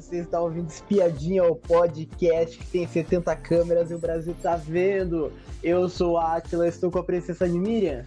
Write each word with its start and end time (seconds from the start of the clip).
você 0.00 0.18
está 0.18 0.40
ouvindo 0.40 0.68
Espiadinha, 0.68 1.44
o 1.44 1.56
podcast 1.56 2.56
que 2.56 2.66
tem 2.66 2.86
70 2.86 3.34
câmeras 3.36 3.90
e 3.90 3.94
o 3.94 3.98
Brasil 3.98 4.34
tá 4.40 4.54
vendo. 4.54 5.32
Eu 5.60 5.88
sou 5.88 6.16
a 6.16 6.36
Atila, 6.36 6.68
estou 6.68 6.88
com 6.88 7.00
a 7.00 7.04
princesa 7.04 7.48
de 7.48 7.58
Miriam. 7.58 8.06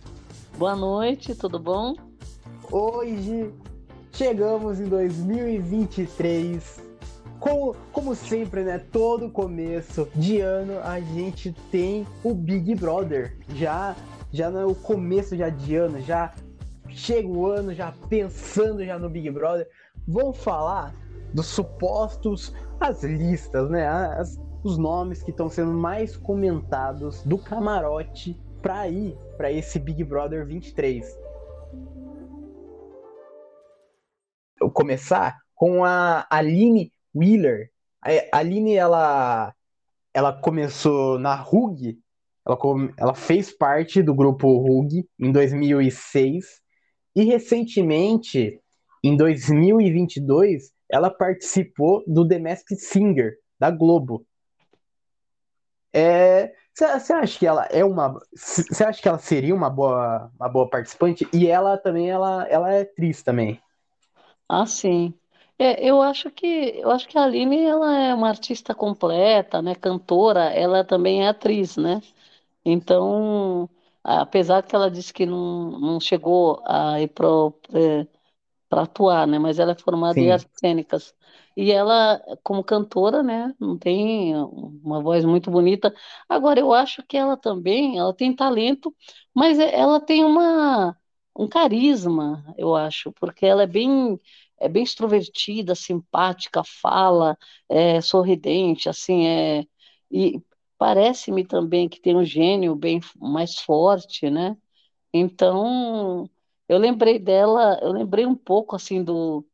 Boa 0.58 0.76
noite, 0.76 1.36
tudo 1.36 1.60
bom? 1.60 1.94
Hoje 2.72 3.52
chegamos 4.14 4.80
em 4.80 4.86
2023. 4.86 6.82
Como, 7.40 7.76
como 7.92 8.16
sempre, 8.16 8.64
né? 8.64 8.80
Todo 8.80 9.30
começo 9.30 10.08
de 10.16 10.40
ano 10.40 10.80
a 10.84 11.02
gente 11.02 11.54
tem 11.70 12.08
o 12.24 12.34
Big 12.34 12.74
Brother. 12.76 13.36
Já, 13.54 13.98
já 14.32 14.50
no 14.50 14.74
começo 14.76 15.36
já 15.36 15.50
de 15.50 15.76
ano, 15.76 16.00
já 16.00 16.34
chega 16.88 17.28
o 17.28 17.48
ano 17.48 17.74
já 17.74 17.94
pensando 18.08 18.86
já 18.86 18.98
no 18.98 19.10
Big 19.10 19.30
Brother. 19.30 19.68
Vamos 20.08 20.38
falar 20.38 20.96
dos 21.34 21.48
supostos, 21.48 22.54
as 22.80 23.04
listas, 23.04 23.70
né? 23.70 23.88
As, 23.88 24.40
os 24.64 24.78
nomes 24.78 25.24
que 25.24 25.32
estão 25.32 25.50
sendo 25.50 25.74
mais 25.74 26.16
comentados 26.16 27.24
do 27.24 27.38
camarote 27.38 28.40
para 28.62 28.88
ir 28.88 29.18
para 29.38 29.52
esse 29.52 29.80
Big 29.80 30.04
Brother 30.04 30.46
23. 30.46 31.06
Eu 34.60 34.70
começar 34.70 35.38
com 35.56 35.84
a 35.84 36.28
Aline 36.30 36.94
Wheeler. 37.16 37.72
A 38.04 38.38
Aline 38.38 38.76
ela 38.76 39.54
ela 40.14 40.34
começou 40.34 41.18
na 41.18 41.36
RUG, 41.36 41.98
ela, 42.46 42.58
ela 42.98 43.14
fez 43.14 43.52
parte 43.52 44.04
do 44.04 44.14
grupo 44.14 44.58
RUG 44.58 45.08
em 45.18 45.32
2006 45.32 46.62
e 47.16 47.24
recentemente 47.24 48.60
em 49.04 49.16
2022 49.16 50.72
ela 50.92 51.10
participou 51.10 52.04
do 52.06 52.28
The 52.28 52.40
Masked 52.40 52.80
Singer 52.80 53.38
da 53.60 53.72
Globo. 53.72 54.26
É, 55.94 56.54
você 56.74 57.14
acha 57.14 57.38
que 57.38 57.46
ela 57.46 57.66
é 57.66 57.84
uma. 57.84 58.20
Você 58.34 58.84
acha 58.84 59.02
que 59.02 59.08
ela 59.08 59.20
seria 59.20 59.54
uma 59.54 59.70
boa, 59.70 60.32
uma 60.40 60.50
boa 60.50 60.70
participante? 60.70 61.28
E 61.34 61.48
ela 61.48 61.78
também, 61.78 62.10
ela, 62.10 62.48
ela 62.48 62.74
é 62.74 62.82
atriz 62.82 63.22
também. 63.22 63.62
Ah, 64.48 64.66
sim. 64.66 65.14
É, 65.60 65.86
eu 65.86 66.02
acho 66.02 66.32
que 66.32 66.46
eu 66.80 66.90
acho 66.90 67.08
que 67.08 67.18
a 67.18 67.24
Aline 67.24 67.64
ela 67.66 67.96
é 67.98 68.14
uma 68.14 68.30
artista 68.30 68.74
completa, 68.74 69.62
né? 69.62 69.76
Cantora, 69.76 70.46
ela 70.46 70.84
também 70.84 71.24
é 71.24 71.28
atriz, 71.30 71.78
né? 71.78 72.02
Então, 72.66 73.70
apesar 74.04 74.64
que 74.64 74.76
ela 74.76 74.90
disse 74.90 75.14
que 75.14 75.26
não, 75.26 75.80
não 75.80 76.00
chegou 76.00 76.62
a 76.66 77.00
ir 77.02 77.10
para 77.10 77.28
é, 78.72 78.80
atuar, 78.82 79.28
né? 79.28 79.40
Mas 79.40 79.60
ela 79.60 79.72
é 79.74 79.76
formada 79.76 80.16
Sim. 80.16 80.22
em 80.24 80.32
artes 80.32 80.50
cênicas. 80.60 81.14
E 81.56 81.72
ela, 81.72 82.22
como 82.44 82.64
cantora, 82.64 83.22
né, 83.24 83.54
não 83.60 83.78
tem 83.78 84.34
uma 84.36 85.02
voz 85.02 85.26
muito 85.26 85.52
bonita. 85.52 85.94
Agora, 86.30 86.60
eu 86.60 86.74
acho 86.74 87.04
que 87.04 87.18
ela 87.18 87.36
também, 87.38 87.98
ela 87.98 88.14
tem 88.14 88.34
talento, 88.36 88.96
mas 89.34 89.60
é, 89.60 89.76
ela 89.78 90.00
tem 90.00 90.24
uma, 90.24 90.98
um 91.36 91.48
carisma, 91.48 92.46
eu 92.58 92.76
acho, 92.76 93.12
porque 93.14 93.46
ela 93.46 93.64
é 93.64 93.68
bem, 93.68 94.20
é 94.60 94.70
bem 94.70 94.84
extrovertida, 94.84 95.76
simpática, 95.76 96.64
fala, 96.64 97.38
é 97.70 98.00
sorridente, 98.02 98.88
assim, 98.90 99.26
é... 99.28 99.66
E 100.10 100.42
parece-me 100.78 101.46
também 101.46 101.88
que 101.90 102.00
tem 102.02 102.16
um 102.16 102.24
gênio 102.26 102.76
bem 102.76 103.00
mais 103.18 103.60
forte, 103.60 104.30
né? 104.30 104.58
Então, 105.14 106.30
eu 106.72 106.80
lembrei 106.80 107.20
dela, 107.20 107.80
eu 107.82 107.92
lembrei 107.92 108.26
um 108.26 108.36
pouco, 108.36 108.76
assim, 108.76 109.04
do 109.04 109.46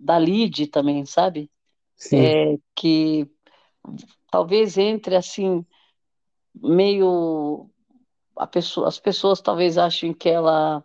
da 0.00 0.18
Lid 0.18 0.68
também, 0.68 1.04
sabe? 1.06 1.50
Sim. 1.96 2.24
É, 2.24 2.58
que 2.74 3.28
talvez 4.30 4.78
entre 4.78 5.16
assim 5.16 5.64
meio 6.54 7.70
pessoa, 8.50 8.88
as 8.88 8.98
pessoas 9.00 9.40
talvez 9.40 9.78
achem 9.78 10.12
que 10.14 10.28
ela 10.28 10.84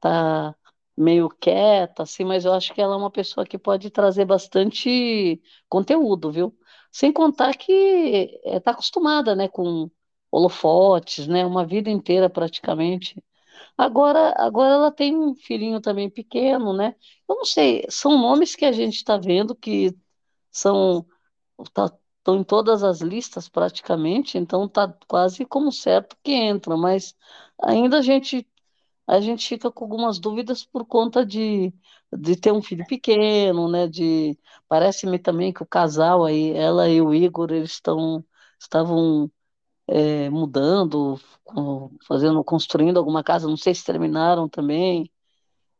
tá 0.00 0.54
meio 0.96 1.28
quieta, 1.28 2.04
assim, 2.04 2.24
mas 2.24 2.44
eu 2.44 2.52
acho 2.52 2.72
que 2.74 2.80
ela 2.80 2.94
é 2.94 2.98
uma 2.98 3.10
pessoa 3.10 3.46
que 3.46 3.58
pode 3.58 3.90
trazer 3.90 4.24
bastante 4.24 5.40
conteúdo, 5.68 6.30
viu? 6.30 6.56
Sem 6.92 7.12
contar 7.12 7.56
que 7.56 8.40
está 8.44 8.72
acostumada, 8.72 9.34
né, 9.34 9.48
com 9.48 9.90
holofotes, 10.30 11.26
né, 11.26 11.44
uma 11.46 11.66
vida 11.66 11.90
inteira 11.90 12.30
praticamente. 12.30 13.22
Agora, 13.76 14.34
agora 14.36 14.74
ela 14.74 14.92
tem 14.92 15.16
um 15.16 15.34
filhinho 15.34 15.80
também 15.80 16.10
pequeno, 16.10 16.72
né? 16.72 16.94
Eu 17.28 17.36
não 17.36 17.44
sei, 17.44 17.84
são 17.90 18.18
nomes 18.18 18.54
que 18.54 18.64
a 18.64 18.72
gente 18.72 18.96
está 18.96 19.16
vendo 19.16 19.54
que 19.54 19.94
são 20.50 21.06
estão 21.60 21.88
tá, 22.24 22.32
em 22.34 22.44
todas 22.44 22.82
as 22.84 23.00
listas 23.00 23.48
praticamente, 23.48 24.38
então 24.38 24.68
tá 24.68 24.88
quase 25.08 25.44
como 25.46 25.72
certo 25.72 26.16
que 26.22 26.32
entra, 26.32 26.76
mas 26.76 27.14
ainda 27.62 27.98
a 27.98 28.02
gente 28.02 28.46
a 29.06 29.20
gente 29.20 29.46
fica 29.48 29.70
com 29.70 29.84
algumas 29.84 30.18
dúvidas 30.18 30.64
por 30.64 30.86
conta 30.86 31.26
de, 31.26 31.72
de 32.12 32.36
ter 32.36 32.52
um 32.52 32.62
filho 32.62 32.86
pequeno, 32.86 33.68
né? 33.68 33.86
De 33.88 34.38
parece-me 34.68 35.18
também 35.18 35.52
que 35.52 35.62
o 35.62 35.66
casal 35.66 36.24
aí, 36.24 36.52
ela 36.52 36.88
e 36.88 37.00
o 37.02 37.14
Igor, 37.14 37.50
eles 37.52 37.72
estão 37.72 38.24
estavam 38.60 39.30
é, 39.86 40.30
mudando, 40.30 41.18
fazendo, 42.06 42.42
construindo 42.42 42.98
alguma 42.98 43.22
casa, 43.22 43.48
não 43.48 43.56
sei 43.56 43.74
se 43.74 43.84
terminaram 43.84 44.48
também. 44.48 45.10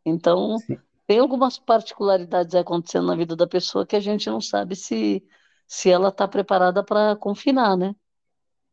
Então, 0.04 0.58
Sim. 0.58 0.78
tem 1.06 1.18
algumas 1.18 1.58
particularidades 1.58 2.54
acontecendo 2.54 3.06
na 3.06 3.16
vida 3.16 3.34
da 3.34 3.46
pessoa 3.46 3.86
que 3.86 3.96
a 3.96 4.00
gente 4.00 4.28
não 4.28 4.40
sabe 4.40 4.76
se, 4.76 5.24
se 5.66 5.90
ela 5.90 6.08
está 6.08 6.28
preparada 6.28 6.84
para 6.84 7.16
confinar, 7.16 7.76
né? 7.76 7.94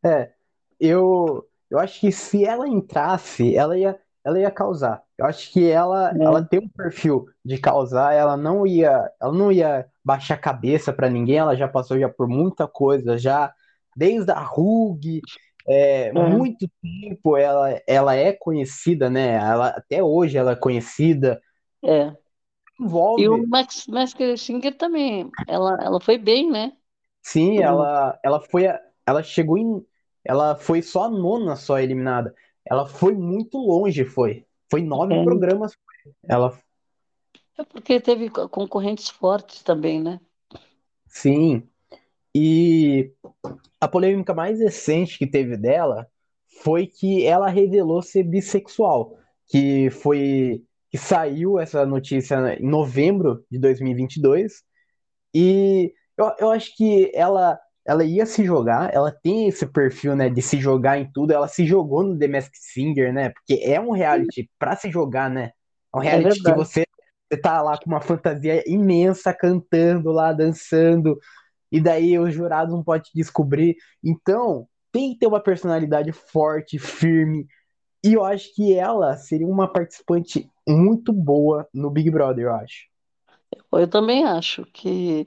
É, 0.04 0.32
eu, 0.78 1.46
eu 1.70 1.78
acho 1.78 2.00
que 2.00 2.12
se 2.12 2.44
ela 2.44 2.68
entrasse, 2.68 3.56
ela 3.56 3.78
ia, 3.78 3.98
ela 4.24 4.38
ia 4.38 4.50
causar. 4.50 5.02
Eu 5.16 5.26
acho 5.26 5.50
que 5.52 5.70
ela, 5.70 6.10
é. 6.10 6.22
ela 6.22 6.44
tem 6.44 6.60
um 6.60 6.68
perfil 6.68 7.26
de 7.44 7.56
causar, 7.56 8.12
ela 8.12 8.36
não 8.36 8.66
ia, 8.66 9.10
ela 9.20 9.32
não 9.32 9.50
ia 9.50 9.86
baixar 10.04 10.34
a 10.34 10.38
cabeça 10.38 10.92
para 10.92 11.08
ninguém, 11.08 11.38
ela 11.38 11.56
já 11.56 11.68
passou 11.68 11.98
já 11.98 12.08
por 12.08 12.28
muita 12.28 12.66
coisa, 12.66 13.16
já 13.16 13.54
desde 13.96 14.30
a 14.32 14.40
RUG, 14.40 15.20
é, 15.66 16.08
é. 16.08 16.12
muito 16.12 16.68
tempo 16.80 17.36
ela, 17.36 17.80
ela 17.86 18.14
é 18.14 18.32
conhecida, 18.32 19.08
né? 19.08 19.34
Ela, 19.34 19.68
até 19.68 20.02
hoje 20.02 20.36
ela 20.36 20.52
é 20.52 20.56
conhecida. 20.56 21.40
É. 21.84 22.12
Envolve. 22.80 23.22
E 23.22 23.28
o 23.28 23.46
Max, 23.46 23.86
Max 23.86 24.14
Singer 24.38 24.76
também, 24.76 25.30
ela, 25.46 25.78
ela 25.82 26.00
foi 26.00 26.18
bem, 26.18 26.50
né? 26.50 26.72
Sim, 27.22 27.58
uhum. 27.58 27.64
ela, 27.64 28.20
ela 28.24 28.40
foi. 28.40 28.64
Ela 29.06 29.22
chegou 29.22 29.56
em. 29.56 29.84
Ela 30.24 30.56
foi 30.56 30.82
só 30.82 31.04
a 31.04 31.10
nona 31.10 31.56
só 31.56 31.78
eliminada. 31.78 32.34
Ela 32.64 32.86
foi 32.86 33.14
muito 33.14 33.58
longe, 33.58 34.04
foi. 34.04 34.46
Foi 34.70 34.82
nove 34.82 35.14
é. 35.14 35.22
programas. 35.22 35.76
Ela. 36.28 36.58
É 37.58 37.64
porque 37.64 38.00
teve 38.00 38.30
concorrentes 38.30 39.08
fortes 39.08 39.62
também, 39.62 40.00
né? 40.00 40.20
Sim. 41.06 41.68
E 42.34 43.12
a 43.80 43.86
polêmica 43.88 44.32
mais 44.32 44.58
recente 44.58 45.18
que 45.18 45.26
teve 45.26 45.56
dela 45.56 46.06
foi 46.62 46.86
que 46.86 47.26
ela 47.26 47.48
revelou 47.48 48.02
ser 48.02 48.22
bissexual, 48.22 49.18
que 49.48 49.90
foi 49.90 50.62
que 50.90 50.98
saiu 50.98 51.58
essa 51.58 51.86
notícia 51.86 52.54
em 52.60 52.66
novembro 52.66 53.44
de 53.50 53.58
2022 53.58 54.62
e 55.34 55.94
eu, 56.18 56.30
eu 56.38 56.50
acho 56.50 56.76
que 56.76 57.10
ela 57.14 57.58
ela 57.84 58.04
ia 58.04 58.24
se 58.24 58.44
jogar, 58.44 58.94
ela 58.94 59.10
tem 59.10 59.48
esse 59.48 59.66
perfil, 59.66 60.14
né, 60.14 60.30
de 60.30 60.40
se 60.40 60.60
jogar 60.60 60.98
em 60.98 61.10
tudo, 61.12 61.32
ela 61.32 61.48
se 61.48 61.66
jogou 61.66 62.04
no 62.04 62.16
The 62.16 62.28
Masked 62.28 62.56
Singer, 62.56 63.12
né, 63.12 63.30
porque 63.30 63.60
é 63.64 63.80
um 63.80 63.90
reality 63.90 64.48
para 64.56 64.76
se 64.76 64.88
jogar, 64.88 65.28
né, 65.28 65.50
é 65.92 65.98
um 65.98 66.02
é 66.02 66.10
reality 66.10 66.40
é 66.40 66.44
que 66.44 66.56
você, 66.56 66.84
você 67.28 67.40
tá 67.40 67.60
lá 67.60 67.76
com 67.76 67.90
uma 67.90 68.00
fantasia 68.00 68.62
imensa, 68.70 69.34
cantando 69.34 70.12
lá, 70.12 70.32
dançando, 70.32 71.18
e 71.72 71.80
daí 71.80 72.18
os 72.18 72.34
jurados 72.34 72.74
não 72.74 72.84
podem 72.84 73.10
descobrir. 73.14 73.76
Então, 74.04 74.68
tem 74.92 75.14
que 75.14 75.20
ter 75.20 75.26
uma 75.26 75.40
personalidade 75.40 76.12
forte, 76.12 76.78
firme. 76.78 77.46
E 78.04 78.12
eu 78.12 78.24
acho 78.24 78.54
que 78.54 78.74
ela 78.74 79.16
seria 79.16 79.46
uma 79.46 79.66
participante 79.72 80.48
muito 80.68 81.12
boa 81.12 81.66
no 81.72 81.90
Big 81.90 82.10
Brother, 82.10 82.44
eu 82.44 82.54
acho. 82.54 82.86
Eu 83.72 83.88
também 83.88 84.24
acho 84.24 84.64
que 84.66 85.26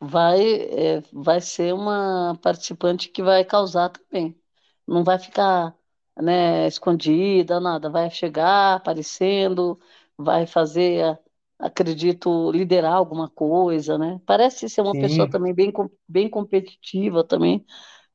vai, 0.00 0.40
é, 0.42 1.02
vai 1.12 1.40
ser 1.40 1.72
uma 1.72 2.38
participante 2.42 3.08
que 3.08 3.22
vai 3.22 3.44
causar 3.44 3.90
também. 3.90 4.38
Não 4.86 5.02
vai 5.02 5.18
ficar 5.18 5.74
né, 6.20 6.66
escondida, 6.66 7.60
nada. 7.60 7.88
Vai 7.90 8.10
chegar 8.10 8.76
aparecendo, 8.76 9.78
vai 10.16 10.46
fazer 10.46 11.18
acredito, 11.58 12.50
liderar 12.52 12.94
alguma 12.94 13.28
coisa, 13.30 13.98
né? 13.98 14.20
Parece 14.26 14.68
ser 14.68 14.82
uma 14.82 14.94
Sim. 14.94 14.98
pessoa 14.98 15.28
também 15.28 15.54
bem, 15.54 15.72
bem 16.08 16.28
competitiva 16.30 17.24
também, 17.24 17.64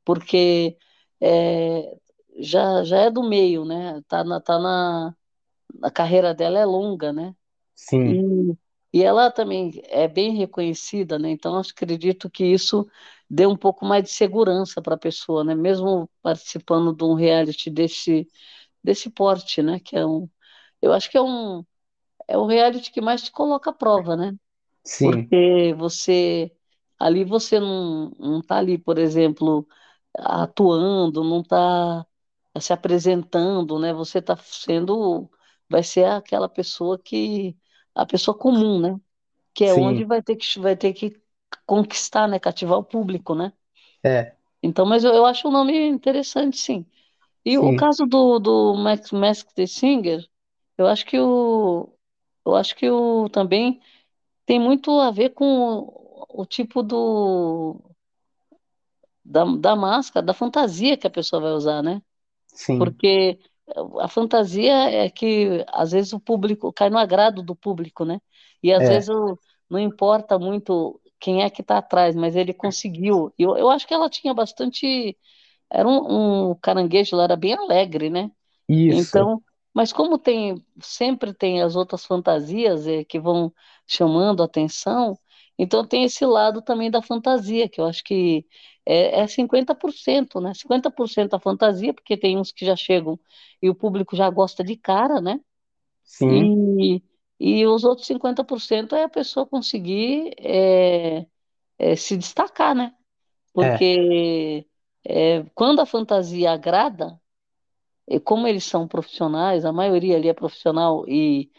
porque 0.04 0.76
é, 1.20 1.96
já, 2.40 2.84
já 2.84 2.98
é 2.98 3.10
do 3.10 3.22
meio, 3.28 3.64
né? 3.64 4.02
Tá 4.08 4.24
na, 4.24 4.40
tá 4.40 4.58
na, 4.58 5.14
a 5.82 5.90
carreira 5.90 6.34
dela 6.34 6.58
é 6.58 6.66
longa, 6.66 7.12
né? 7.12 7.34
Sim. 7.74 8.58
E 8.92 9.02
ela 9.02 9.30
também 9.30 9.72
é 9.88 10.06
bem 10.06 10.36
reconhecida, 10.36 11.18
né? 11.18 11.30
Então, 11.30 11.56
acredito 11.58 12.28
que 12.30 12.44
isso 12.44 12.86
dê 13.28 13.46
um 13.46 13.56
pouco 13.56 13.84
mais 13.86 14.04
de 14.04 14.10
segurança 14.10 14.82
para 14.82 14.94
a 14.94 14.98
pessoa, 14.98 15.42
né? 15.44 15.54
Mesmo 15.54 16.10
participando 16.22 16.94
de 16.94 17.02
um 17.04 17.14
reality 17.14 17.70
desse, 17.70 18.28
desse 18.84 19.10
porte, 19.10 19.62
né? 19.62 19.80
Que 19.80 19.96
é 19.96 20.06
um, 20.06 20.28
eu 20.82 20.92
acho 20.92 21.10
que 21.10 21.18
é 21.18 21.22
um, 21.22 21.64
é 22.32 22.38
o 22.38 22.46
reality 22.46 22.90
que 22.92 23.00
mais 23.00 23.22
te 23.22 23.32
coloca 23.32 23.70
à 23.70 23.72
prova, 23.72 24.16
né? 24.16 24.34
Sim, 24.84 25.32
Porque 25.32 25.74
você, 25.78 26.52
ali 26.98 27.24
você 27.24 27.60
não, 27.60 28.10
não 28.18 28.42
tá 28.42 28.58
ali, 28.58 28.78
por 28.78 28.98
exemplo, 28.98 29.66
atuando, 30.18 31.24
não 31.24 31.42
tá 31.42 32.06
se 32.60 32.72
apresentando, 32.72 33.78
né? 33.78 33.92
Você 33.94 34.22
tá 34.22 34.36
sendo, 34.36 35.30
vai 35.68 35.82
ser 35.82 36.04
aquela 36.06 36.48
pessoa 36.48 36.98
que, 36.98 37.56
a 37.94 38.06
pessoa 38.06 38.36
comum, 38.38 38.80
né? 38.80 39.00
que 39.54 39.64
é 39.64 39.74
onde 39.74 40.04
sim, 40.04 40.06
vai 40.06 40.22
ter 40.22 40.36
que, 40.36 40.58
vai 40.60 40.76
ter 40.76 40.92
que 40.94 41.20
conquistar, 41.66 42.28
né, 42.28 42.38
cativar 42.38 42.78
o 42.78 42.84
público, 42.84 43.34
né? 43.34 43.52
é, 44.02 44.36
Então, 44.62 44.86
mas 44.86 45.04
eu, 45.04 45.12
eu 45.14 45.26
acho 45.26 45.48
o 45.48 45.50
nome 45.50 45.74
interessante, 45.88 46.56
sim. 46.58 46.86
E 47.44 47.58
o 47.58 47.72
sim, 47.72 47.74
caso 47.74 48.06
do, 48.06 48.38
do 48.40 48.74
Max 48.76 49.12
Masked 49.12 49.66
Singer, 49.68 50.28
eu 50.78 50.86
acho 50.88 51.06
que 51.06 51.18
o, 51.20 51.91
eu 52.46 52.56
acho 52.56 52.74
que 52.76 52.90
o 52.90 53.28
também 53.30 53.80
tem 54.46 54.60
muito 54.60 55.00
a 55.00 55.10
ver 55.10 55.30
com 55.30 55.44
o, 55.46 56.42
o 56.42 56.46
tipo 56.46 56.82
do 56.82 57.80
da, 59.24 59.44
da 59.44 59.76
máscara, 59.76 60.24
da 60.26 60.34
fantasia 60.34 60.96
que 60.96 61.06
a 61.06 61.10
pessoa 61.10 61.40
vai 61.42 61.52
usar, 61.52 61.82
né? 61.82 62.02
sim, 62.54 62.98
Porque 63.00 63.38
a 64.00 64.08
fantasia 64.08 64.72
é 64.90 65.10
que 65.10 65.64
às 65.68 65.92
vezes 65.92 66.12
o 66.12 66.20
público 66.20 66.72
cai 66.72 66.90
no 66.90 66.98
agrado 66.98 67.42
do 67.42 67.56
público, 67.56 68.04
né? 68.04 68.20
E 68.62 68.72
às 68.72 68.88
vezes 68.88 69.08
é, 69.08 69.10
o- 69.10 69.38
não 69.70 69.78
importa 69.80 70.38
muito 70.38 71.00
quem 71.20 71.42
é 71.44 71.50
que 71.50 71.62
está 71.62 71.78
atrás, 71.78 72.16
mas 72.16 72.36
ele 72.36 72.54
conseguiu. 72.54 73.32
Eu, 73.38 73.56
eu 73.58 73.70
acho 73.70 73.86
que 73.86 73.94
ela 73.94 74.10
tinha 74.10 74.34
bastante. 74.34 75.18
Era 75.70 75.88
um, 75.88 76.50
um 76.52 76.54
caranguejo, 76.56 77.16
ela 77.16 77.24
era 77.24 77.36
bem 77.36 77.54
alegre, 77.54 78.10
né? 78.10 78.30
isso, 78.68 79.28
Então, 79.28 79.42
mas 79.74 79.92
como 79.92 80.18
tem, 80.18 80.64
sempre 80.82 81.32
tem 81.34 81.62
as 81.62 81.76
outras 81.76 82.04
fantasias 82.04 82.86
eh, 82.86 83.04
que 83.04 83.18
vão 83.20 83.52
chamando 83.86 84.42
a 84.42 84.46
atenção, 84.46 85.18
então 85.58 85.86
tem 85.86 86.04
esse 86.04 86.24
lado 86.26 86.62
também 86.62 86.90
da 86.90 87.02
fantasia, 87.02 87.68
que 87.68 87.80
eu 87.80 87.86
acho 87.86 88.02
que 88.04 88.46
é, 88.86 89.20
é 89.20 89.26
50%, 89.26 90.40
né? 90.40 90.52
50% 90.54 91.34
a 91.34 91.40
fantasia, 91.40 91.94
porque 91.94 92.16
tem 92.16 92.38
uns 92.38 92.52
que 92.52 92.64
já 92.66 92.76
chegam 92.76 93.18
e 93.62 93.70
o 93.70 93.74
público 93.74 94.16
já 94.16 94.28
gosta 94.30 94.64
de 94.64 94.76
cara, 94.76 95.20
né? 95.20 95.40
sim, 96.04 96.52
E, 96.80 97.02
e 97.40 97.66
os 97.66 97.84
outros 97.84 98.06
50% 98.06 98.94
é 98.94 99.04
a 99.04 99.08
pessoa 99.08 99.46
conseguir 99.46 100.32
eh, 100.38 101.26
eh, 101.78 101.96
se 101.96 102.16
destacar, 102.18 102.74
né? 102.76 102.94
é, 103.60 103.82
Porque 103.82 104.66
eh, 105.06 105.44
quando 105.54 105.80
a 105.82 105.86
fantasia 105.86 106.52
agrada, 106.52 107.20
e 108.08 108.20
como 108.20 108.46
eles 108.46 108.64
são 108.64 108.86
profissionais, 108.88 109.64
a 109.64 109.72
maioria 109.72 110.16
ali 110.16 110.28
é 110.28 110.34
profissional 110.34 111.04
e 111.08 111.50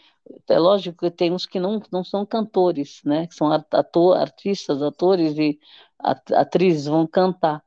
é 0.48 0.58
lógico 0.58 0.98
que 0.98 1.10
tem 1.10 1.32
uns 1.32 1.46
que 1.46 1.60
não, 1.60 1.80
não 1.92 2.04
são 2.04 2.24
cantores, 2.26 3.00
né? 3.04 3.26
Que 3.26 3.34
são 3.34 3.50
ator, 3.52 4.16
artistas, 4.18 4.82
atores 4.82 5.36
e 5.38 5.58
at- 5.98 6.32
atrizes 6.32 6.86
vão 6.86 7.06
cantar. 7.06 7.62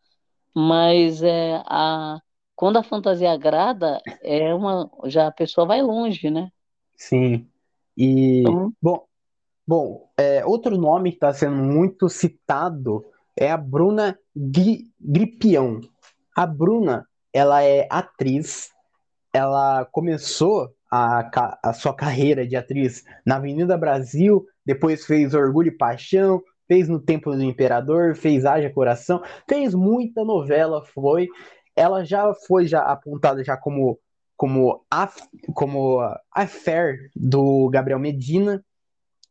Mas 0.56 1.24
é 1.24 1.62
a 1.66 2.22
quando 2.56 2.78
a 2.78 2.84
fantasia 2.84 3.32
agrada, 3.32 4.04
é 4.22 4.54
uma 4.56 4.90
já 5.06 5.28
a 5.28 5.32
pessoa 5.32 5.68
vai 5.68 5.82
longe, 5.82 6.30
né? 6.32 6.52
sim. 6.96 7.48
E, 7.98 8.46
Então, 8.46 8.74
bom, 8.82 9.06
bom, 9.68 10.10
é, 10.18 10.46
outro 10.46 10.78
nome 10.78 11.12
que 11.12 11.18
está 11.18 11.34
sendo 11.34 11.58
muito 11.58 12.10
citado 12.10 13.06
é 13.38 13.52
a 13.52 13.58
Bruna 13.58 14.18
Gri- 14.36 14.92
Gripião. 15.00 15.82
A 16.36 16.46
Bruna, 16.48 17.08
ela 17.38 17.64
é 17.64 17.88
atriz, 17.88 18.72
ela 19.32 19.86
começou 19.86 20.74
a, 20.92 21.30
a 21.62 21.72
sua 21.72 21.94
carreira 21.94 22.48
de 22.48 22.56
atriz 22.56 23.04
na 23.24 23.36
Avenida 23.36 23.78
Brasil, 23.78 24.44
depois 24.66 25.06
fez 25.06 25.36
Orgulho 25.36 25.68
e 25.68 25.78
Paixão, 25.78 26.42
fez 26.68 26.90
No 26.90 27.00
Templo 27.00 27.36
do 27.36 27.44
Imperador, 27.44 28.16
fez 28.16 28.44
Haja 28.44 28.72
Coração, 28.72 29.22
fez 29.48 29.76
muita 29.76 30.26
novela, 30.26 30.84
foi. 30.84 31.28
Ela 31.76 32.04
já 32.04 32.34
foi 32.34 32.66
já 32.66 32.82
apontada 32.82 33.44
já 33.44 33.56
como 33.56 34.00
como 34.36 34.84
a, 34.90 35.08
como 35.54 36.00
a 36.32 36.48
Fair 36.48 37.12
do 37.16 37.70
Gabriel 37.70 38.00
Medina. 38.00 38.66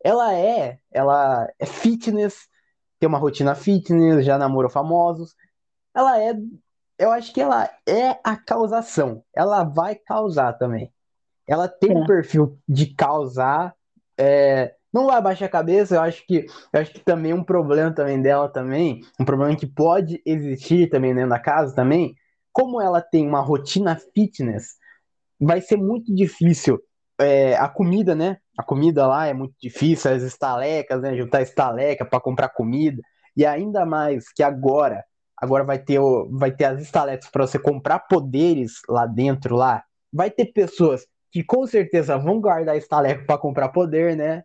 Ela 0.05 0.32
é, 0.32 0.79
ela 0.93 1.49
é 1.59 1.67
fitness, 1.67 2.49
tem 3.00 3.09
uma 3.09 3.19
rotina 3.19 3.56
fitness, 3.56 4.25
já 4.25 4.38
namorou 4.38 4.70
famosos. 4.70 5.35
Ela 5.94 6.20
é, 6.23 6.35
eu 6.99 7.11
acho 7.11 7.33
que 7.33 7.41
ela 7.41 7.71
é 7.87 8.19
a 8.25 8.37
causação. 8.37 9.23
Ela 9.35 9.65
vai 9.65 9.95
causar 9.95 10.53
também 10.55 10.93
ela 11.47 11.69
tem 11.69 11.97
um 11.97 12.03
é, 12.03 12.07
perfil 12.07 12.59
de 12.69 12.87
causar. 12.87 13.75
é, 14.19 14.75
não 14.93 15.07
vai 15.07 15.21
baixar 15.21 15.47
a 15.47 15.51
cabeça, 15.51 15.95
eu 15.95 16.01
acho 16.01 16.27
que 16.27 16.47
eu 16.73 16.81
acho 16.81 16.93
que 16.93 17.01
também 17.01 17.33
um 17.33 17.45
problema 17.45 17.93
também 17.93 18.21
dela 18.21 18.49
também, 18.49 19.03
um 19.21 19.25
problema 19.25 19.55
que 19.55 19.67
pode 19.67 20.23
existir 20.25 20.89
também 20.89 21.15
dentro 21.15 21.31
da 21.31 21.39
casa 21.39 21.75
também, 21.75 22.15
como 22.53 22.81
ela 22.81 23.01
tem 23.01 23.27
uma 23.27 23.41
rotina 23.41 23.97
fitness, 24.15 24.77
vai 25.39 25.61
ser 25.61 25.77
muito 25.77 26.15
difícil. 26.15 26.81
é, 27.21 27.57
a 27.57 27.69
comida, 27.69 28.15
né? 28.15 28.39
A 28.59 28.63
comida 28.63 29.07
lá 29.07 29.27
é 29.27 29.35
muito 29.35 29.55
difícil, 29.61 30.11
as 30.11 30.23
estalecas, 30.23 31.01
né? 31.01 31.17
Juntar 31.17 31.43
estaleca 31.43 32.05
para 32.05 32.21
comprar 32.21 32.49
comida. 32.51 33.01
E 33.37 33.45
ainda 33.45 33.85
mais 33.87 34.33
que 34.33 34.43
agora, 34.43 35.05
agora 35.37 35.65
vai 35.65 35.79
ter, 35.79 35.99
o, 35.99 36.29
vai 36.31 36.50
ter 36.53 36.65
as 36.65 36.81
estalecas 36.81 37.29
para 37.31 37.47
você 37.47 37.59
comprar 37.59 38.00
poderes 38.00 38.81
lá 38.88 39.06
dentro 39.06 39.56
lá. 39.56 39.85
Vai 40.12 40.31
ter 40.31 40.47
pessoas 40.47 41.06
que 41.31 41.44
com 41.44 41.67
certeza 41.67 42.19
vão 42.19 42.41
guardar 42.41 42.77
estaleca 42.77 43.25
para 43.27 43.38
comprar 43.38 43.69
poder, 43.71 44.17
né? 44.17 44.44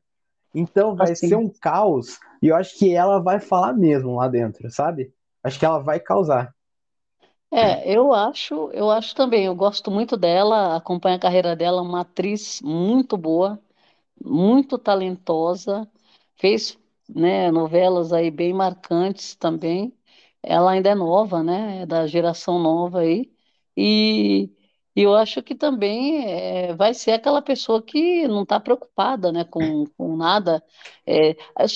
Então 0.54 0.96
vai 0.96 1.16
ser 1.16 1.36
assim. 1.36 1.36
um 1.36 1.50
caos 1.50 2.20
e 2.42 2.48
eu 2.50 2.56
acho 2.56 2.78
que 2.80 2.94
ela 2.96 3.20
vai 3.22 3.40
falar 3.40 3.74
mesmo 3.74 4.16
lá 4.18 4.28
dentro, 4.28 4.70
sabe? 4.72 5.14
Acho 5.44 5.60
que 5.60 5.66
ela 5.66 5.80
vai 5.80 6.00
causar. 6.00 6.54
É, 7.54 7.94
eu 7.94 8.14
acho, 8.14 8.70
eu 8.72 8.90
acho 8.90 9.14
também, 9.14 9.46
eu 9.46 9.56
gosto 9.56 9.92
muito 9.92 10.16
dela, 10.16 10.76
acompanho 10.78 11.18
a 11.18 11.20
carreira 11.20 11.54
dela, 11.56 11.82
uma 11.82 12.02
atriz 12.02 12.62
muito 12.62 13.18
boa. 13.18 13.60
muito 14.24 14.78
talentosa, 14.80 15.90
fez, 16.38 16.78
né, 17.10 17.52
novelas 17.52 18.14
aí 18.14 18.32
bem 18.32 18.54
marcantes 18.54 19.36
também. 19.36 19.94
Ela 20.44 20.72
ainda 20.72 20.90
é 20.90 20.96
nova, 20.96 21.44
né, 21.44 21.82
é 21.84 21.86
da 21.86 22.08
geração 22.08 22.60
nova 22.60 23.02
aí. 23.02 23.32
E, 23.78 24.52
e 24.96 25.02
eu 25.04 25.16
acho 25.16 25.42
que 25.44 25.56
também 25.56 26.26
é, 26.26 26.74
vai 26.76 26.94
ser 26.94 27.12
aquela 27.12 27.42
pessoa 27.42 27.82
que 27.82 28.28
não 28.28 28.44
está 28.44 28.60
preocupada, 28.60 29.32
né, 29.32 29.44
com, 29.46 29.86
com 29.98 30.18
nada. 30.18 30.64
É, 31.06 31.36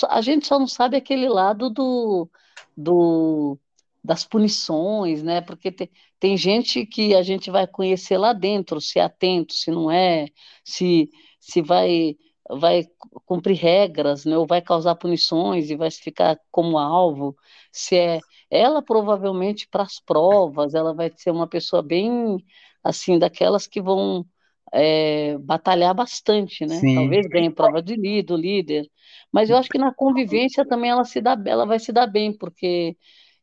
a 0.10 0.22
gente 0.22 0.48
só 0.48 0.60
não 0.60 0.68
sabe 0.68 0.98
aquele 0.98 1.30
lado 1.30 1.70
do, 1.70 2.30
do 2.76 3.58
das 4.04 4.24
punições, 4.26 5.24
né? 5.24 5.42
Porque 5.42 5.72
tem, 5.72 5.90
tem 6.20 6.38
gente 6.38 6.86
que 6.86 7.16
a 7.16 7.24
gente 7.24 7.50
vai 7.52 7.68
conhecer 7.68 8.18
lá 8.18 8.34
dentro, 8.34 8.80
se 8.80 9.00
é 9.00 9.04
atento, 9.04 9.54
se 9.54 9.72
não 9.72 9.90
é, 9.92 10.28
se 10.64 11.10
se 11.40 11.62
vai 11.62 12.18
vai 12.50 12.84
cumprir 13.26 13.56
regras, 13.58 14.26
né, 14.26 14.38
ou 14.38 14.46
vai 14.46 14.62
causar 14.62 14.96
punições 14.96 15.70
e 15.70 15.76
vai 15.76 15.90
ficar 15.92 16.40
como 16.52 16.78
alvo. 16.78 17.36
Se 17.72 17.96
é 17.98 18.20
ela 18.50 18.82
provavelmente 18.84 19.68
para 19.68 19.84
as 19.84 20.00
provas, 20.00 20.74
ela 20.76 20.94
vai 20.94 21.12
ser 21.16 21.32
uma 21.32 21.48
pessoa 21.48 21.82
bem 21.82 22.38
assim 22.84 23.18
daquelas 23.20 23.66
que 23.68 23.82
vão 23.82 24.26
é, 24.74 25.38
batalhar 25.40 25.94
bastante, 25.96 26.66
né? 26.66 26.84
Sim, 26.84 26.88
Talvez 26.94 27.28
ganhe 27.28 27.50
prova 27.52 27.82
de 27.82 27.96
líder, 27.96 28.36
líder, 28.38 28.92
mas 29.32 29.50
eu 29.50 29.58
acho 29.58 29.70
que 29.70 29.78
na 29.78 29.94
convivência 29.94 30.66
também 30.68 30.90
ela 30.92 31.04
se 31.06 31.22
dá, 31.22 31.36
ela 31.46 31.66
vai 31.66 31.80
se 31.80 31.92
dar 31.92 32.08
bem, 32.08 32.36
porque 32.38 32.98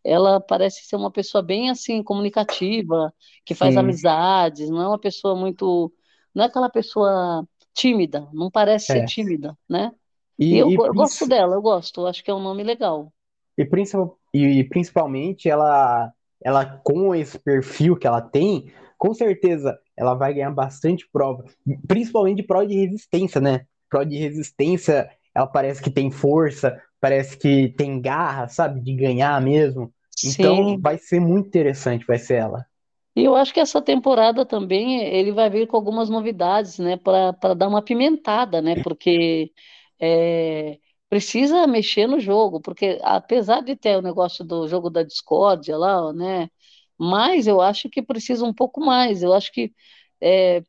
ela 0.05 0.41
parece 0.41 0.85
ser 0.87 0.97
uma 0.97 1.11
pessoa 1.13 1.43
bem 1.43 1.71
assim 1.71 2.03
comunicativa, 2.03 3.15
que 3.45 3.55
faz 3.55 3.77
sim, 3.77 3.77
amizades, 3.77 4.69
não 4.71 4.83
é 4.83 4.89
uma 4.89 4.99
pessoa 4.99 5.37
muito, 5.37 5.93
não 6.35 6.45
é 6.45 6.47
aquela 6.49 6.69
pessoa 6.71 7.47
tímida, 7.75 8.29
não 8.33 8.51
parece 8.51 8.91
ser 8.91 9.03
é. 9.03 9.05
tímida, 9.05 9.59
né? 9.69 9.93
E 10.51 10.59
eu, 10.59 10.73
E, 10.73 10.79
eu 10.79 10.95
gosto 10.95 11.27
dela, 11.27 11.55
eu 11.57 11.63
gosto, 11.63 12.07
acho 12.07 12.23
que 12.25 12.31
é 12.31 12.35
um 12.35 12.43
nome 12.43 12.63
legal. 12.65 13.13
e, 13.57 13.65
principal- 13.65 14.19
e 14.33 14.65
principalmente 14.65 15.49
ela, 15.49 16.13
ela 16.43 16.65
com 16.85 17.15
esse 17.15 17.39
perfil 17.39 17.97
que 17.97 18.07
ela 18.07 18.21
tem, 18.21 18.73
com 18.99 19.15
certeza 19.15 19.79
ela 19.97 20.15
vai 20.15 20.33
ganhar 20.35 20.51
bastante 20.51 21.09
prova, 21.13 21.45
principalmente 21.87 22.43
prova 22.43 22.67
de 22.67 22.75
resistência, 22.77 23.41
né? 23.41 23.67
Prova 23.91 24.07
de 24.07 24.17
resistência, 24.17 25.11
ela 25.35 25.47
parece 25.47 25.83
que 25.83 25.91
tem 25.91 26.11
força, 26.11 26.81
parece 27.01 27.37
que 27.37 27.69
tem 27.77 28.01
garra, 28.01 28.49
sabe, 28.49 28.81
de 28.81 28.95
ganhar 28.95 29.41
mesmo. 29.43 29.93
Então 30.23 30.57
Sim, 30.57 30.81
vai 30.81 30.97
ser 30.99 31.21
muito 31.21 31.49
interessante, 31.49 32.07
vai 32.07 32.19
ser 32.19 32.35
ela. 32.37 32.65
E 33.15 33.25
eu 33.25 33.37
acho 33.37 33.53
que 33.53 33.61
essa 33.61 33.83
temporada 33.83 34.45
também 34.47 35.03
ele 35.05 35.33
vai 35.33 35.51
vir 35.51 35.67
com 35.67 35.77
algumas 35.77 36.09
novidades, 36.09 36.79
né, 36.79 36.97
para 36.97 37.33
para 37.35 37.55
dar 37.55 37.69
uma 37.69 37.83
pimentada, 37.83 38.63
né? 38.63 38.83
Porque 38.83 39.53
é, 40.01 40.79
precisa 41.09 41.67
mexer 41.67 42.07
no 42.07 42.19
jogo, 42.21 42.61
porque 42.61 42.99
apesar 43.03 43.61
de 43.63 43.77
ter 43.77 43.97
o 43.99 44.03
negócio 44.03 44.45
do 44.45 44.67
jogo 44.69 44.89
da 44.91 45.03
discórdia 45.03 45.77
lá, 45.77 46.13
né? 46.13 46.49
Mas 46.99 47.47
eu 47.47 47.61
acho 47.61 47.89
que 47.91 48.03
precisa 48.03 48.45
um 48.47 48.55
pouco 48.55 48.81
mais. 48.81 49.23
Eu 49.23 49.33
acho 49.35 49.53
que 49.53 49.73
é, 50.21 50.63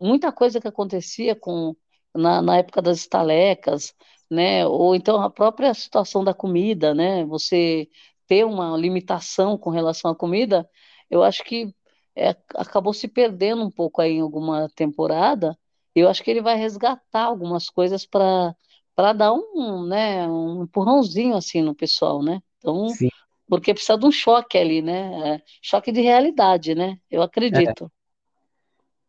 muita 0.00 0.32
coisa 0.32 0.60
que 0.60 0.68
acontecia 0.68 1.34
com 1.36 1.76
na, 2.14 2.42
na 2.42 2.58
época 2.58 2.82
das 2.82 2.98
estalecas, 2.98 3.94
né? 4.30 4.66
Ou 4.66 4.94
então 4.94 5.20
a 5.22 5.30
própria 5.30 5.72
situação 5.74 6.24
da 6.24 6.34
comida, 6.34 6.94
né? 6.94 7.24
Você 7.26 7.88
ter 8.26 8.44
uma 8.46 8.76
limitação 8.76 9.58
com 9.58 9.70
relação 9.70 10.10
à 10.10 10.16
comida, 10.16 10.68
eu 11.10 11.22
acho 11.22 11.44
que 11.44 11.74
é, 12.16 12.30
acabou 12.54 12.92
se 12.94 13.08
perdendo 13.08 13.62
um 13.64 13.70
pouco 13.70 14.00
aí 14.02 14.12
em 14.14 14.20
alguma 14.20 14.68
temporada. 14.74 15.58
Eu 15.94 16.08
acho 16.08 16.22
que 16.22 16.30
ele 16.30 16.42
vai 16.42 16.56
resgatar 16.56 17.24
algumas 17.24 17.68
coisas 17.70 18.06
para 18.06 18.54
para 18.94 19.12
dar 19.14 19.32
um, 19.32 19.86
né, 19.86 20.28
um 20.28 20.64
empurrãozinho 20.64 21.34
assim 21.36 21.62
no 21.62 21.74
pessoal, 21.74 22.22
né? 22.22 22.42
Então, 22.58 22.98
Sim. 22.98 23.10
porque 23.48 23.72
precisa 23.74 23.96
de 23.98 24.06
um 24.06 24.12
choque 24.12 24.58
ali, 24.58 24.82
né? 24.82 25.36
É, 25.36 25.42
choque 25.62 25.90
de 25.92 26.00
realidade, 26.02 26.74
né? 26.74 26.98
Eu 27.10 27.22
É. 27.52 27.60
acredito. 27.62 27.90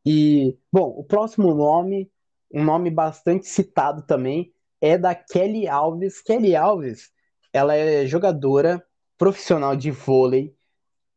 E, 0.05 0.57
bom, 0.71 0.89
o 0.97 1.03
próximo 1.03 1.53
nome, 1.53 2.09
um 2.53 2.63
nome 2.63 2.89
bastante 2.89 3.47
citado 3.47 4.01
também, 4.03 4.53
é 4.79 4.97
da 4.97 5.13
Kelly 5.13 5.67
Alves. 5.67 6.21
Kelly 6.21 6.55
Alves, 6.55 7.11
ela 7.53 7.75
é 7.75 8.05
jogadora 8.07 8.83
profissional 9.17 9.75
de 9.75 9.91
vôlei. 9.91 10.55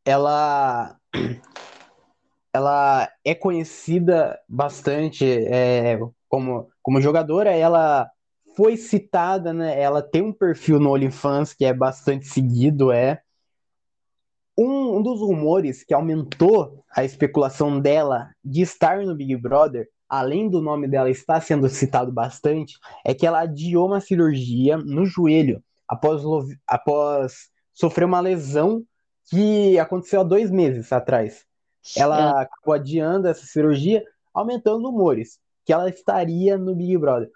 Ela, 0.05 0.97
ela 2.53 3.09
é 3.25 3.35
conhecida 3.35 4.39
bastante 4.49 5.25
é, 5.25 5.99
como, 6.29 6.69
como 6.83 7.01
jogadora. 7.01 7.51
Ela 7.51 8.11
foi 8.57 8.77
citada, 8.77 9.53
né? 9.53 9.81
Ela 9.81 10.03
tem 10.03 10.23
um 10.23 10.33
perfil 10.33 10.79
no 10.79 10.93
OnlyFans 10.93 11.53
que 11.53 11.65
é 11.65 11.73
bastante 11.73 12.27
seguido, 12.27 12.93
é. 12.93 13.21
Um, 14.57 14.99
um 14.99 15.03
dos 15.03 15.21
rumores 15.21 15.83
que 15.83 15.93
aumentou 15.93 16.85
a 16.95 17.05
especulação 17.05 17.81
dela 17.81 18.31
de 18.45 18.63
estar 18.63 18.99
no 19.05 19.15
Big 19.15 19.37
Brother, 19.37 19.89
além 20.09 20.49
do 20.49 20.61
nome 20.61 20.87
dela 20.87 21.11
estar 21.11 21.41
sendo 21.41 21.69
citado 21.69 22.13
bastante, 22.13 22.79
é 23.05 23.13
que 23.13 23.27
ela 23.27 23.41
adiou 23.41 23.89
uma 23.89 24.01
cirurgia 24.01 24.77
no 24.77 25.05
joelho 25.05 25.61
após, 25.89 26.23
após 26.69 27.51
sofrer 27.73 28.05
uma 28.05 28.21
lesão 28.21 28.85
que 29.31 29.79
aconteceu 29.79 30.21
há 30.21 30.25
dois 30.25 30.51
meses 30.51 30.93
atrás. 30.93 31.45
É, 31.97 32.01
Ela 32.01 32.43
acabou 32.43 32.75
adiando 32.75 33.29
essa 33.29 33.47
cirurgia, 33.47 34.03
aumentando 34.33 34.89
rumores 34.89 35.39
que 35.65 35.73
ela 35.73 35.89
estaria 35.89 36.59
no 36.59 36.75
Big 36.75 36.97
Brother. 36.99 37.31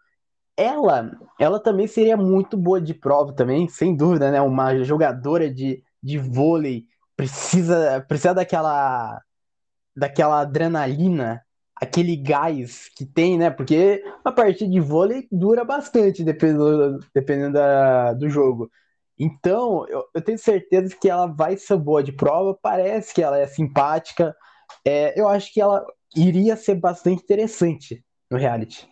Ela, 0.57 1.13
ela 1.39 1.61
também 1.61 1.87
seria 1.87 2.17
muito 2.17 2.57
boa 2.57 2.81
de 2.81 2.93
prova 2.93 3.33
também, 3.33 3.69
sem 3.69 3.97
dúvida, 3.97 4.31
né? 4.31 4.41
Uma 4.41 4.83
jogadora 4.85 5.53
de, 5.53 5.83
de 6.03 6.19
vôlei 6.19 6.87
precisa, 7.17 8.05
precisa 8.09 8.35
daquela, 8.35 9.21
daquela 9.97 10.41
adrenalina, 10.41 11.43
aquele 11.77 12.17
gás 12.17 12.89
que 12.97 13.07
tem, 13.07 13.39
né? 13.39 13.51
Porque 13.51 14.03
a 14.25 14.33
partida 14.33 14.71
de 14.71 14.81
vôlei 14.81 15.29
dura 15.31 15.65
bastante, 15.65 16.25
dependendo, 16.25 17.01
dependendo 17.15 17.55
da, 17.55 18.13
do 18.15 18.29
jogo. 18.29 18.71
Então, 19.19 19.87
eu, 19.89 20.05
eu 20.15 20.23
tenho 20.23 20.39
certeza 20.39 20.97
que 21.01 21.09
ela 21.11 21.27
vai 21.27 21.57
ser 21.57 21.77
boa 21.79 22.03
de 22.03 22.13
prova, 22.13 22.55
parece 22.61 23.13
que 23.15 23.23
ela 23.23 23.39
é 23.39 23.47
simpática. 23.47 24.35
É, 24.85 25.19
eu 25.21 25.29
acho 25.29 25.53
que 25.53 25.61
ela 25.61 25.85
iria 26.17 26.57
ser 26.57 26.77
bastante 26.77 27.23
interessante 27.23 28.05
no 28.31 28.39
reality. 28.39 28.89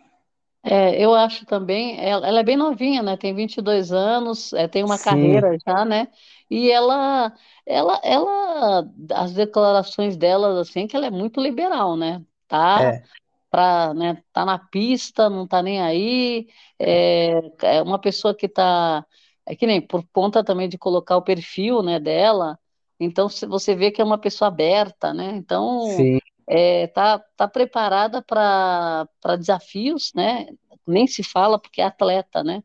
é, 0.63 1.01
eu 1.03 1.15
acho 1.15 1.47
também, 1.47 1.97
ela, 2.05 2.27
ela 2.27 2.41
é 2.41 2.43
bem 2.43 2.57
novinha, 2.57 3.01
né? 3.03 3.17
Tem 3.17 3.33
22 3.35 3.93
anos, 3.93 4.53
é, 4.53 4.67
tem 4.67 4.83
uma 4.83 4.99
Sim, 4.99 4.99
carreira 4.99 5.57
já, 5.67 5.85
né? 5.85 6.09
E 6.51 6.71
ela, 6.71 7.33
ela, 7.65 8.01
ela, 8.05 8.85
as 9.15 9.33
declarações 9.35 10.17
dela, 10.17 10.61
assim, 10.61 10.87
que 10.89 10.97
ela 10.97 11.07
é 11.07 11.11
muito 11.11 11.41
liberal, 11.41 11.97
né? 11.97 12.25
Tá 12.49 12.85
é, 12.85 13.07
pra, 13.51 13.95
né, 13.95 14.23
tá 14.33 14.45
na 14.45 14.59
pista, 14.59 15.31
não 15.31 15.47
tá 15.49 15.63
nem 15.63 15.81
aí, 15.83 16.49
é, 16.79 17.33
é 17.79 17.83
uma 17.83 18.01
pessoa 18.01 18.35
que 18.37 18.49
tá, 18.49 19.07
é 19.47 19.57
que 19.57 19.67
nem 19.67 19.81
por 19.81 20.05
conta 20.13 20.45
também 20.45 20.69
de 20.69 20.79
colocar 20.79 21.17
o 21.17 21.23
perfil, 21.23 21.83
né, 21.83 22.01
dela, 22.01 22.59
então 23.01 23.29
se 23.29 23.47
você 23.47 23.75
vê 23.75 23.91
que 23.91 24.01
é 24.01 24.05
uma 24.05 24.19
pessoa 24.19 24.49
aberta, 24.49 25.13
né, 25.15 25.33
então 25.37 25.79
sim, 25.79 26.19
é, 26.49 26.87
tá, 26.89 27.19
tá 27.37 27.49
preparada 27.49 28.23
para 28.23 29.09
desafios, 29.39 30.13
né, 30.15 30.47
nem 30.87 31.07
se 31.07 31.23
fala 31.23 31.59
porque 31.61 31.81
é 31.81 31.85
atleta, 31.85 32.43
né, 32.45 32.63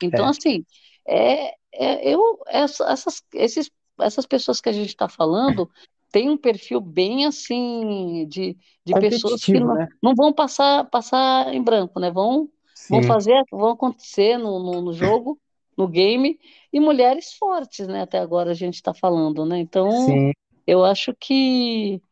então 0.00 0.26
é. 0.26 0.28
assim, 0.28 0.64
é, 1.06 1.54
é 1.72 2.08
eu, 2.14 2.38
essa- 2.46 2.84
essas, 2.90 3.22
esses, 3.32 3.70
essas 4.00 4.26
pessoas 4.26 4.60
que 4.60 4.68
a 4.68 4.72
gente 4.72 4.88
está 4.88 5.08
falando, 5.08 5.70
tem 6.10 6.30
um 6.30 6.36
perfil 6.36 6.80
bem 6.80 7.26
assim 7.26 8.26
de, 8.28 8.56
de 8.84 8.94
pessoas 8.94 9.46
que 9.46 9.58
não, 9.60 9.76
né? 9.76 9.88
não 10.02 10.14
vão 10.14 10.32
passar 10.32 10.88
passar 10.90 11.52
em 11.54 11.62
branco, 11.62 11.98
né? 12.00 12.10
Vão 12.10 12.48
vão 12.88 13.02
Sim, 13.02 13.02
fazer, 13.02 13.42
vão 13.50 13.70
acontecer 13.70 14.36
no, 14.38 14.58
no, 14.62 14.82
no 14.82 14.92
jogo, 14.92 15.40
no 15.76 15.88
game, 15.88 16.38
e 16.72 16.80
mulheres 16.80 17.34
fortes, 17.34 17.86
né? 17.88 18.02
Até 18.02 18.18
agora 18.18 18.50
a 18.50 18.54
gente 18.54 18.74
está 18.74 18.94
falando, 18.94 19.44
né? 19.46 19.58
Então, 19.58 19.88
sim, 19.88 20.32
eu 20.66 20.84
acho 20.84 21.14
que 21.14 22.02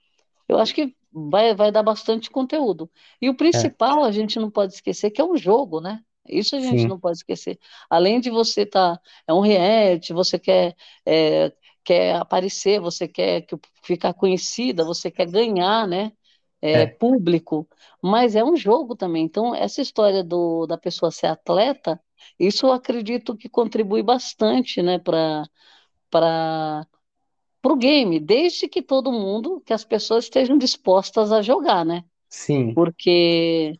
eu 0.49 0.59
acho 0.59 0.75
que 0.75 0.95
vai, 1.13 1.55
vai 1.55 1.73
dar 1.73 1.83
bastante 1.83 2.31
conteúdo. 2.31 2.91
E 3.21 3.29
o 3.29 3.37
é, 3.55 3.73
principal, 3.77 4.05
a 4.05 4.13
gente 4.13 4.39
não 4.39 4.51
pode 4.51 4.75
esquecer 4.75 5.11
que 5.11 5.21
é 5.21 5.25
um 5.25 5.37
jogo, 5.37 5.81
né? 5.81 6.03
Isso 6.29 6.55
a 6.57 6.61
gente 6.61 6.87
sim, 6.87 6.89
não 6.89 6.99
pode 7.01 7.19
esquecer. 7.19 7.59
Além 7.91 8.21
de 8.21 8.31
você 8.31 8.63
estar, 8.63 9.01
é 9.27 9.33
um 9.35 9.41
reality, 9.41 10.13
você 10.13 10.39
quer, 10.39 10.77
é, 11.07 11.53
quer 11.85 12.15
aparecer, 12.17 12.81
você 12.81 13.09
quer 13.09 13.43
que- 13.43 13.57
ficar 13.83 14.15
conhecida, 14.15 14.85
você 14.85 15.11
quer 15.11 15.27
ganhar, 15.31 15.87
né? 15.89 16.13
É, 16.61 16.87
é, 16.87 16.87
público, 16.87 17.69
mas 18.01 18.37
é 18.37 18.45
um 18.45 18.55
jogo 18.57 18.95
também. 18.97 19.25
Então, 19.25 19.53
essa 19.55 19.83
história 19.83 20.23
do, 20.23 20.65
da 20.67 20.79
pessoa 20.79 21.11
ser 21.11 21.27
atleta, 21.27 22.01
isso 22.39 22.67
eu 22.67 22.73
acredito 22.73 23.37
que 23.37 23.49
contribui 23.49 24.03
bastante, 24.03 24.83
né, 24.83 24.99
para 24.99 25.49
o 27.65 27.77
game, 27.77 28.21
desde 28.21 28.69
que 28.69 28.83
todo 28.83 29.13
mundo, 29.13 29.61
que 29.65 29.73
as 29.73 29.85
pessoas 29.85 30.25
estejam 30.25 30.59
dispostas 30.59 31.33
a 31.33 31.43
jogar, 31.43 31.85
né? 31.85 32.05
sim, 32.29 32.75
Porque 32.75 33.79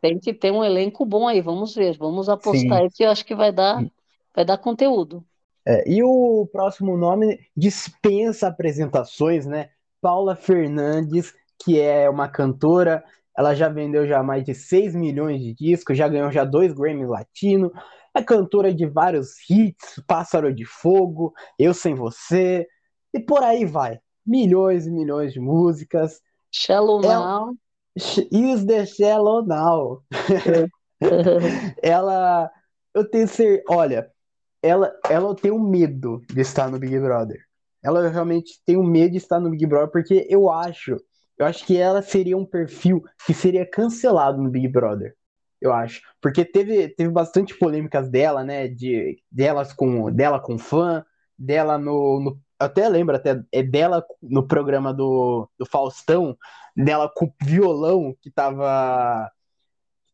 tem 0.00 0.18
que 0.18 0.34
ter 0.34 0.52
um 0.52 0.64
elenco 0.64 1.04
bom 1.06 1.28
aí, 1.28 1.40
vamos 1.40 1.74
ver, 1.74 1.96
vamos 1.98 2.28
apostar 2.28 2.80
aí 2.82 2.90
que 2.90 3.04
eu 3.04 3.10
acho 3.10 3.24
que 3.24 3.34
vai 3.34 3.52
dar, 3.52 3.86
vai 4.34 4.44
dar 4.44 4.58
conteúdo. 4.58 5.24
É, 5.66 5.88
e 5.88 6.02
o 6.02 6.48
próximo 6.50 6.96
nome 6.96 7.38
dispensa 7.56 8.48
apresentações, 8.48 9.46
né? 9.46 9.70
Paula 10.00 10.34
Fernandes, 10.34 11.34
que 11.62 11.78
é 11.78 12.08
uma 12.08 12.28
cantora, 12.28 13.04
ela 13.36 13.54
já 13.54 13.68
vendeu 13.68 14.06
já 14.06 14.22
mais 14.22 14.44
de 14.44 14.54
6 14.54 14.94
milhões 14.94 15.40
de 15.40 15.54
discos, 15.54 15.96
já 15.96 16.08
ganhou 16.08 16.30
já 16.30 16.44
dois 16.44 16.72
Grammy 16.72 17.06
Latino, 17.06 17.72
é 18.14 18.22
cantora 18.22 18.74
de 18.74 18.86
vários 18.86 19.30
hits, 19.48 20.02
Pássaro 20.06 20.52
de 20.52 20.64
Fogo, 20.64 21.32
Eu 21.58 21.72
Sem 21.72 21.94
Você, 21.94 22.66
e 23.14 23.20
por 23.20 23.42
aí 23.42 23.64
vai. 23.64 23.98
Milhões 24.26 24.86
e 24.86 24.90
milhões 24.90 25.32
de 25.32 25.40
músicas. 25.40 26.20
Shallow 26.52 27.02
Ela, 27.04 27.46
Now. 27.46 27.54
Is 27.96 28.64
the 28.66 28.86
Shallow 28.86 29.46
Now. 29.46 30.02
Ela, 31.82 32.50
eu 32.94 33.08
tenho 33.08 33.26
certeza, 33.26 33.64
olha, 33.68 34.10
ela, 34.62 34.92
ela 35.08 35.34
tem 35.34 35.50
um 35.50 35.58
medo 35.58 36.22
de 36.28 36.40
estar 36.40 36.70
no 36.70 36.78
Big 36.78 36.98
Brother. 36.98 37.40
Ela 37.82 38.08
realmente 38.08 38.60
tem 38.66 38.76
um 38.76 38.84
medo 38.84 39.12
de 39.12 39.16
estar 39.16 39.40
no 39.40 39.50
Big 39.50 39.64
Brother 39.66 39.90
porque 39.90 40.26
eu 40.28 40.50
acho, 40.50 40.96
eu 41.40 41.46
acho 41.46 41.64
que 41.64 41.74
ela 41.74 42.02
seria 42.02 42.36
um 42.36 42.44
perfil 42.44 43.02
que 43.24 43.32
seria 43.32 43.64
cancelado 43.64 44.42
no 44.42 44.50
Big 44.50 44.68
Brother. 44.68 45.16
Eu 45.58 45.72
acho, 45.72 46.02
porque 46.20 46.44
teve, 46.44 46.88
teve 46.88 47.10
bastante 47.10 47.58
polêmicas 47.58 48.10
dela, 48.10 48.44
né, 48.44 48.68
de 48.68 49.18
delas 49.30 49.72
com 49.72 50.12
dela 50.12 50.38
com 50.38 50.58
fã, 50.58 51.02
dela 51.38 51.78
no, 51.78 52.20
no 52.20 52.40
até 52.58 52.86
lembro 52.90 53.16
até 53.16 53.42
é 53.50 53.62
dela 53.62 54.04
no 54.22 54.46
programa 54.46 54.92
do, 54.92 55.48
do 55.58 55.64
Faustão, 55.64 56.36
dela 56.76 57.10
com 57.14 57.32
violão 57.42 58.14
que 58.20 58.30
tava 58.30 59.30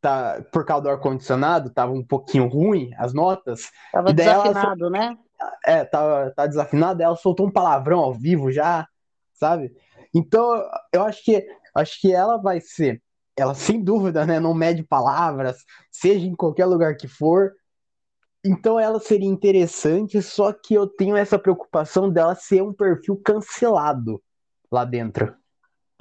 tá, 0.00 0.40
por 0.52 0.64
causa 0.64 0.84
do 0.84 0.90
ar-condicionado, 0.90 1.70
tava 1.70 1.92
um 1.92 2.04
pouquinho 2.04 2.46
ruim 2.46 2.90
as 2.96 3.12
notas, 3.12 3.70
Tava 3.92 4.12
desafinado, 4.12 4.90
né? 4.90 5.18
é, 5.64 5.84
tá, 5.84 6.30
tá 6.30 6.46
desafinada, 6.46 7.02
ela 7.02 7.16
soltou 7.16 7.46
um 7.46 7.52
palavrão 7.52 7.98
ao 7.98 8.14
vivo 8.14 8.52
já, 8.52 8.86
sabe? 9.32 9.72
Então, 10.16 10.62
eu 10.94 11.02
acho 11.02 11.22
que 11.22 11.46
acho 11.74 12.00
que 12.00 12.10
ela 12.10 12.38
vai 12.38 12.58
ser, 12.58 13.02
ela 13.36 13.54
sem 13.54 13.82
dúvida, 13.84 14.24
né, 14.24 14.40
não 14.40 14.54
mede 14.54 14.82
palavras, 14.82 15.58
seja 15.92 16.26
em 16.26 16.34
qualquer 16.34 16.64
lugar 16.64 16.96
que 16.96 17.06
for. 17.06 17.52
Então 18.44 18.80
ela 18.80 18.98
seria 18.98 19.28
interessante, 19.28 20.22
só 20.22 20.52
que 20.52 20.72
eu 20.72 20.86
tenho 20.86 21.16
essa 21.16 21.38
preocupação 21.38 22.10
dela 22.10 22.34
ser 22.34 22.62
um 22.62 22.72
perfil 22.72 23.20
cancelado 23.22 24.22
lá 24.72 24.84
dentro. 24.86 25.34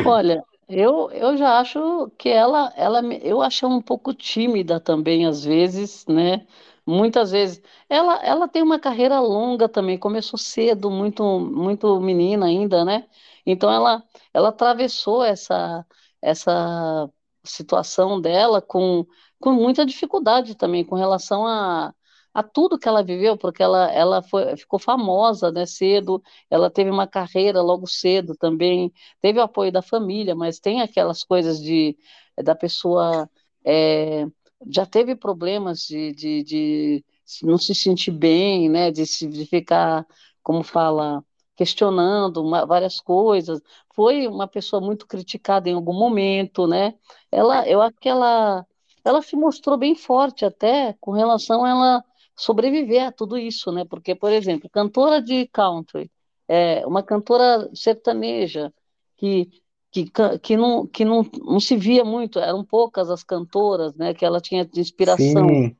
Olha, 0.04 0.44
Eu, 0.68 1.10
eu 1.12 1.38
já 1.38 1.60
acho 1.60 2.10
que 2.18 2.30
ela, 2.30 2.74
ela, 2.76 3.02
eu 3.24 3.42
acho 3.42 3.66
ela 3.66 3.76
um 3.76 3.82
pouco 3.82 4.14
tímida 4.14 4.80
também, 4.80 5.26
às 5.28 5.44
vezes, 5.44 6.06
né? 6.08 6.48
Muitas 6.86 7.32
vezes. 7.32 7.62
Ela, 7.90 8.24
ela 8.26 8.48
tem 8.48 8.64
uma 8.64 8.80
carreira 8.80 9.20
longa 9.20 9.70
também, 9.70 9.98
começou 9.98 10.40
cedo, 10.40 10.90
muito, 10.90 11.24
muito 11.40 12.00
menina 12.00 12.48
ainda, 12.48 12.84
né? 12.86 13.08
Então 13.46 13.72
ela, 13.72 14.04
ela 14.34 14.50
atravessou 14.50 15.24
essa, 15.24 15.86
essa 16.22 17.10
situação 17.44 18.20
dela 18.20 18.62
com, 18.62 19.06
com 19.40 19.52
muita 19.54 19.86
dificuldade 19.86 20.56
também, 20.56 20.84
com 20.86 20.96
relação 20.96 21.46
a, 21.46 21.94
a 22.34 22.44
tudo 22.44 22.78
que 22.80 22.88
ela 22.88 23.04
viveu, 23.04 23.38
porque 23.38 23.62
ela, 23.64 23.92
ela 23.92 24.22
foi, 24.24 24.58
ficou 24.58 24.80
famosa, 24.80 25.52
né, 25.52 25.66
cedo, 25.66 26.22
ela 26.50 26.70
teve 26.70 26.90
uma 26.90 27.08
carreira 27.08 27.62
logo 27.62 27.88
cedo 27.88 28.36
também 28.36 28.92
teve 29.22 29.40
o 29.40 29.44
apoio 29.44 29.72
da 29.72 29.82
família, 29.82 30.36
mas 30.36 30.60
tem 30.60 30.82
aquelas 30.82 31.24
coisas 31.24 31.60
de 31.62 31.98
da 32.44 32.54
pessoa 32.56 33.30
é, 33.66 34.26
já 34.70 34.86
teve 34.86 35.16
problemas 35.16 35.80
de, 35.82 36.14
de, 36.14 36.44
de 36.44 37.06
não 37.44 37.58
se 37.58 37.74
sentir 37.76 38.12
bem, 38.12 38.70
né? 38.70 38.92
De, 38.92 39.04
de 39.04 39.46
ficar, 39.46 40.06
como 40.44 40.64
fala, 40.64 41.24
questionando 41.56 42.38
uma- 42.44 42.66
várias 42.66 43.00
coisas. 43.00 43.62
Foi 43.94 44.28
uma 44.28 44.48
pessoa 44.48 44.82
muito 44.82 45.08
criticada 45.08 45.70
em 45.70 45.74
algum 45.74 45.94
momento, 45.94 46.68
né? 46.68 46.94
Ela, 47.32 47.68
eu 47.68 47.82
acho 47.82 47.96
que 48.00 48.10
ela, 48.10 48.66
ela 49.04 49.22
se 49.22 49.36
mostrou 49.36 49.78
bem 49.78 49.96
forte 49.96 50.46
até 50.46 50.94
com 51.00 51.12
relação 51.12 51.64
a 51.66 51.70
ela 51.70 52.04
sobreviver 52.36 53.08
a 53.08 53.12
tudo 53.12 53.38
isso, 53.38 53.72
né? 53.72 53.86
Porque, 53.86 54.14
por 54.16 54.32
exemplo, 54.32 54.70
cantora 54.70 55.22
de 55.22 55.48
country, 55.48 56.12
é, 56.48 56.86
uma 56.86 57.02
cantora 57.04 57.70
sertaneja 57.74 58.74
que, 59.18 59.50
que, 59.92 60.06
que, 60.42 60.58
não, 60.58 60.86
que 60.88 61.06
não, 61.06 61.24
não 61.44 61.60
se 61.60 61.76
via 61.78 62.04
muito, 62.04 62.40
eram 62.40 62.64
poucas 62.66 63.10
as 63.10 63.24
cantoras, 63.24 63.96
né, 63.96 64.14
que 64.14 64.26
ela 64.26 64.42
tinha 64.42 64.66
de 64.66 64.80
inspiração. 64.80 65.58
Sim, 65.58 65.78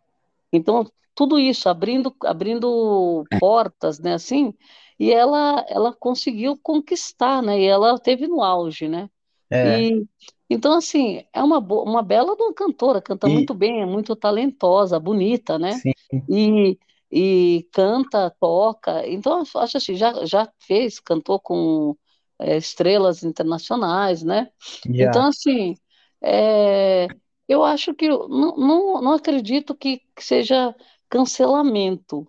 Então, 0.52 0.90
tudo 1.16 1.40
isso, 1.40 1.70
abrindo, 1.70 2.16
abrindo 2.24 3.28
portas, 3.38 4.00
né, 4.00 4.14
assim, 4.14 4.54
e 5.00 5.12
ela, 5.12 5.66
ela 5.70 5.94
conseguiu 5.94 6.58
conquistar, 6.58 7.42
né, 7.42 7.60
e 7.60 7.66
ela 7.66 7.98
teve 8.00 8.28
no 8.28 8.42
auge, 8.44 8.88
né, 8.88 9.10
é. 9.50 9.82
e 9.82 10.06
então, 10.50 10.74
assim, 10.74 11.24
é 11.34 11.42
uma, 11.44 11.58
uma 11.60 12.04
bela 12.04 12.36
de 12.36 12.44
uma 12.44 12.54
cantora, 12.54 13.02
canta 13.02 13.28
E 13.28 13.30
muito 13.30 13.54
bem, 13.54 13.82
é 13.82 13.86
muito 13.86 14.16
talentosa, 14.16 15.00
bonita, 15.00 15.58
né? 15.58 15.82
sim, 15.82 15.94
E, 16.30 16.78
e 17.12 17.68
canta, 17.72 18.30
toca. 18.40 19.08
Então, 19.08 19.44
acho 19.56 19.78
assim, 19.78 19.96
já, 19.96 20.26
já 20.26 20.48
fez, 20.60 21.00
cantou 21.00 21.40
com 21.40 21.98
é, 22.40 22.58
estrelas 22.58 23.24
internacionais, 23.24 24.24
né? 24.24 24.52
Então, 24.98 25.24
já, 25.24 25.28
assim, 25.30 25.76
é, 26.22 27.08
eu 27.48 27.64
acho 27.64 27.94
que 27.96 28.08
não, 28.08 28.28
não, 28.56 29.02
não 29.02 29.14
acredito 29.14 29.76
que, 29.76 30.00
que 30.16 30.24
seja 30.24 30.76
cancelamento. 31.10 32.28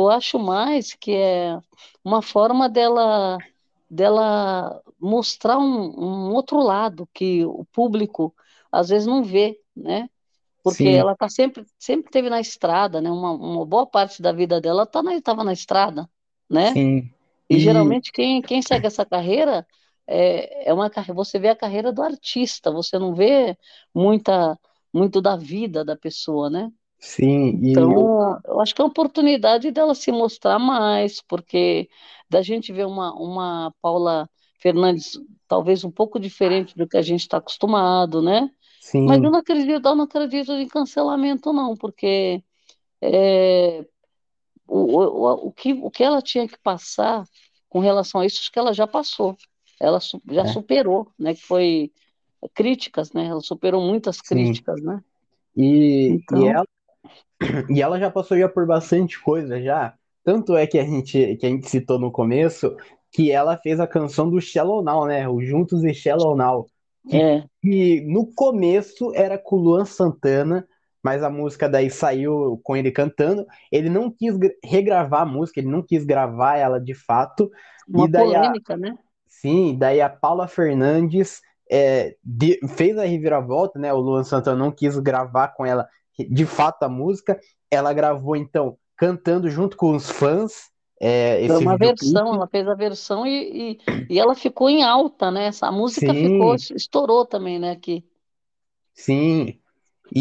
Eu 0.00 0.10
acho 0.10 0.38
mais 0.38 0.94
que 0.94 1.12
é 1.14 1.58
uma 2.04 2.22
forma 2.22 2.68
dela 2.68 3.44
dela 3.90 4.82
mostrar 5.00 5.58
um, 5.58 5.64
um 6.28 6.32
outro 6.34 6.58
lado 6.60 7.08
que 7.14 7.44
o 7.46 7.64
público 7.72 8.34
às 8.70 8.88
vezes 8.90 9.06
não 9.06 9.24
vê, 9.24 9.58
né? 9.76 10.10
Porque 10.62 10.88
sim, 10.88 10.90
ela 10.90 11.16
tá 11.16 11.28
sempre 11.28 11.66
sempre 11.78 12.10
teve 12.12 12.30
na 12.30 12.40
estrada, 12.40 13.00
né? 13.00 13.10
Uma, 13.10 13.32
uma 13.32 13.66
boa 13.66 13.86
parte 13.86 14.22
da 14.22 14.32
vida 14.32 14.60
dela 14.60 14.86
tá 14.86 15.02
na, 15.02 15.14
estava 15.16 15.44
na 15.44 15.52
estrada, 15.54 16.08
né? 16.50 16.78
sim. 16.78 17.10
E 17.50 17.58
E 17.58 17.58
geralmente 17.58 18.12
quem, 18.12 18.42
quem 18.42 18.62
segue 18.62 18.86
essa 18.86 19.04
carreira 19.06 19.66
é, 20.06 20.68
é 20.70 20.74
uma 20.74 20.90
você 21.14 21.38
vê 21.38 21.48
a 21.48 21.56
carreira 21.56 21.92
do 21.92 22.02
artista, 22.02 22.70
você 22.70 22.98
não 22.98 23.14
vê 23.14 23.56
muita 23.94 24.58
muito 24.92 25.20
da 25.20 25.36
vida 25.36 25.84
da 25.84 25.96
pessoa, 25.96 26.48
né? 26.50 26.72
Sim, 26.98 27.58
e 27.64 27.90
eu, 27.92 28.10
Então, 28.10 28.40
eu 28.46 28.60
acho 28.60 28.74
que 28.74 28.80
é 28.80 28.84
uma 28.84 28.90
oportunidade 28.90 29.70
dela 29.70 29.94
se 29.94 30.10
mostrar 30.12 30.58
mais, 30.58 31.20
porque 31.22 31.88
da 32.28 32.42
gente 32.42 32.72
ver 32.72 32.86
uma, 32.86 33.12
uma 33.14 33.74
Paula 33.80 34.28
Fernandes 34.60 35.18
talvez 35.46 35.84
um 35.84 35.90
pouco 35.90 36.18
diferente 36.20 36.76
do 36.76 36.86
que 36.88 36.96
a 36.96 37.02
gente 37.02 37.20
está 37.22 37.38
acostumado, 37.38 38.22
né? 38.22 38.50
Mas 39.04 39.20
eu 39.22 39.30
sim, 39.30 39.32
não 39.32 39.38
acredito, 39.38 39.86
eu 39.88 39.94
não 39.96 40.04
acredito 40.04 40.52
em 40.52 40.68
cancelamento, 40.68 41.52
não, 41.52 41.76
porque 41.76 42.42
é, 43.02 43.86
o, 44.66 44.78
o, 44.98 45.48
o 45.48 45.52
que, 45.52 45.72
o 45.74 45.90
que 45.90 46.04
ela 46.04 46.22
tinha 46.22 46.48
que 46.48 46.58
passar 46.58 47.24
com 47.68 47.80
relação 47.80 48.20
a 48.20 48.26
isso, 48.26 48.40
acho 48.40 48.52
que 48.52 48.58
ela 48.58 48.72
já 48.74 48.86
passou. 48.86 49.36
Ela 49.80 50.00
su- 50.00 50.22
já 50.30 50.44
é, 50.44 50.48
superou, 50.48 51.12
né? 51.18 51.34
Que 51.34 51.42
foi 51.42 51.92
críticas, 52.54 53.12
né? 53.12 53.26
Ela 53.26 53.40
superou 53.42 53.82
muitas 53.82 54.20
sim. 54.22 54.62
críticas, 54.62 54.82
né? 54.82 55.02
E, 55.56 56.22
e 56.30 56.46
Então, 56.46 56.48
ela, 56.48 56.64
e 57.70 57.80
ela 57.80 57.98
já 57.98 58.10
passou 58.10 58.38
já 58.38 58.48
por 58.48 58.66
bastante 58.66 59.20
coisa 59.22 59.60
já. 59.60 59.94
Tanto 60.24 60.56
é 60.56 60.66
que 60.66 60.78
a 60.78 60.84
gente, 60.84 61.36
que 61.36 61.46
a 61.46 61.48
gente 61.48 61.68
citou 61.68 61.98
no 61.98 62.10
começo 62.10 62.76
que 63.10 63.30
ela 63.30 63.56
fez 63.56 63.80
a 63.80 63.86
canção 63.86 64.28
do 64.28 64.40
Shallow 64.40 64.82
Now, 64.82 65.06
né? 65.06 65.28
O 65.28 65.40
Juntos 65.40 65.84
e 65.84 65.94
Shallow 65.94 66.36
Now. 66.36 66.66
Que, 67.08 67.16
é, 67.16 67.44
que 67.62 68.00
no 68.02 68.26
começo 68.34 69.12
era 69.14 69.38
com 69.38 69.56
o 69.56 69.60
Luan 69.60 69.84
Santana, 69.86 70.68
mas 71.02 71.22
a 71.22 71.30
música 71.30 71.68
daí 71.68 71.88
saiu 71.88 72.60
com 72.62 72.76
ele 72.76 72.90
cantando. 72.90 73.46
Ele 73.72 73.88
não 73.88 74.10
quis 74.10 74.36
gra- 74.36 74.52
regravar 74.62 75.22
a 75.22 75.26
música, 75.26 75.60
ele 75.60 75.70
não 75.70 75.82
quis 75.82 76.04
gravar 76.04 76.58
ela 76.58 76.78
de 76.78 76.92
fato. 76.92 77.50
E 77.88 77.96
uma 77.96 78.08
daí 78.08 78.34
a, 78.34 78.40
polêmica, 78.40 78.76
né? 78.76 78.98
Sim, 79.26 79.76
daí 79.78 80.00
a 80.00 80.08
Paula 80.10 80.46
Fernandes 80.46 81.40
é, 81.70 82.16
de- 82.22 82.60
fez 82.68 82.98
a 82.98 83.04
reviravolta, 83.04 83.78
né? 83.78 83.92
O 83.92 84.00
Luan 84.00 84.24
Santana 84.24 84.58
não 84.58 84.70
quis 84.70 84.98
gravar 84.98 85.48
com 85.48 85.64
ela 85.64 85.88
de 86.18 86.46
fato 86.46 86.82
a 86.84 86.88
música. 86.88 87.38
Ela 87.70 87.92
gravou 87.92 88.36
então 88.36 88.78
cantando 88.96 89.48
junto 89.50 89.76
com 89.76 89.94
os 89.94 90.10
fãs 90.10 90.70
é, 91.00 91.40
Foi 91.46 91.56
uma 91.56 91.76
versão, 91.76 92.34
ela 92.34 92.46
fez 92.48 92.68
a 92.68 92.74
versão 92.74 93.26
e, 93.26 93.72
e, 93.74 93.78
e 94.08 94.18
ela 94.18 94.34
ficou 94.34 94.68
em 94.70 94.82
alta, 94.84 95.30
né? 95.30 95.46
Essa 95.46 95.70
música 95.72 96.14
ficou, 96.14 96.54
Sim, 96.54 96.66
estourou 96.74 97.24
também, 97.26 97.58
né? 97.58 97.70
Aqui. 97.72 98.04
sim. 98.94 99.60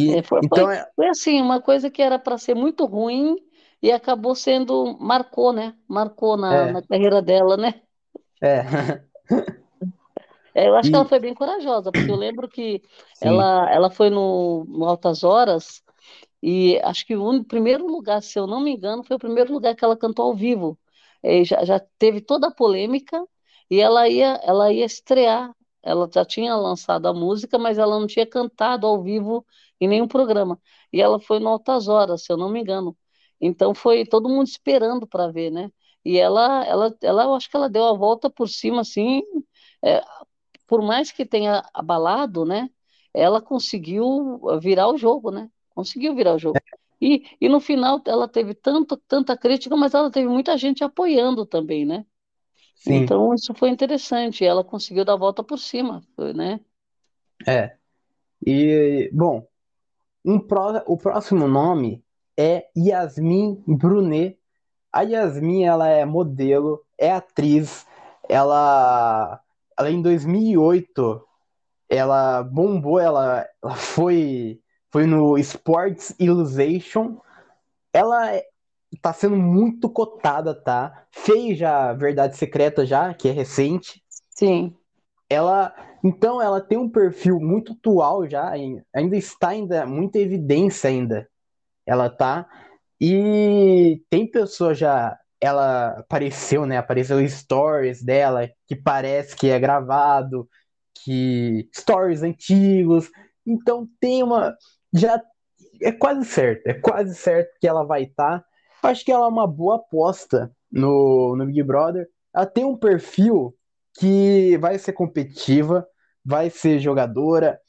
É, 0.06 0.22
E 0.22 0.24
foi, 0.24 0.42
foi, 0.48 0.60
então 0.60 0.70
é, 0.72 0.90
foi 0.96 1.08
assim, 1.10 1.42
uma 1.42 1.62
coisa 1.62 1.90
que 1.92 2.02
era 2.02 2.18
para 2.20 2.38
ser 2.38 2.56
muito 2.56 2.86
ruim 2.86 3.36
e 3.82 3.92
acabou 3.92 4.36
sendo, 4.36 4.98
marcou, 5.00 5.52
né? 5.54 5.78
Marcou 5.88 6.38
na, 6.38 6.68
na 6.68 6.82
é, 6.82 6.88
carreira 6.88 7.22
dela, 7.22 7.58
né? 7.58 7.82
é. 8.42 9.08
É, 10.54 10.68
eu 10.68 10.76
acho 10.76 10.90
que 10.90 10.96
ela 10.96 11.06
E 11.06 11.08
foi 11.08 11.20
bem 11.20 11.34
corajosa, 11.36 11.92
porque 11.94 12.10
eu 12.12 12.16
lembro 12.16 12.48
que 12.50 12.82
sim, 13.14 13.46
ela, 13.46 13.70
ela 13.72 13.90
foi 13.92 14.10
no, 14.10 14.66
no 14.66 14.86
Altas 14.86 15.24
Horas 15.24 15.84
e 16.42 16.80
acho 16.84 17.06
que 17.06 17.16
o 17.16 17.44
primeiro 17.44 17.86
lugar, 17.88 18.22
se 18.22 18.38
eu 18.40 18.48
não 18.48 18.62
me 18.62 18.72
engano, 18.72 19.04
foi 19.04 19.16
o 19.16 19.20
primeiro 19.20 19.52
lugar 19.54 19.76
que 19.76 19.84
ela 19.84 19.98
cantou 19.98 20.26
ao 20.26 20.36
vivo. 20.36 20.80
É, 21.24 21.44
já, 21.44 21.64
já 21.66 21.80
teve 21.98 22.22
toda 22.22 22.48
a 22.48 22.52
polêmica 22.54 23.26
e 23.70 23.80
ela 23.80 24.08
ia, 24.08 24.40
ela 24.44 24.72
ia 24.72 24.86
estrear. 24.86 25.54
Ela 25.84 26.10
já 26.14 26.26
tinha 26.26 26.56
lançado 26.56 27.08
a 27.08 27.14
música, 27.14 27.58
mas 27.58 27.78
ela 27.78 28.00
não 28.00 28.08
tinha 28.08 28.26
cantado 28.26 28.86
ao 28.88 29.02
vivo 29.02 29.46
em 29.80 29.88
nenhum 29.88 30.08
programa. 30.08 30.60
E 30.92 31.02
ela 31.02 31.20
foi 31.20 31.40
no 31.40 31.48
Altas 31.50 31.88
Horas, 31.88 32.24
se 32.24 32.32
eu 32.32 32.38
não 32.38 32.50
me 32.50 32.60
engano. 32.62 32.96
Então 33.40 33.74
foi 33.74 34.06
todo 34.06 34.30
mundo 34.30 34.48
esperando 34.48 35.08
para 35.08 35.32
ver, 35.32 35.52
né? 35.52 35.72
E 36.04 36.18
ela, 36.18 36.64
ela, 36.66 36.96
ela, 37.02 37.24
eu 37.24 37.34
acho 37.36 37.50
que 37.50 37.56
ela 37.58 37.70
deu 37.70 37.86
a 37.86 37.94
volta 37.94 38.30
por 38.30 38.48
cima, 38.50 38.82
assim, 38.82 39.22
é, 39.84 40.02
por 40.68 40.82
mais 40.82 41.12
que 41.12 41.26
tenha 41.26 41.64
abalado, 41.74 42.46
né, 42.46 42.70
ela 43.14 43.42
conseguiu 43.42 44.42
virar 44.62 44.88
o 44.90 44.98
jogo, 44.98 45.32
né? 45.32 45.50
Conseguiu 45.78 46.16
virar 46.16 46.36
o 46.36 46.40
jogo. 46.40 46.62
E, 47.02 47.24
e 47.42 47.50
no 47.50 47.60
final 47.62 48.02
ela 48.08 48.28
teve 48.28 48.54
tanto, 48.56 48.98
tanta 48.98 49.38
crítica, 49.38 49.76
mas 49.78 49.94
ela 49.96 50.12
teve 50.12 50.28
muita 50.30 50.58
gente 50.58 50.84
apoiando 50.84 51.46
também, 51.46 51.86
né? 51.86 52.06
sim, 52.76 53.10
Então 53.10 53.34
isso 53.36 53.54
foi 53.56 53.70
interessante. 53.70 54.46
Ela 54.46 54.64
conseguiu 54.64 55.06
dar 55.06 55.14
a 55.16 55.18
volta 55.18 55.44
por 55.44 55.60
cima, 55.60 56.04
foi, 56.16 56.34
né? 56.34 56.60
é. 57.48 57.76
E 58.46 59.10
bom, 59.14 59.48
um 60.26 60.40
pró- 60.40 60.84
o 60.88 60.98
próximo 60.98 61.48
nome 61.48 62.04
é 62.38 62.68
Yasmin 62.78 63.64
Brunet 63.68 64.40
A 64.94 65.04
Yasmin, 65.04 65.64
ela 65.66 65.90
é 65.90 66.06
modelo, 66.06 66.86
é 67.00 67.12
atriz, 67.14 67.88
ela, 68.30 69.42
ela 69.80 69.92
em 69.92 70.02
2008, 70.02 71.24
ela 71.90 72.44
bombou, 72.44 73.00
ela, 73.00 73.48
ela 73.64 73.76
foi, 73.76 74.62
foi 74.98 75.06
no 75.06 75.38
Sports 75.38 76.16
Illusion, 76.20 77.18
ela 77.94 78.34
é- 78.34 78.44
tá 79.00 79.14
sendo 79.14 79.36
muito 79.36 79.88
cotada, 79.88 80.56
tá? 80.56 81.06
Fez 81.12 81.60
já 81.60 81.94
Verdade 81.94 82.36
Secreta 82.36 82.84
já, 82.84 83.14
que 83.14 83.30
é 83.30 83.32
recente, 83.32 84.02
Sim. 84.32 84.76
ela, 85.30 85.72
então 86.04 86.42
ela 86.42 86.60
tem 86.60 86.80
um 86.80 86.90
perfil 86.90 87.40
muito 87.40 87.74
atual 87.74 88.28
já, 88.28 88.50
ainda 88.52 89.16
está 89.16 89.50
ainda 89.50 89.86
muita 89.86 90.18
evidência 90.18 90.90
ainda, 90.90 91.30
ela 91.86 92.10
tá 92.10 92.48
E 93.02 94.02
tem 94.10 94.30
pessoa 94.30 94.74
já. 94.74 95.18
Ela 95.42 96.00
apareceu, 96.00 96.66
né? 96.66 96.78
Apareceu 96.78 97.28
stories 97.28 98.04
dela 98.04 98.50
que 98.68 98.76
parece 98.76 99.36
que 99.36 99.50
é 99.50 99.60
gravado, 99.60 100.50
que 101.04 101.70
stories 101.76 102.24
antigos. 102.24 103.10
Então 103.46 103.88
tem 104.00 104.24
uma. 104.24 104.56
Já 104.94 105.22
é 105.82 105.92
quase 105.92 106.26
certo, 106.26 106.68
é 106.68 106.74
quase 106.74 107.16
certo 107.16 107.50
que 107.60 107.68
ela 107.68 107.84
vai 107.84 108.04
estar. 108.04 108.40
Tá. 108.40 108.90
Acho 108.90 109.04
que 109.04 109.12
ela 109.12 109.26
é 109.26 109.30
uma 109.30 109.48
boa 109.48 109.78
aposta 109.78 110.52
no, 110.72 111.36
no 111.36 111.46
Big 111.46 111.64
Brother. 111.64 112.08
Ela 112.34 112.46
tem 112.46 112.66
um 112.66 112.78
perfil 112.78 113.56
que 114.00 114.58
vai 114.58 114.78
ser 114.78 114.94
competitiva, 114.94 115.88
vai 116.24 116.50
ser 116.50 116.80
jogadora, 116.80 117.60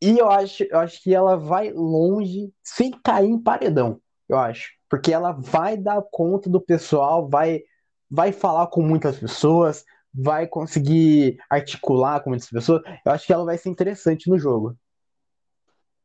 e 0.00 0.18
eu 0.18 0.30
acho, 0.30 0.62
eu 0.64 0.78
acho 0.78 1.02
que 1.02 1.14
ela 1.14 1.36
vai 1.36 1.72
longe 1.72 2.52
sem 2.62 2.92
cair 3.02 3.28
em 3.28 3.42
paredão, 3.42 4.00
eu 4.28 4.38
acho. 4.38 4.70
Porque 4.88 5.12
ela 5.12 5.32
vai 5.32 5.76
dar 5.76 6.00
conta 6.10 6.48
do 6.48 6.60
pessoal, 6.60 7.28
vai, 7.28 7.62
vai 8.08 8.32
falar 8.32 8.68
com 8.68 8.80
muitas 8.80 9.18
pessoas, 9.18 9.84
vai 10.14 10.46
conseguir 10.46 11.38
articular 11.50 12.20
com 12.20 12.30
muitas 12.30 12.48
pessoas. 12.48 12.82
Eu 13.04 13.12
acho 13.12 13.26
que 13.26 13.32
ela 13.32 13.44
vai 13.44 13.58
ser 13.58 13.70
interessante 13.70 14.30
no 14.30 14.38
jogo. 14.38 14.76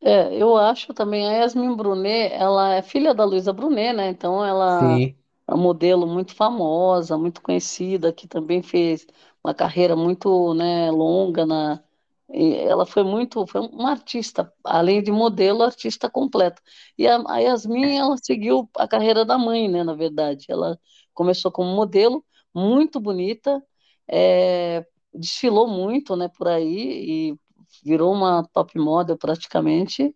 É, 0.06 0.36
eu 0.42 0.58
acho 0.58 0.94
também, 0.94 1.26
a 1.28 1.32
Yasmin 1.34 1.76
Brunet, 1.76 2.34
ela 2.34 2.74
é 2.76 2.82
filha 2.82 3.14
da 3.14 3.24
Luísa 3.24 3.54
Brunet, 3.54 3.94
né? 3.94 4.10
Então 4.10 4.44
ela 4.46 5.02
Sim, 5.02 5.18
é 5.48 5.54
uma 5.54 5.58
modelo 5.64 6.06
muito 6.06 6.36
famosa, 6.36 7.18
muito 7.18 7.42
conhecida, 7.42 8.12
que 8.12 8.28
também 8.28 8.62
fez 8.62 9.08
uma 9.44 9.54
carreira 9.54 9.96
muito, 9.96 10.54
né, 10.54 10.90
longa 10.92 11.46
na, 11.46 11.82
ela 12.30 12.86
foi 12.86 13.04
muito, 13.04 13.46
foi 13.48 13.62
uma 13.62 13.92
artista, 13.92 14.52
além 14.64 15.02
de 15.04 15.12
modelo, 15.12 15.64
artista 15.64 16.10
completa. 16.10 16.62
E 16.98 17.08
a, 17.08 17.22
a 17.28 17.40
Yasmin, 17.40 17.98
ela 17.98 18.16
seguiu 18.18 18.70
a 18.78 18.88
carreira 18.88 19.24
da 19.26 19.38
mãe, 19.38 19.70
né, 19.70 19.84
na 19.84 19.94
verdade. 19.94 20.46
Ela 20.50 20.80
começou 21.14 21.52
como 21.52 21.74
modelo, 21.76 22.26
muito 22.54 23.00
bonita, 23.00 23.62
é, 24.08 24.86
desfilou 25.14 25.68
muito, 25.68 26.16
né, 26.16 26.28
por 26.30 26.48
aí 26.48 27.32
e 27.32 27.40
virou 27.84 28.14
uma 28.14 28.44
top 28.54 28.78
model 28.80 29.18
praticamente. 29.18 30.16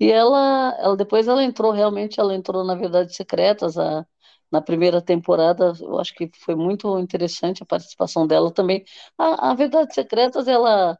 E 0.00 0.10
ela, 0.10 0.76
ela 0.80 0.96
depois 0.96 1.28
ela 1.28 1.44
entrou 1.44 1.72
realmente, 1.72 2.20
ela 2.20 2.34
entrou 2.34 2.64
na 2.64 2.74
Verdade 2.74 3.14
Secretas, 3.14 3.78
a, 3.78 4.06
na 4.50 4.60
primeira 4.60 5.00
temporada, 5.02 5.72
eu 5.80 5.98
acho 5.98 6.14
que 6.14 6.30
foi 6.38 6.54
muito 6.54 6.98
interessante 6.98 7.62
a 7.62 7.66
participação 7.66 8.26
dela 8.26 8.52
também. 8.52 8.84
A, 9.18 9.50
a 9.50 9.54
Verdade 9.54 9.94
Secretas, 9.94 10.48
ela 10.48 10.98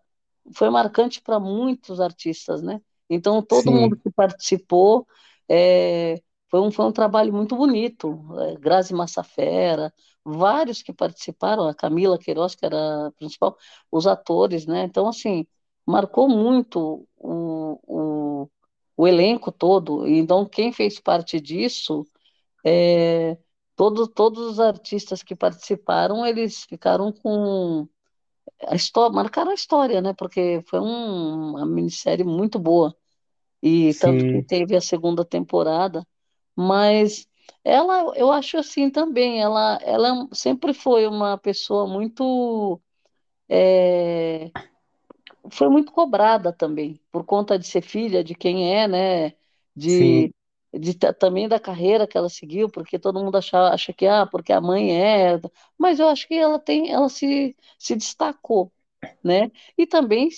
foi 0.54 0.70
marcante 0.70 1.20
para 1.22 1.40
muitos 1.40 2.00
artistas, 2.00 2.62
né? 2.62 2.80
Então 3.08 3.42
todo 3.42 3.70
mundo 3.72 3.96
sim, 3.96 4.02
que 4.02 4.10
participou 4.10 5.06
é, 5.48 6.20
foi 6.50 6.60
um, 6.60 6.70
foi 6.70 6.84
um 6.84 6.92
trabalho 6.92 7.32
muito 7.32 7.56
bonito. 7.56 8.24
É, 8.40 8.54
Grazi 8.56 8.94
Massafera, 8.94 9.92
vários 10.24 10.82
que 10.82 10.92
participaram, 10.92 11.68
a 11.68 11.74
Camila 11.74 12.18
Queiroz, 12.18 12.54
que 12.54 12.64
era 12.64 13.08
a 13.08 13.12
principal, 13.12 13.56
os 13.90 14.06
atores, 14.06 14.66
né? 14.66 14.84
Então, 14.84 15.08
assim, 15.08 15.46
marcou 15.86 16.28
muito 16.28 17.06
o, 17.18 17.80
o, 18.44 18.50
o 18.96 19.06
elenco 19.08 19.52
todo. 19.52 20.06
Então, 20.08 20.46
quem 20.46 20.72
fez 20.72 21.00
parte 21.00 21.40
disso, 21.40 22.06
é, 22.66 23.38
todo, 23.76 24.08
todos 24.08 24.40
os 24.52 24.60
artistas 24.60 25.22
que 25.22 25.36
participaram, 25.36 26.26
eles 26.26 26.64
ficaram 26.64 27.12
com 27.12 27.88
a 28.66 28.74
história, 28.74 29.14
marcaram 29.14 29.50
a 29.50 29.54
história, 29.54 30.00
né? 30.00 30.12
Porque 30.14 30.62
foi 30.68 30.80
um- 30.80 31.50
uma 31.52 31.66
minissérie 31.66 32.24
muito 32.24 32.58
boa. 32.58 32.94
E 33.62 33.94
tanto 33.96 34.26
que 34.26 34.38
sim, 34.38 34.46
teve 34.46 34.76
a 34.76 34.80
segunda 34.80 35.24
temporada, 35.24 36.06
mas 36.56 37.26
ela, 37.64 38.12
eu 38.16 38.32
acho 38.32 38.58
assim 38.58 38.90
também, 38.90 39.40
ela, 39.42 39.78
ela 39.82 40.28
sempre 40.34 40.74
foi 40.74 41.06
uma 41.08 41.38
pessoa 41.38 41.86
muito 41.88 42.80
é, 43.48 44.52
foi 45.50 45.68
muito 45.68 45.92
cobrada 45.92 46.52
também, 46.52 47.00
por 47.10 47.24
conta 47.24 47.58
de 47.58 47.66
ser 47.66 47.82
filha 47.82 48.24
de 48.24 48.34
quem 48.34 48.74
é, 48.74 48.88
né? 48.88 49.30
De, 49.76 50.32
de 50.72 50.94
ta- 50.94 51.12
também 51.12 51.48
da 51.48 51.60
carreira 51.60 52.06
que 52.06 52.16
ela 52.16 52.28
seguiu, 52.28 52.68
porque 52.70 52.98
todo 52.98 53.22
mundo 53.22 53.36
acha, 53.36 53.68
acha 53.72 53.92
que 53.92 54.06
ah, 54.06 54.26
porque 54.26 54.52
a 54.52 54.60
mãe 54.60 54.92
é, 55.02 55.40
mas 55.78 55.98
eu 56.00 56.08
acho 56.08 56.26
que 56.28 56.34
ela 56.34 56.58
tem, 56.58 56.90
ela 56.92 57.08
se, 57.08 57.56
se 57.78 57.94
destacou, 57.96 58.72
né? 59.24 59.50
E 59.78 59.86
também 59.86 60.28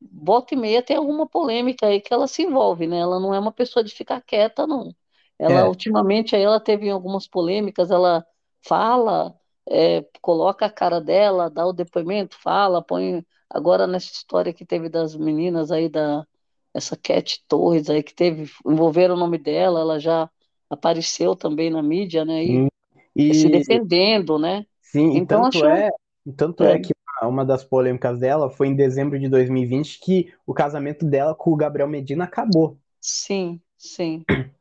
volta 0.00 0.54
e 0.54 0.56
meia 0.56 0.82
tem 0.82 0.96
alguma 0.96 1.26
polêmica 1.28 1.86
aí 1.86 2.00
que 2.00 2.12
ela 2.12 2.26
se 2.28 2.42
envolve, 2.42 2.86
né? 2.86 2.98
Ela 2.98 3.18
não 3.20 3.34
é 3.34 3.38
uma 3.38 3.52
pessoa 3.52 3.82
de 3.84 3.92
ficar 3.94 4.20
quieta, 4.22 4.66
não. 4.66 4.94
Ela 5.38 5.66
é, 5.66 5.68
ultimamente 5.68 6.34
aí 6.36 6.42
ela 6.42 6.60
teve 6.60 6.88
algumas 6.90 7.26
polêmicas, 7.28 7.90
ela 7.90 8.24
fala, 8.66 9.34
é, 9.68 10.02
coloca 10.20 10.66
a 10.66 10.70
cara 10.70 11.00
dela, 11.00 11.50
dá 11.50 11.66
o 11.66 11.72
depoimento, 11.72 12.36
fala, 12.40 12.82
põe 12.82 13.24
agora 13.50 13.86
nessa 13.86 14.12
história 14.12 14.52
que 14.52 14.64
teve 14.66 14.88
das 14.88 15.16
meninas 15.16 15.70
aí 15.70 15.88
da 15.88 16.26
essa 16.74 16.96
Cat 16.96 17.42
Torres 17.48 17.88
aí 17.90 18.02
que 18.02 18.14
teve 18.14 18.50
envolveram 18.66 19.14
o 19.14 19.18
nome 19.18 19.38
dela, 19.38 19.80
ela 19.80 19.98
já 19.98 20.30
apareceu 20.68 21.34
também 21.36 21.70
na 21.70 21.82
mídia, 21.82 22.24
né? 22.24 22.44
E 22.44 22.68
sim. 23.16 23.34
se 23.34 23.48
E 23.48 23.50
defendendo, 23.50 24.38
né? 24.38 24.66
sim, 24.82 25.16
e 25.16 25.20
Então 25.20 25.26
tanto 25.26 25.46
acho 25.46 25.64
é, 25.64 25.90
e 26.26 26.32
tanto 26.32 26.64
é, 26.64 26.74
é 26.74 26.78
que 26.78 26.92
uma 27.22 27.44
das 27.44 27.64
polêmicas 27.64 28.18
dela 28.20 28.50
foi 28.50 28.68
em 28.68 28.76
dezembro 28.76 29.18
de 29.18 29.28
2020 29.28 29.98
que 30.00 30.32
o 30.46 30.52
casamento 30.54 31.04
dela 31.06 31.34
com 31.34 31.50
o 31.52 31.56
Gabriel 31.56 31.88
Medina 31.88 32.24
acabou. 32.24 32.78
sim, 33.00 33.60
sim. 33.78 34.26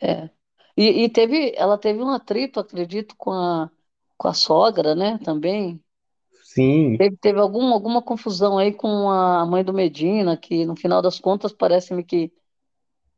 É. 0.00 0.30
E, 0.76 1.04
e 1.04 1.10
teve, 1.10 1.52
ela 1.56 1.78
teve 1.78 2.02
um 2.02 2.10
atrito, 2.10 2.60
acredito, 2.60 3.16
com 3.16 3.32
a, 3.32 3.70
com 4.16 4.28
a 4.28 4.34
sogra, 4.34 4.94
né? 4.94 5.18
Também. 5.18 5.82
Sim, 6.58 6.98
Teve, 6.98 7.16
teve 7.18 7.38
algum, 7.40 7.72
alguma 7.72 8.02
confusão 8.02 8.58
aí 8.58 8.72
com 8.74 9.08
a 9.10 9.46
mãe 9.46 9.64
do 9.64 9.72
Medina, 9.72 10.36
que 10.36 10.66
no 10.66 10.76
final 10.76 11.00
das 11.02 11.20
contas 11.20 11.52
parece-me 11.52 12.04
que 12.04 12.32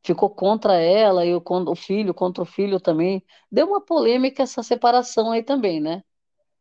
ficou 0.04 0.30
contra 0.30 0.74
ela 0.76 1.24
e 1.26 1.34
o, 1.34 1.42
o 1.46 1.76
filho 1.76 2.14
contra 2.14 2.42
o 2.42 2.46
filho 2.46 2.80
também. 2.80 3.24
Deu 3.50 3.68
uma 3.68 3.80
polêmica 3.80 4.42
essa 4.42 4.62
separação 4.62 5.32
aí 5.32 5.42
também, 5.42 5.80
né? 5.80 6.02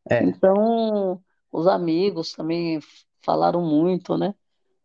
é, 0.10 0.20
Então, 0.20 1.24
os 1.52 1.68
amigos 1.68 2.34
também 2.34 2.80
falaram 3.22 3.62
muito, 3.63 4.18
né? 4.18 4.36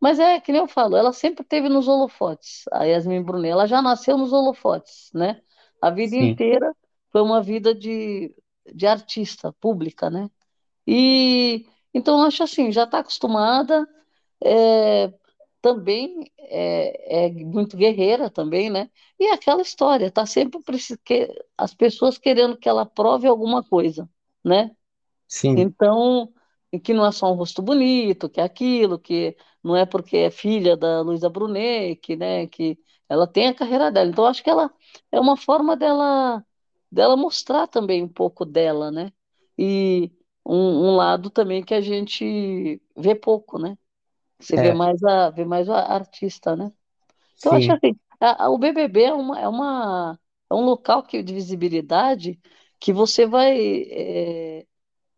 Mas 0.00 0.18
é 0.18 0.40
que 0.40 0.52
nem 0.52 0.60
eu 0.62 0.68
falo, 0.68 0.96
ela 0.96 1.12
sempre 1.12 1.44
teve 1.44 1.68
nos 1.68 1.88
holofotes, 1.88 2.64
a 2.72 2.84
Yasmin 2.84 3.22
Brunet, 3.22 3.50
ela 3.52 3.66
já 3.66 3.82
nasceu 3.82 4.18
nos 4.18 4.32
holofotes, 4.32 5.10
né? 5.14 5.42
A 5.80 5.90
vida 5.90 6.16
sim, 6.18 6.40
inteira 6.56 6.74
foi 7.12 7.22
uma 7.22 7.42
vida 7.42 7.74
de, 7.74 8.34
de 8.74 8.86
artista 8.86 9.52
pública, 9.54 10.10
né? 10.10 10.30
E 10.86 11.66
então 11.94 12.22
acho 12.24 12.42
assim, 12.42 12.72
já 12.72 12.84
está 12.84 13.00
acostumada, 13.00 13.88
é, 14.44 15.12
também 15.62 16.30
é, 16.38 17.26
é 17.28 17.30
muito 17.30 17.76
guerreira 17.76 18.30
também, 18.30 18.70
né? 18.70 18.90
E 19.20 19.26
é 19.26 19.34
aquela 19.34 19.62
história, 19.62 20.10
tá 20.10 20.26
sempre 20.26 20.60
que, 21.04 21.28
as 21.58 21.74
pessoas 21.74 22.18
querendo 22.18 22.56
que 22.58 22.68
ela 22.68 22.86
prove 22.86 23.26
alguma 23.28 23.62
coisa, 23.64 24.08
né? 24.44 24.72
sim, 25.28 25.70
Então, 25.82 26.32
que 26.82 26.92
não 26.94 27.06
é 27.06 27.12
só 27.12 27.32
um 27.32 27.36
rosto 27.36 27.62
bonito, 27.62 28.28
que 28.28 28.40
é 28.40 28.44
aquilo, 28.44 28.98
que 28.98 29.36
não 29.62 29.76
é 29.76 29.86
porque 29.86 30.16
é 30.18 30.30
filha 30.30 30.76
da 30.76 31.00
Luísa 31.02 31.28
Brunet, 31.30 31.96
que, 31.96 32.16
né, 32.16 32.46
que 32.48 32.78
ela 33.08 33.26
tem 33.26 33.48
a 33.48 33.54
carreira 33.54 33.90
dela. 33.92 34.10
Então, 34.10 34.26
acho 34.26 34.42
que 34.42 34.50
ela 34.50 34.72
é 35.12 35.20
uma 35.20 35.36
forma 35.36 35.76
dela 35.76 36.44
dela 36.90 37.16
mostrar 37.16 37.66
também 37.66 38.02
um 38.04 38.08
pouco 38.08 38.44
dela, 38.44 38.90
né? 38.90 39.12
E 39.58 40.12
um, 40.44 40.90
um 40.90 40.96
lado 40.96 41.30
também 41.30 41.64
que 41.64 41.74
a 41.74 41.80
gente 41.80 42.80
vê 42.96 43.14
pouco, 43.14 43.58
né? 43.58 43.76
Você 44.40 44.58
vê 44.58 44.72
é, 44.72 44.74
mais 44.74 45.02
a 45.04 45.30
vê 45.30 45.44
mais 45.44 45.68
a 45.68 45.78
artista, 45.94 46.56
né? 46.56 46.72
Então, 47.38 47.54
acho 47.54 47.72
sim, 47.72 47.74
assim, 47.74 47.98
a- 48.20 48.44
a- 48.46 48.50
o 48.50 48.58
BBB 48.58 49.04
é 49.04 49.12
uma, 49.14 49.40
é 49.40 49.48
uma 49.48 50.18
é 50.50 50.54
um 50.54 50.62
local 50.64 51.02
que, 51.04 51.22
de 51.22 51.34
visibilidade 51.34 52.40
que 52.80 52.92
você 52.92 53.26
vai 53.26 53.56
é, 53.90 54.66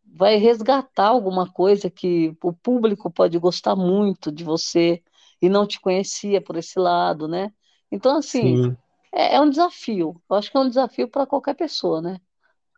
vai 0.05 0.37
resgatar 0.37 1.09
alguma 1.09 1.51
coisa 1.53 1.91
que 1.91 2.37
o 2.43 2.53
público 2.53 3.11
pode 3.11 3.39
gostar 3.39 3.77
muito 3.77 4.33
de 4.33 4.45
você 4.45 5.03
e 5.43 5.49
não 5.49 5.67
te 5.67 5.81
conhecia 5.81 6.41
por 6.43 6.57
esse 6.57 6.79
lado, 6.79 7.29
né? 7.29 7.53
Então, 7.91 8.17
assim, 8.19 8.61
sim, 8.61 8.77
é, 9.13 9.37
é 9.37 9.41
um 9.41 9.51
desafio. 9.51 10.23
Eu 10.31 10.37
acho 10.37 10.51
que 10.51 10.57
é 10.57 10.61
um 10.61 10.69
desafio 10.69 11.09
para 11.09 11.27
qualquer 11.27 11.55
pessoa, 11.57 12.01
né? 12.03 12.21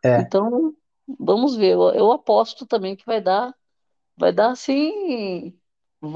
é, 0.03 0.31
Então, 0.31 0.75
vamos 1.19 1.55
ver. 1.55 1.73
Eu, 1.73 1.89
eu 1.93 2.11
aposto 2.11 2.65
também 2.65 2.95
que 2.95 3.05
vai 3.05 3.21
dar, 3.21 3.53
vai 4.17 4.31
dar 4.33 4.51
assim. 4.51 5.53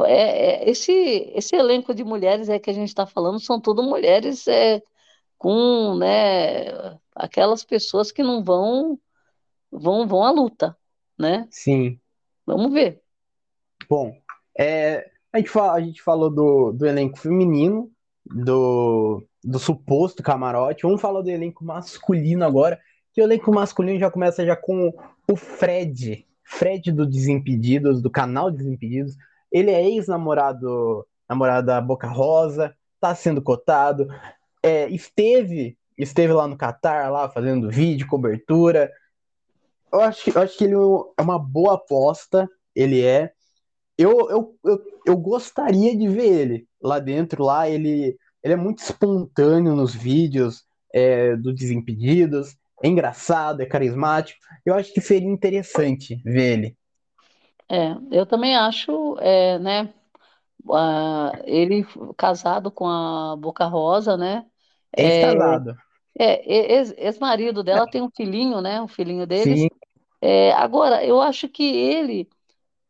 é- 0.05 0.63
é- 0.65 0.69
esse, 0.69 0.91
esse 1.35 1.55
elenco 1.55 1.93
de 1.93 2.03
mulheres 2.03 2.49
é 2.49 2.59
que 2.59 2.69
a 2.69 2.73
gente 2.73 2.89
está 2.89 3.05
falando 3.05 3.39
são 3.39 3.59
tudo 3.59 3.83
mulheres 3.83 4.47
é, 4.47 4.81
com, 5.37 5.95
né, 5.97 6.99
aquelas 7.15 7.63
pessoas 7.63 8.11
que 8.11 8.23
não 8.23 8.43
vão, 8.43 8.99
vão, 9.71 10.07
vão 10.07 10.23
à 10.23 10.31
luta, 10.31 10.77
né? 11.17 11.49
sim. 11.49 11.99
Vamos 12.45 12.73
ver. 12.73 13.01
Bom, 13.89 14.13
é, 14.57 15.09
a 15.31 15.37
gente, 15.37 15.49
fala, 15.49 15.73
a 15.73 15.81
gente 15.81 16.01
falou 16.01 16.29
do, 16.29 16.71
do 16.71 16.85
elenco 16.85 17.17
feminino, 17.17 17.91
do, 18.25 19.23
do 19.43 19.59
suposto 19.59 20.23
camarote. 20.23 20.83
Vamos 20.83 21.01
falar 21.01 21.21
do 21.21 21.29
elenco 21.29 21.63
masculino 21.63 22.45
agora, 22.45 22.79
que 23.13 23.21
o 23.21 23.23
elenco 23.23 23.53
masculino 23.53 23.99
já 23.99 24.09
começa 24.09 24.45
já 24.45 24.55
com 24.55 24.93
o 25.29 25.35
Fred, 25.35 26.25
Fred 26.43 26.91
do 26.91 27.05
Desimpedidos, 27.05 28.01
do 28.01 28.09
canal 28.09 28.51
Desimpedidos. 28.51 29.15
ele 29.51 29.71
é 29.71 29.83
ex-namorado 29.83 31.05
namorado 31.29 31.67
da 31.67 31.79
Boca 31.79 32.07
Rosa, 32.07 32.75
tá 32.99 33.15
sendo 33.15 33.41
cotado, 33.41 34.07
é, 34.61 34.87
esteve 34.89 35.77
esteve 35.97 36.33
lá 36.33 36.47
no 36.47 36.57
Catar, 36.57 37.11
lá 37.11 37.29
fazendo 37.29 37.69
vídeo, 37.69 38.07
cobertura. 38.07 38.91
Eu 39.91 40.01
acho, 40.01 40.29
eu 40.29 40.41
acho 40.41 40.57
que 40.57 40.63
ele 40.63 40.73
é 40.73 41.21
uma 41.21 41.37
boa 41.37 41.75
aposta, 41.75 42.49
ele 42.75 43.03
é. 43.03 43.31
Eu, 43.97 44.29
eu, 44.29 44.55
eu, 44.65 44.81
eu 45.05 45.17
gostaria 45.17 45.95
de 45.95 46.07
ver 46.07 46.41
ele 46.41 46.67
lá 46.81 46.99
dentro, 46.99 47.43
lá 47.43 47.69
ele, 47.69 48.17
ele 48.41 48.53
é 48.53 48.57
muito 48.57 48.79
espontâneo 48.79 49.75
nos 49.75 49.93
vídeos 49.93 50.65
é, 50.91 51.35
do 51.35 51.53
Desimpedidos, 51.53 52.55
é 52.83 52.87
engraçado, 52.89 53.61
é 53.61 53.65
carismático. 53.65 54.39
Eu 54.65 54.75
acho 54.75 54.93
que 54.93 55.01
seria 55.01 55.29
interessante 55.29 56.21
ver 56.25 56.53
ele. 56.59 56.77
É, 57.69 57.93
eu 58.11 58.25
também 58.25 58.55
acho, 58.55 59.17
é, 59.19 59.57
né, 59.59 59.85
uh, 60.65 61.31
ele 61.45 61.85
casado 62.17 62.71
com 62.71 62.87
a 62.87 63.35
Boca 63.37 63.65
Rosa, 63.67 64.17
né, 64.17 64.45
Ex-casado. 64.97 65.77
é, 66.19 66.73
ex- 66.75 66.93
ex-marido 66.97 67.63
dela 67.63 67.87
tem 67.87 68.01
um 68.01 68.09
filhinho, 68.15 68.61
né, 68.61 68.81
um 68.81 68.87
filhinho 68.87 69.25
deles. 69.27 69.65
Sim, 69.65 69.69
É, 70.21 70.53
agora, 70.53 71.05
eu 71.05 71.21
acho 71.21 71.49
que 71.49 71.63
ele 71.63 72.29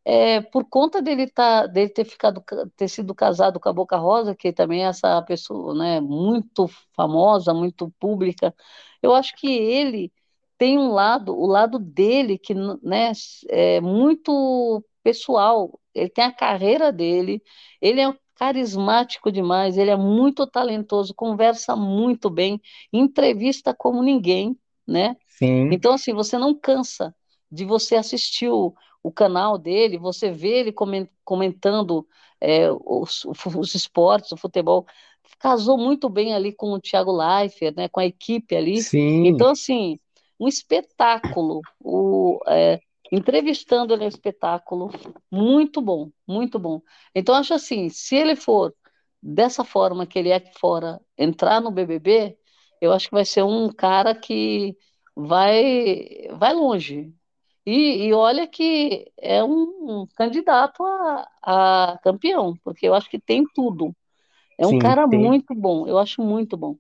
É, 0.06 0.42
por 0.42 0.66
conta 0.70 1.02
dele, 1.02 1.28
tá, 1.30 1.66
dele 1.68 1.90
ter 1.90 2.06
ficado, 2.06 2.42
ca- 2.42 2.66
ter 2.78 2.88
sido 2.90 3.16
casado 3.16 3.60
com 3.60 3.70
a 3.70 3.74
Boca 3.74 3.98
Rosa, 3.98 4.36
que 4.36 4.54
também 4.54 4.84
é 4.86 4.88
essa 4.90 5.22
pessoa, 5.24 5.74
né, 5.76 6.02
muito 6.02 6.68
famosa, 6.96 7.54
muito 7.54 7.90
pública, 8.00 8.54
eu 9.04 9.16
acho 9.16 9.36
que 9.38 9.48
ele 9.50 10.14
tem 10.58 10.80
um 10.80 10.92
lado, 10.94 11.36
o 11.38 11.48
lado 11.48 11.80
dele 11.80 12.38
que, 12.40 12.54
né, 12.56 13.12
é 13.50 13.82
muito 13.82 14.84
pessoal. 15.04 15.80
Ele 15.94 16.10
tem 16.10 16.24
a 16.26 16.32
carreira 16.34 16.92
dele, 16.92 17.44
ele 17.82 18.02
é 18.02 18.14
carismático 18.36 19.32
demais, 19.32 19.78
ele 19.78 19.92
é 19.92 19.98
muito 19.98 20.48
talentoso, 20.48 21.14
conversa 21.16 21.76
muito 21.76 22.30
bem, 22.30 22.62
entrevista 22.94 23.74
como 23.76 24.04
ninguém, 24.04 24.58
né? 24.88 25.16
sim, 25.28 25.70
Então, 25.70 25.94
assim, 25.94 26.14
você 26.14 26.38
não 26.38 26.54
cansa 26.58 27.16
de 27.52 27.66
você 27.66 27.96
assistir 27.96 28.50
o, 28.50 28.74
o 29.02 29.12
canal 29.12 29.58
dele, 29.58 29.98
você 29.98 30.32
vê 30.32 30.60
ele 30.60 30.72
comen- 30.72 31.10
comentando 31.24 32.08
é, 32.42 32.70
os, 32.72 33.26
os 33.56 33.76
esportes, 33.76 34.32
o 34.32 34.38
futebol. 34.38 34.86
Casou 35.40 35.78
muito 35.78 36.10
bem 36.10 36.34
ali 36.34 36.54
com 36.54 36.72
o 36.74 36.80
Thiago 36.80 37.12
Leifert, 37.12 37.76
né, 37.76 37.88
com 37.90 38.00
a 38.00 38.06
equipe 38.06 38.56
ali. 38.56 38.82
sim, 38.82 39.28
Então, 39.28 39.50
assim, 39.52 40.00
um 40.40 40.48
espetáculo. 40.48 41.62
O, 41.80 42.40
é, 42.48 42.80
entrevistando 43.12 43.94
ele 43.94 44.04
é 44.04 44.06
um 44.06 44.10
espetáculo 44.10 44.90
muito 45.32 45.82
bom, 45.82 46.10
muito 46.28 46.60
bom. 46.60 46.82
Então, 47.16 47.36
acho 47.36 47.54
assim, 47.54 47.90
se 47.90 48.16
ele 48.16 48.36
for 48.36 48.74
dessa 49.22 49.64
forma 49.64 50.06
que 50.06 50.20
ele 50.20 50.30
é 50.30 50.36
aqui 50.36 50.52
fora, 50.60 51.00
entrar 51.18 51.62
no 51.62 51.72
BBB, 51.72 52.38
eu 52.82 52.92
acho 52.92 53.08
que 53.08 53.16
vai 53.16 53.26
ser 53.26 53.44
um 53.44 53.70
cara 53.72 54.14
que 54.16 54.76
vai, 55.16 56.28
vai 56.38 56.54
longe. 56.54 57.14
E, 57.66 58.08
e 58.08 58.14
olha 58.14 58.48
que 58.48 59.12
é 59.18 59.44
um, 59.44 60.02
um 60.04 60.08
candidato 60.16 60.84
a, 60.84 61.30
a 61.94 62.00
campeão, 62.04 62.56
porque 62.64 62.88
eu 62.88 62.94
acho 62.94 63.10
que 63.10 63.20
tem 63.20 63.46
tudo. 63.56 63.96
É 64.58 64.68
um 64.68 64.76
sim, 64.76 64.78
cara 64.78 65.08
tem. 65.10 65.34
muito 65.34 65.54
bom, 65.56 65.88
eu 65.88 65.98
acho 66.00 66.22
muito 66.22 66.58
bom. 66.58 66.78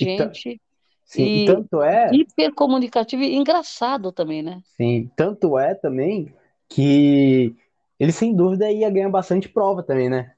E, 0.00 0.06
Inteligente 0.08 0.60
sim, 1.04 1.30
e 1.34 1.40
e 1.42 1.42
tanto 1.42 1.82
é, 1.82 2.22
hipercomunicativo 2.22 3.22
e 3.22 3.34
engraçado 3.36 4.12
também, 4.12 4.42
né? 4.42 4.62
sim, 4.76 5.10
tanto 5.16 5.58
é 5.58 5.74
também 5.74 6.32
que 6.68 7.54
ele 7.98 8.12
sem 8.12 8.34
dúvida 8.34 8.70
ia 8.70 8.90
ganhar 8.90 9.10
bastante 9.10 9.48
prova 9.48 9.82
também, 9.82 10.08
né? 10.10 10.34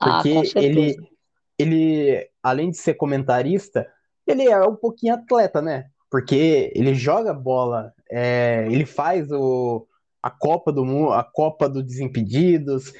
Ah, 0.00 0.24
Porque 0.24 0.28
certeza. 0.44 0.56
ele, 0.56 0.96
ele, 1.58 2.28
além 2.42 2.70
de 2.70 2.78
ser 2.78 2.94
comentarista, 2.94 3.86
ele 4.26 4.48
é 4.48 4.60
um 4.66 4.76
pouquinho 4.76 5.14
atleta, 5.14 5.62
né? 5.62 5.90
Porque 6.10 6.72
ele 6.74 6.94
joga 6.94 7.34
bola, 7.34 7.94
é, 8.10 8.66
ele 8.70 8.86
faz 8.86 9.30
o, 9.32 9.86
a 10.22 10.30
Copa 10.30 10.72
do 10.72 10.84
Mundo, 10.84 11.12
a 11.12 11.24
Copa 11.24 11.68
dos 11.68 11.84
Desimpedidos, 11.84 12.92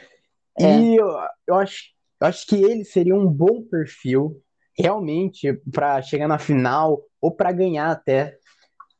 É. 0.58 0.90
e 0.90 0.96
eu, 1.00 1.08
eu 1.48 1.54
acho, 1.56 1.84
acho 2.20 2.46
que 2.46 2.56
ele 2.56 2.84
seria 2.84 3.14
um 3.14 3.26
bom 3.26 3.62
perfil 3.62 4.40
realmente 4.76 5.52
para 5.72 6.00
chegar 6.02 6.28
na 6.28 6.38
final 6.38 7.02
ou 7.20 7.30
para 7.30 7.52
ganhar 7.52 7.90
até. 7.90 8.36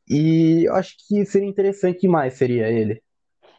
E 0.09 0.65
eu 0.65 0.75
acho 0.75 0.95
que 1.07 1.25
seria 1.25 1.47
interessante 1.47 2.01
demais, 2.01 2.33
seria 2.33 2.69
ele. 2.69 3.01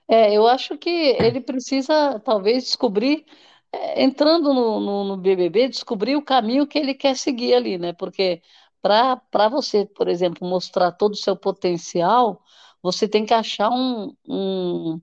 É, 0.08 0.32
eu 0.32 0.46
acho 0.46 0.78
que 0.78 0.88
ele 0.88 1.40
precisa, 1.40 2.18
talvez, 2.20 2.64
descobrir, 2.64 3.26
é, 3.70 4.02
entrando 4.02 4.54
no, 4.54 4.80
no, 4.80 5.04
no 5.04 5.16
BBB, 5.18 5.68
descobrir 5.68 6.16
o 6.16 6.24
caminho 6.24 6.66
que 6.66 6.78
ele 6.78 6.94
quer 6.94 7.14
seguir 7.16 7.54
ali, 7.54 7.76
né? 7.76 7.92
Porque 7.92 8.40
para 8.80 9.16
para 9.16 9.48
você, 9.48 9.84
por 9.84 10.08
exemplo, 10.08 10.48
mostrar 10.48 10.92
todo 10.92 11.12
o 11.12 11.16
seu 11.16 11.36
potencial, 11.36 12.42
você 12.82 13.08
tem 13.08 13.26
que 13.26 13.34
achar 13.34 13.70
um, 13.70 14.14
um, 14.26 15.00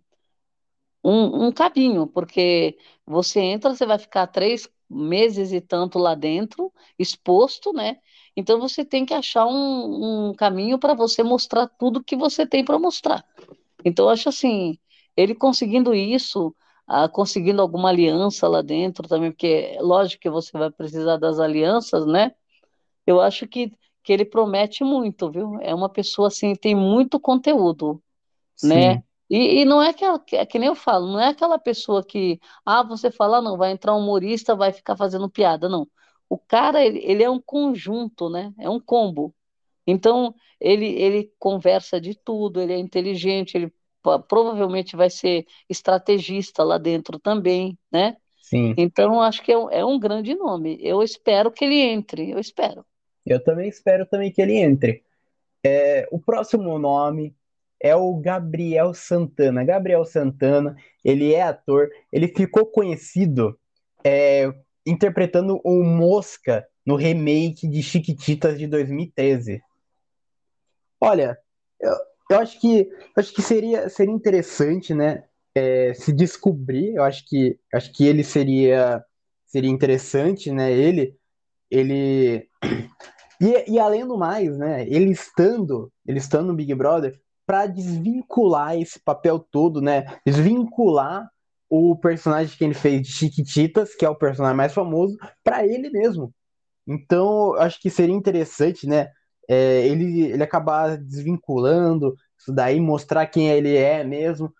um, 1.05 1.47
um 1.47 1.51
caminho, 1.51 2.07
porque 2.07 2.77
você 3.05 3.39
entra, 3.39 3.75
você 3.75 3.85
vai 3.85 3.99
ficar 3.99 4.27
três 4.27 4.67
meses 4.89 5.51
e 5.51 5.61
tanto 5.61 5.99
lá 5.99 6.15
dentro, 6.15 6.73
exposto, 6.97 7.71
né? 7.71 7.97
Então 8.35 8.59
você 8.59 8.83
tem 8.83 9.05
que 9.05 9.13
achar 9.13 9.45
um, 9.45 10.29
um 10.29 10.33
caminho 10.33 10.79
para 10.79 10.93
você 10.95 11.23
mostrar 11.23 11.67
tudo 11.67 12.03
que 12.03 12.15
você 12.15 12.45
tem 12.45 12.65
para 12.65 12.79
mostrar. 12.79 13.23
Então, 13.83 14.09
acho 14.09 14.29
assim, 14.29 14.79
ele 15.15 15.35
conseguindo 15.35 15.93
isso, 15.93 16.55
ah, 16.87 17.07
conseguindo 17.07 17.61
alguma 17.61 17.89
aliança 17.89 18.47
lá 18.47 18.63
dentro 18.63 19.07
também, 19.07 19.31
porque 19.31 19.75
é 19.77 19.81
lógico 19.81 20.23
que 20.23 20.29
você 20.29 20.57
vai 20.57 20.71
precisar 20.71 21.17
das 21.17 21.39
alianças, 21.39 22.05
né? 22.07 22.33
Eu 23.05 23.21
acho 23.21 23.47
que, 23.47 23.71
que 24.03 24.11
ele 24.11 24.25
promete 24.25 24.83
muito, 24.83 25.29
viu? 25.29 25.59
É 25.61 25.73
uma 25.73 25.87
pessoa 25.87 26.29
assim, 26.29 26.55
tem 26.55 26.73
muito 26.73 27.19
conteúdo, 27.19 28.01
né? 28.63 29.03
E, 29.29 29.61
e 29.61 29.65
não 29.65 29.81
é 29.81 29.91
que, 29.93 30.05
é 30.35 30.45
que 30.45 30.59
nem 30.59 30.67
eu 30.67 30.75
falo, 30.75 31.11
não 31.11 31.19
é 31.19 31.29
aquela 31.29 31.57
pessoa 31.57 32.05
que, 32.05 32.39
ah, 32.65 32.83
você 32.83 33.09
fala, 33.09 33.41
não, 33.41 33.57
vai 33.57 33.71
entrar 33.71 33.95
um 33.95 33.99
humorista, 33.99 34.55
vai 34.55 34.71
ficar 34.71 34.95
fazendo 34.95 35.29
piada, 35.29 35.67
não. 35.67 35.87
O 36.29 36.37
cara, 36.37 36.83
ele, 36.83 36.99
ele 37.03 37.23
é 37.23 37.29
um 37.29 37.41
conjunto, 37.41 38.29
né? 38.29 38.53
É 38.59 38.69
um 38.69 38.79
combo. 38.79 39.33
Então, 39.87 40.33
ele, 40.59 40.85
ele 40.85 41.31
conversa 41.39 41.99
de 41.99 42.15
tudo, 42.15 42.59
ele 42.59 42.73
é 42.73 42.77
inteligente, 42.77 43.55
ele 43.55 43.73
provavelmente 44.27 44.95
vai 44.95 45.09
ser 45.09 45.45
estrategista 45.69 46.63
lá 46.63 46.77
dentro 46.77 47.19
também, 47.19 47.77
né? 47.91 48.17
sim. 48.41 48.73
Então, 48.77 49.21
acho 49.21 49.43
que 49.43 49.51
é 49.51 49.57
um, 49.57 49.69
é 49.71 49.85
um 49.85 49.99
grande 49.99 50.35
nome. 50.35 50.77
Eu 50.81 51.01
espero 51.01 51.51
que 51.51 51.65
ele 51.65 51.79
entre, 51.79 52.29
eu 52.29 52.39
espero. 52.39 52.85
Eu 53.25 53.43
também 53.43 53.67
espero 53.67 54.05
também 54.05 54.31
que 54.31 54.41
ele 54.41 54.57
entre. 54.57 55.03
É, 55.63 56.07
o 56.11 56.19
próximo 56.19 56.77
nome 56.77 57.35
é 57.85 57.95
o 57.95 58.15
Gabriel 58.15 58.95
Santana. 58.95 59.63
Gabriel 59.63 60.03
Santana, 60.05 60.75
ele 61.03 61.35
é 61.35 61.43
ator, 61.43 61.87
ele 62.11 62.27
ficou 62.27 62.65
conhecido 62.65 63.59
é, 64.03 64.51
interpretando 64.83 65.61
o 65.63 65.83
Mosca 65.83 66.65
no 66.83 66.95
remake 66.95 67.67
de 67.67 67.83
Chiquititas 67.83 68.57
de 68.57 68.65
2013. 68.65 69.61
Olha, 70.99 71.37
eu, 71.79 71.93
eu 72.31 72.39
acho 72.39 72.59
que 72.59 72.89
eu 72.89 73.17
acho 73.17 73.31
que 73.31 73.43
seria, 73.43 73.87
seria 73.87 74.15
interessante, 74.15 74.91
né, 74.95 75.23
é, 75.53 75.93
se 75.93 76.11
descobrir. 76.11 76.95
Eu 76.95 77.03
acho 77.03 77.23
que 77.27 77.59
acho 77.71 77.93
que 77.93 78.07
ele 78.07 78.23
seria 78.23 79.05
seria 79.45 79.69
interessante, 79.69 80.51
né? 80.51 80.71
Ele 80.71 81.15
ele 81.69 82.49
e, 83.39 83.73
e 83.73 83.79
além 83.79 84.07
do 84.07 84.17
mais, 84.17 84.57
né, 84.57 84.87
ele 84.87 85.11
estando, 85.11 85.93
ele 86.03 86.17
estando 86.17 86.47
no 86.47 86.55
Big 86.55 86.73
Brother, 86.73 87.19
para 87.45 87.67
desvincular 87.67 88.75
esse 88.77 88.99
papel 88.99 89.39
todo, 89.39 89.81
né, 89.81 90.05
desvincular 90.25 91.29
o 91.69 91.95
personagem 91.95 92.57
que 92.57 92.63
ele 92.63 92.73
fez 92.73 93.01
de 93.01 93.11
Chiquititas, 93.11 93.95
que 93.95 94.05
é 94.05 94.09
o 94.09 94.15
personagem 94.15 94.57
mais 94.57 94.73
famoso, 94.73 95.17
para 95.43 95.65
ele 95.65 95.89
mesmo. 95.89 96.33
Então, 96.87 97.53
acho 97.55 97.79
que 97.79 97.89
seria 97.89 98.15
interessante, 98.15 98.87
né, 98.87 99.09
é, 99.47 99.85
ele, 99.87 100.23
ele 100.31 100.43
acabar 100.43 100.97
desvinculando 100.97 102.15
isso 102.37 102.53
daí, 102.53 102.79
mostrar 102.79 103.25
quem 103.27 103.49
ele 103.49 103.75
é 103.75 104.03
mesmo. 104.03 104.53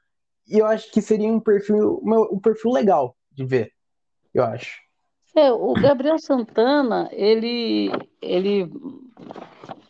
E 0.48 0.60
eu 0.60 0.66
acho 0.66 0.92
que 0.92 1.02
seria 1.02 1.28
um 1.28 1.40
perfil, 1.40 2.02
um 2.04 2.40
perfil 2.40 2.72
legal 2.72 3.16
de 3.32 3.46
ver, 3.46 3.72
eu 4.34 4.44
acho. 4.44 4.86
É, 5.36 5.52
o 5.52 5.74
Gabriel 5.74 6.18
Santana, 6.18 7.10
ele, 7.12 7.92
ele 8.22 8.72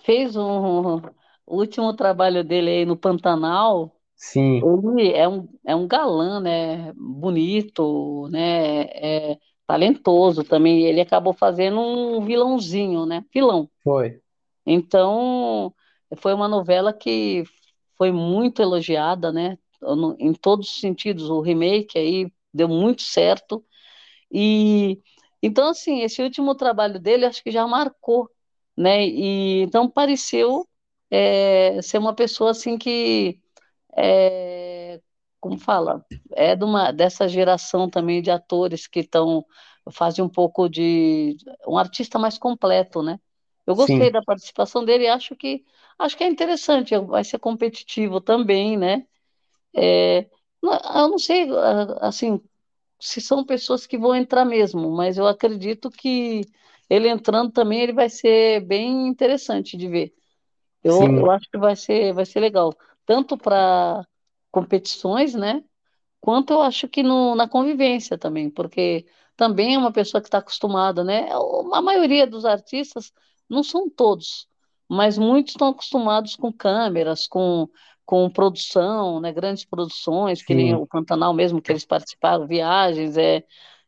fez 0.03 0.35
um, 0.35 1.01
o 1.45 1.57
último 1.57 1.93
trabalho 1.93 2.43
dele 2.43 2.69
aí 2.69 2.85
no 2.85 2.97
Pantanal. 2.97 3.95
Sim, 4.15 4.61
Ele 4.97 5.11
é 5.13 5.27
um, 5.27 5.47
é 5.65 5.75
um 5.75 5.87
galã, 5.87 6.39
né? 6.39 6.93
Bonito, 6.95 8.27
né? 8.29 8.83
É 8.83 9.37
talentoso 9.67 10.43
também. 10.43 10.85
Ele 10.85 11.01
acabou 11.01 11.33
fazendo 11.33 11.79
um 11.79 12.23
vilãozinho, 12.23 13.05
né? 13.05 13.23
Vilão. 13.33 13.69
foi. 13.83 14.21
Então, 14.65 15.73
foi 16.17 16.33
uma 16.33 16.47
novela 16.47 16.91
que 16.91 17.43
foi 17.97 18.11
muito 18.11 18.61
elogiada, 18.61 19.31
né? 19.31 19.57
Em 20.19 20.33
todos 20.33 20.69
os 20.69 20.79
sentidos. 20.79 21.29
O 21.29 21.41
remake 21.41 21.97
aí, 21.99 22.31
deu 22.53 22.67
muito 22.67 23.01
certo. 23.01 23.63
E 24.31 24.99
então, 25.43 25.69
assim, 25.69 26.01
esse 26.01 26.21
último 26.23 26.55
trabalho 26.55 26.99
dele 26.99 27.25
acho 27.25 27.43
que 27.43 27.51
já 27.51 27.67
marcou, 27.67 28.29
né? 28.75 29.05
E 29.07 29.61
então 29.61 29.89
pareceu 29.89 30.67
é, 31.17 31.81
ser 31.81 31.97
uma 31.99 32.15
pessoa 32.15 32.51
assim 32.51 32.77
que 32.77 33.41
é, 33.97 35.01
como 35.39 35.57
fala, 35.59 36.05
é 36.33 36.55
de 36.55 36.63
uma, 36.65 36.91
dessa 36.91 37.27
geração 37.27 37.89
também 37.89 38.21
de 38.21 38.31
atores 38.31 38.87
que 38.87 39.01
estão 39.01 39.45
fazem 39.91 40.23
um 40.25 40.29
pouco 40.29 40.69
de 40.69 41.37
um 41.67 41.77
artista 41.77 42.19
mais 42.19 42.37
completo, 42.37 43.01
né? 43.03 43.19
Eu 43.67 43.75
gostei 43.75 44.09
Sim, 44.09 44.11
da 44.11 44.21
participação 44.23 44.85
dele, 44.85 45.07
acho 45.07 45.35
que 45.35 45.63
acho 45.99 46.17
que 46.17 46.23
é 46.23 46.27
interessante, 46.27 46.97
vai 46.99 47.23
ser 47.23 47.39
competitivo 47.39 48.21
também, 48.21 48.77
né? 48.77 49.05
É, 49.75 50.29
eu 50.63 51.09
não 51.09 51.17
sei, 51.19 51.47
assim, 52.01 52.41
se 52.99 53.21
são 53.21 53.45
pessoas 53.45 53.87
que 53.87 53.97
vão 53.97 54.15
entrar 54.15 54.45
mesmo, 54.45 54.91
mas 54.91 55.17
eu 55.17 55.27
acredito 55.27 55.89
que 55.91 56.41
ele 56.89 57.09
entrando 57.09 57.51
também 57.51 57.81
ele 57.81 57.93
vai 57.93 58.09
ser 58.09 58.61
bem 58.65 59.07
interessante 59.07 59.77
de 59.77 59.87
ver. 59.89 60.13
Eu, 60.85 61.01
eu 61.01 61.31
acho 61.31 61.49
que 61.49 61.57
vai 61.57 61.75
ser, 61.75 62.13
vai 62.13 62.25
ser 62.25 62.39
legal, 62.39 62.71
tanto 63.07 63.35
para 63.35 64.05
competições, 64.51 65.33
né? 65.33 65.63
Quanto 66.21 66.53
eu 66.53 66.61
acho 66.61 66.87
que 66.87 67.01
no, 67.01 67.33
na 67.35 67.49
convivência 67.49 68.17
também, 68.19 68.51
porque 68.51 69.05
também 69.35 69.75
é 69.75 69.77
uma 69.79 69.91
pessoa 69.91 70.21
que 70.21 70.27
está 70.27 70.37
acostumada, 70.37 71.03
né? 71.03 71.27
A 71.73 71.81
maioria 71.81 72.27
dos 72.27 72.45
artistas, 72.45 73.11
não 73.49 73.63
são 73.63 73.89
todos, 73.89 74.47
mas 74.87 75.17
muitos 75.17 75.53
estão 75.53 75.69
acostumados 75.69 76.35
com 76.35 76.53
câmeras, 76.53 77.27
com, 77.27 77.67
com 78.05 78.29
produção, 78.29 79.19
né? 79.19 79.33
Grandes 79.33 79.65
produções, 79.65 80.43
que 80.43 80.53
nem 80.53 80.75
o 80.75 80.85
Pantanal 80.85 81.33
mesmo, 81.33 81.61
que 81.61 81.71
eles 81.71 81.85
participaram, 81.85 82.45
viagens, 82.45 83.17
é, 83.17 83.43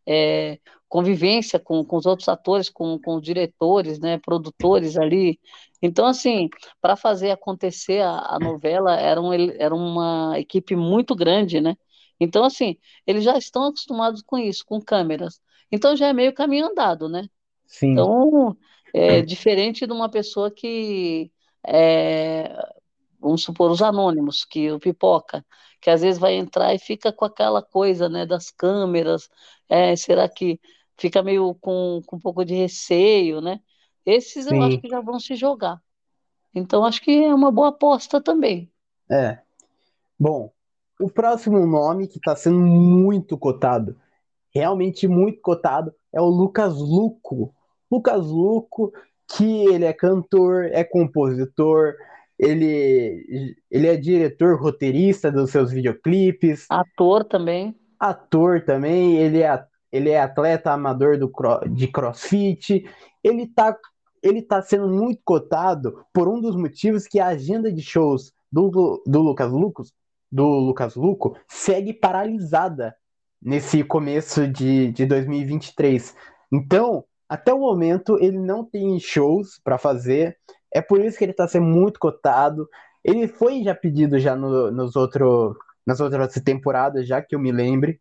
é 0.05 0.59
convivência 0.87 1.59
com, 1.59 1.83
com 1.85 1.97
os 1.97 2.05
outros 2.05 2.27
atores, 2.29 2.69
com, 2.69 2.99
com 2.99 3.15
os 3.15 3.21
diretores, 3.21 3.99
né? 3.99 4.17
Produtores 4.19 4.97
ali. 4.97 5.39
Então, 5.81 6.05
assim, 6.05 6.49
para 6.81 6.95
fazer 6.95 7.31
acontecer 7.31 8.01
a, 8.01 8.35
a 8.35 8.39
novela, 8.39 8.95
era, 8.99 9.21
um, 9.21 9.33
era 9.33 9.75
uma 9.75 10.33
equipe 10.39 10.75
muito 10.75 11.15
grande, 11.15 11.59
né? 11.61 11.75
Então, 12.19 12.43
assim, 12.43 12.77
eles 13.05 13.23
já 13.23 13.37
estão 13.37 13.65
acostumados 13.65 14.21
com 14.23 14.37
isso, 14.37 14.65
com 14.65 14.81
câmeras. 14.81 15.41
Então 15.71 15.95
já 15.95 16.07
é 16.07 16.13
meio 16.13 16.33
caminho 16.33 16.67
andado, 16.67 17.09
né? 17.09 17.27
sim, 17.67 17.89
Então, 17.91 18.57
é 18.93 19.21
diferente 19.21 19.85
de 19.87 19.93
uma 19.93 20.09
pessoa 20.09 20.51
que, 20.51 21.31
é, 21.65 22.55
vamos 23.19 23.43
supor, 23.43 23.71
os 23.71 23.81
anônimos, 23.81 24.45
que 24.45 24.71
o 24.71 24.79
pipoca, 24.79 25.45
que 25.81 25.89
às 25.89 26.01
vezes 26.01 26.19
vai 26.19 26.33
entrar 26.35 26.73
e 26.73 26.79
fica 26.79 27.11
com 27.13 27.25
aquela 27.25 27.61
coisa, 27.61 28.09
né, 28.09 28.25
das 28.25 28.49
câmeras, 28.51 29.29
é, 29.69 29.95
será 29.95 30.27
que 30.29 30.59
fica 30.97 31.21
meio 31.21 31.55
com, 31.55 32.01
com 32.05 32.15
um 32.15 32.19
pouco 32.19 32.43
de 32.43 32.55
receio, 32.55 33.39
né? 33.41 33.59
Esses 34.05 34.47
eu 34.47 34.61
acho 34.61 34.75
sim. 34.75 34.81
que 34.81 34.89
já 34.89 35.01
vão 35.01 35.19
se 35.19 35.35
jogar. 35.35 35.81
Então, 36.53 36.85
acho 36.85 37.01
que 37.01 37.23
é 37.23 37.33
uma 37.33 37.51
boa 37.51 37.69
aposta 37.69 38.21
também. 38.21 38.71
É. 39.09 39.39
Bom, 40.19 40.51
o 40.99 41.09
próximo 41.09 41.65
nome 41.65 42.07
que 42.07 42.17
está 42.17 42.35
sendo 42.35 42.57
muito 42.57 43.37
cotado, 43.37 43.95
realmente 44.53 45.07
muito 45.07 45.39
cotado, 45.41 45.93
é 46.11 46.19
o 46.19 46.25
Lucas 46.25 46.75
Luco. 46.75 47.53
Lucas 47.91 48.25
Luco, 48.25 48.91
que 49.27 49.65
ele 49.67 49.85
é 49.85 49.93
cantor, 49.93 50.65
é 50.71 50.83
compositor, 50.83 51.93
ele, 52.39 53.55
ele 53.69 53.87
é 53.87 53.95
diretor, 53.95 54.59
roteirista 54.59 55.31
dos 55.31 55.51
seus 55.51 55.71
videoclipes, 55.71 56.65
Ator 56.69 57.23
também. 57.23 57.75
ator 57.99 58.63
também, 58.63 59.17
ele 59.17 59.41
é, 59.41 59.65
ele 59.91 60.09
é 60.09 60.21
atleta 60.21 60.71
amador 60.71 61.17
do, 61.17 61.31
de 61.71 61.87
crossfit, 61.87 62.89
ele 63.23 63.43
está 63.43 63.77
ele 64.21 64.41
tá 64.41 64.61
sendo 64.61 64.89
muito 64.89 65.21
cotado 65.23 66.03
por 66.11 66.27
um 66.27 66.41
dos 66.41 66.55
motivos 66.55 67.07
que 67.07 67.19
a 67.19 67.27
agenda 67.27 67.71
de 67.71 67.81
shows 67.81 68.33
do, 68.51 69.01
do 69.05 69.21
Lucas 69.21 69.51
Lucas 69.51 69.93
do 70.31 70.45
Lucas 70.45 70.95
Luco 70.95 71.37
segue 71.47 71.93
paralisada 71.93 72.95
nesse 73.41 73.83
começo 73.83 74.47
de, 74.47 74.91
de 74.91 75.05
2023. 75.05 76.15
Então, 76.51 77.05
até 77.29 77.53
o 77.53 77.59
momento, 77.59 78.17
ele 78.19 78.37
não 78.37 78.63
tem 78.65 78.99
shows 78.99 79.59
para 79.63 79.77
fazer. 79.77 80.37
É 80.73 80.81
por 80.81 80.99
isso 80.99 81.17
que 81.17 81.23
ele 81.23 81.31
está 81.31 81.47
sendo 81.47 81.65
muito 81.65 81.99
cotado. 81.99 82.67
Ele 83.03 83.27
foi 83.27 83.63
já 83.63 83.73
pedido 83.73 84.19
já 84.19 84.35
no, 84.35 84.71
nos 84.71 84.95
outro, 84.95 85.55
nas 85.85 85.99
outras 85.99 86.33
temporadas, 86.43 87.07
já 87.07 87.21
que 87.21 87.35
eu 87.35 87.39
me 87.39 87.51
lembre. 87.51 87.99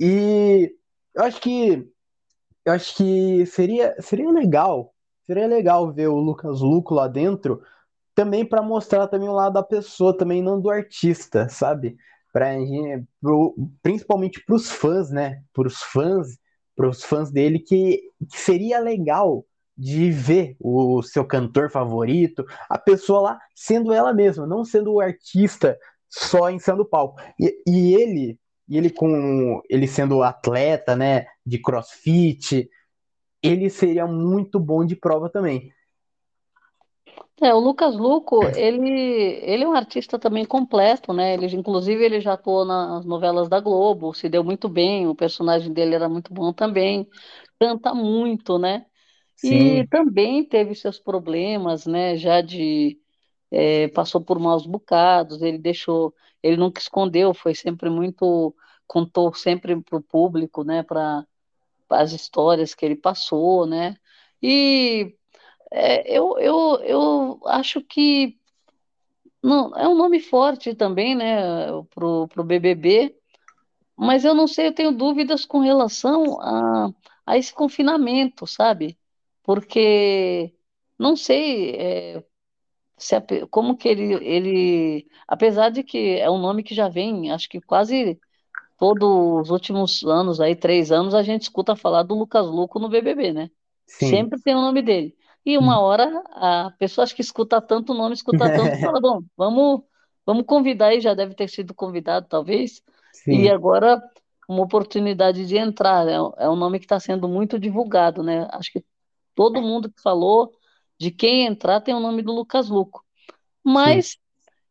E 0.00 0.74
eu 1.16 1.24
acho 1.24 1.40
que 1.40 1.88
eu 2.64 2.72
acho 2.72 2.96
que 2.96 3.46
seria, 3.46 3.94
seria 4.00 4.30
legal. 4.30 4.92
Seria 5.24 5.46
legal 5.46 5.92
ver 5.92 6.08
o 6.08 6.16
Lucas 6.16 6.60
Luco 6.60 6.94
lá 6.94 7.08
dentro 7.08 7.62
também 8.16 8.46
para 8.46 8.62
mostrar 8.62 9.06
também 9.08 9.28
o 9.28 9.32
lado 9.32 9.52
da 9.52 9.62
pessoa, 9.62 10.16
também 10.16 10.42
não 10.42 10.60
do 10.60 10.70
artista, 10.70 11.48
sabe? 11.50 11.96
Pra, 12.32 12.46
pro, 13.20 13.54
principalmente 13.82 14.42
para 14.44 14.56
os 14.56 14.70
fãs, 14.70 15.10
né? 15.10 15.42
Para 15.52 15.68
os 15.68 15.82
fãs, 15.82 16.38
para 16.74 16.88
os 16.88 17.04
fãs 17.04 17.30
dele, 17.30 17.58
que, 17.58 18.00
que 18.30 18.38
seria 18.38 18.80
legal 18.80 19.44
de 19.76 20.10
ver 20.10 20.56
o 20.58 21.02
seu 21.02 21.24
cantor 21.26 21.70
favorito, 21.70 22.44
a 22.70 22.78
pessoa 22.78 23.20
lá 23.20 23.38
sendo 23.54 23.92
ela 23.92 24.14
mesma, 24.14 24.46
não 24.46 24.64
sendo 24.64 24.94
o 24.94 25.00
artista 25.00 25.78
só 26.08 26.48
em 26.48 26.58
sendo 26.58 26.86
palco. 26.86 27.20
E, 27.38 27.62
e 27.66 27.94
ele, 27.94 28.38
e 28.68 28.76
ele 28.78 28.90
com 28.90 29.62
ele 29.70 29.86
sendo 29.88 30.22
atleta, 30.22 30.96
né, 30.96 31.26
de 31.44 31.58
CrossFit, 31.60 32.68
ele 33.42 33.70
seria 33.70 34.06
muito 34.06 34.60
bom 34.60 34.84
de 34.86 34.96
prova 34.96 35.30
também. 35.30 35.72
É, 37.40 37.52
o 37.54 37.58
Lucas 37.60 37.94
Luco, 37.96 38.48
ele, 38.54 38.88
ele 39.42 39.64
é 39.64 39.68
um 39.68 39.74
artista 39.74 40.18
também 40.18 40.44
completo, 40.44 41.12
né? 41.12 41.34
Ele, 41.34 41.46
inclusive, 41.54 42.02
ele 42.04 42.20
já 42.20 42.32
atuou 42.34 42.64
nas 42.64 43.04
novelas 43.04 43.48
da 43.48 43.60
Globo, 43.60 44.14
se 44.14 44.28
deu 44.28 44.42
muito 44.42 44.68
bem, 44.68 45.06
o 45.06 45.14
personagem 45.14 45.72
dele 45.72 45.94
era 45.94 46.08
muito 46.08 46.32
bom 46.32 46.52
também, 46.52 47.06
canta 47.60 47.94
muito, 47.94 48.58
né? 48.58 48.86
E 49.42 49.84
Sim, 49.84 49.88
também 49.90 50.44
teve 50.46 50.74
seus 50.74 50.98
problemas, 51.00 51.86
né? 51.86 52.16
Já 52.16 52.40
de 52.42 53.00
é, 53.50 53.88
passou 53.88 54.20
por 54.20 54.38
maus 54.38 54.66
bocados, 54.66 55.42
ele 55.42 55.58
deixou, 55.58 56.14
ele 56.42 56.56
nunca 56.56 56.80
escondeu, 56.80 57.34
foi 57.34 57.54
sempre 57.54 57.90
muito, 57.90 58.54
contou 58.86 59.32
sempre 59.34 59.80
para 59.82 59.98
o 59.98 60.02
público, 60.02 60.64
né? 60.64 60.82
Para 60.82 61.26
as 61.90 62.12
histórias 62.12 62.74
que 62.74 62.84
ele 62.84 62.96
passou, 62.96 63.66
né? 63.66 63.96
E 64.42 65.16
é, 65.72 66.16
eu, 66.18 66.38
eu, 66.38 66.80
eu 66.84 67.40
acho 67.46 67.82
que 67.82 68.38
não, 69.42 69.74
é 69.76 69.88
um 69.88 69.94
nome 69.94 70.20
forte 70.20 70.74
também, 70.74 71.14
né, 71.14 71.36
pro, 71.94 72.26
pro 72.28 72.44
BBB, 72.44 73.16
mas 73.96 74.24
eu 74.24 74.34
não 74.34 74.46
sei, 74.48 74.68
eu 74.68 74.74
tenho 74.74 74.92
dúvidas 74.92 75.44
com 75.46 75.60
relação 75.60 76.40
a, 76.40 76.90
a 77.26 77.38
esse 77.38 77.52
confinamento, 77.54 78.46
sabe? 78.46 78.98
Porque 79.42 80.54
não 80.98 81.16
sei 81.16 81.76
é, 81.76 82.24
se 82.96 83.14
como 83.50 83.76
que 83.76 83.88
ele, 83.88 84.14
ele, 84.24 85.06
apesar 85.28 85.70
de 85.70 85.82
que 85.82 86.18
é 86.18 86.30
um 86.30 86.38
nome 86.38 86.62
que 86.62 86.74
já 86.74 86.88
vem, 86.88 87.30
acho 87.32 87.48
que 87.48 87.60
quase 87.60 88.20
todos 88.76 89.08
os 89.42 89.50
últimos 89.50 90.02
anos, 90.04 90.40
aí, 90.40 90.54
três 90.56 90.92
anos, 90.92 91.14
a 91.14 91.22
gente 91.22 91.42
escuta 91.42 91.76
falar 91.76 92.02
do 92.02 92.14
Lucas 92.14 92.46
Luco 92.46 92.78
no 92.78 92.88
BBB, 92.88 93.32
né? 93.32 93.50
sim. 93.86 94.26
Sempre 94.26 94.40
tem 94.40 94.54
o 94.54 94.60
nome 94.60 94.82
dele. 94.82 95.16
E 95.44 95.56
uma 95.58 95.80
hora 95.80 96.22
a 96.32 96.72
pessoa 96.78 97.04
acho 97.04 97.14
que 97.14 97.22
escuta 97.22 97.60
tanto 97.60 97.92
o 97.92 97.96
nome, 97.96 98.14
escuta 98.14 98.50
tanto, 98.50 98.76
fala, 98.78 99.00
bom, 99.00 99.22
vamos, 99.36 99.82
vamos 100.26 100.44
convidar 100.46 100.88
aí, 100.88 101.00
já 101.00 101.14
deve 101.14 101.34
ter 101.34 101.48
sido 101.48 101.74
convidado, 101.74 102.26
talvez. 102.28 102.82
E 103.30 103.48
Sim, 103.48 103.50
agora 103.50 104.02
uma 104.48 104.62
oportunidade 104.62 105.46
de 105.46 105.56
entrar, 105.56 106.04
né? 106.04 106.14
É 106.38 106.48
um 106.48 106.56
nome 106.56 106.78
que 106.78 106.84
está 106.84 107.00
sendo 107.00 107.28
muito 107.28 107.58
divulgado, 107.58 108.22
né? 108.22 108.46
Acho 108.52 108.72
que 108.72 108.84
todo 109.34 109.62
mundo 109.62 109.90
que 109.90 110.00
falou 110.02 110.52
de 110.98 111.10
quem 111.10 111.46
entrar 111.46 111.80
tem 111.80 111.94
o 111.94 112.00
nome 112.00 112.22
do 112.22 112.32
Lucas 112.32 112.68
Luco. 112.68 113.04
sim, 113.74 114.02
Mas 114.04 114.18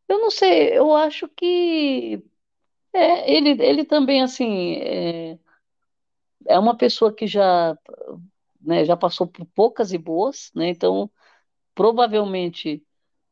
eu 0.08 0.20
não 0.20 0.30
sei, 0.30 0.76
eu 0.78 0.94
acho 0.96 1.28
que 1.30 2.22
é, 2.94 3.32
ele, 3.32 3.50
ele 3.64 3.84
também, 3.84 4.22
assim, 4.22 4.74
é, 4.76 5.38
é 6.46 6.58
uma 6.58 6.76
pessoa 6.76 7.12
que 7.14 7.26
já, 7.26 7.76
né, 8.60 8.84
já 8.84 8.96
passou 8.96 9.26
por 9.26 9.46
poucas 9.48 9.92
e 9.92 9.98
boas, 9.98 10.50
né? 10.54 10.68
Então, 10.70 11.10
provavelmente 11.74 12.84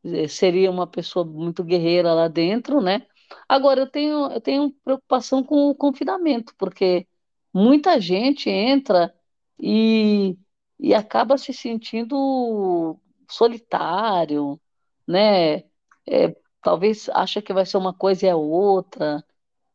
eh, 0.04 0.28
seria 0.28 0.70
uma 0.70 0.86
pessoa 0.86 1.24
muito 1.26 1.64
guerreira 1.64 2.14
lá 2.14 2.28
dentro, 2.28 2.80
né? 2.82 3.06
Agora, 3.48 3.80
eu 3.82 3.88
tenho, 3.90 4.32
eu 4.32 4.40
tenho 4.42 4.72
preocupação 4.84 5.44
com 5.44 5.70
o 5.70 5.74
confinamento, 5.76 6.54
porque 6.58 7.06
muita 7.54 8.00
gente 8.00 8.50
entra 8.50 9.14
e, 9.60 10.36
e 10.84 10.92
acaba 10.92 11.38
se 11.38 11.50
sentindo 11.54 12.98
solitário, 13.26 14.60
né? 15.08 15.60
É, 16.06 16.36
talvez 16.60 17.08
acha 17.08 17.40
que 17.40 17.54
vai 17.54 17.64
ser 17.64 17.78
uma 17.78 17.94
coisa 17.94 18.26
e 18.26 18.28
é 18.28 18.34
outra. 18.34 19.24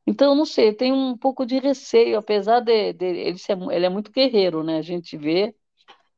Então, 0.05 0.35
não 0.35 0.45
sei, 0.45 0.71
tenho 0.71 0.95
um 0.95 1.17
pouco 1.17 1.47
de 1.47 1.57
receio, 1.57 2.19
apesar 2.19 2.59
de, 2.59 2.93
de 2.93 3.05
ele 3.05 3.39
ser, 3.39 3.57
ele 3.71 3.87
é 3.87 3.89
muito 3.89 4.11
guerreiro, 4.11 4.63
né? 4.63 4.77
A 4.77 4.83
gente 4.83 5.17
vê, 5.17 5.55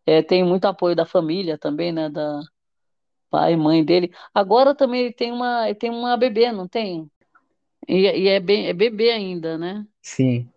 é, 0.05 0.21
tem 0.21 0.43
muito 0.43 0.65
apoio 0.65 0.93
da 0.93 1.05
família 1.05 1.57
também, 1.57 1.93
né? 1.93 2.09
Da 2.09 2.41
pai, 3.29 3.55
mãe 3.55 3.85
dele. 3.85 4.13
Agora 4.33 4.75
também 4.75 5.03
ele 5.03 5.13
tem 5.13 5.31
uma, 5.31 5.69
ele 5.69 5.75
tem 5.75 5.89
uma 5.89 6.17
bebê, 6.17 6.51
não 6.51 6.67
tem? 6.67 7.09
E, 7.87 8.01
e 8.01 8.27
é, 8.27 8.41
bem, 8.41 8.67
é 8.67 8.73
bebê 8.73 9.11
ainda, 9.11 9.57
né? 9.57 9.87
Sim. 10.01 10.49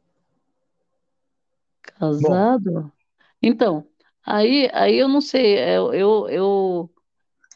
Bom, 2.00 2.00
Casado. 2.00 2.92
Então, 3.40 3.86
aí, 4.24 4.68
aí 4.72 4.96
eu 4.98 5.08
não 5.08 5.20
sei, 5.20 5.58
eu, 5.58 5.92
eu, 5.94 6.28
eu, 6.28 6.90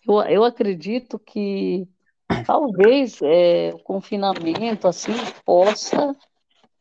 eu, 0.06 0.22
eu 0.22 0.44
acredito 0.44 1.18
que 1.18 1.88
talvez 2.46 3.20
é, 3.22 3.72
o 3.74 3.80
confinamento 3.80 4.88
assim 4.88 5.12
possa 5.44 6.16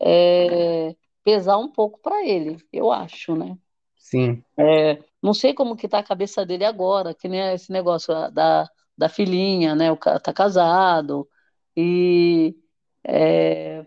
é, 0.01 0.95
pesar 1.23 1.57
um 1.57 1.71
pouco 1.71 1.99
para 2.01 2.25
ele, 2.25 2.57
eu 2.73 2.91
acho, 2.91 3.35
né? 3.35 3.57
sim, 3.97 4.43
É, 4.59 5.03
não 5.21 5.33
sei 5.33 5.53
como 5.53 5.75
que 5.77 5.88
tá 5.88 5.99
a 5.99 6.03
cabeça 6.03 6.45
dele 6.45 6.65
agora, 6.65 7.13
que 7.13 7.27
nem 7.27 7.41
esse 7.53 7.71
negócio 7.71 8.13
da, 8.31 8.69
da 8.97 9.09
filhinha, 9.09 9.75
né? 9.75 9.91
O 9.91 9.97
cara 9.97 10.19
tá 10.19 10.33
casado 10.33 11.27
e 11.75 12.55
é, 13.03 13.85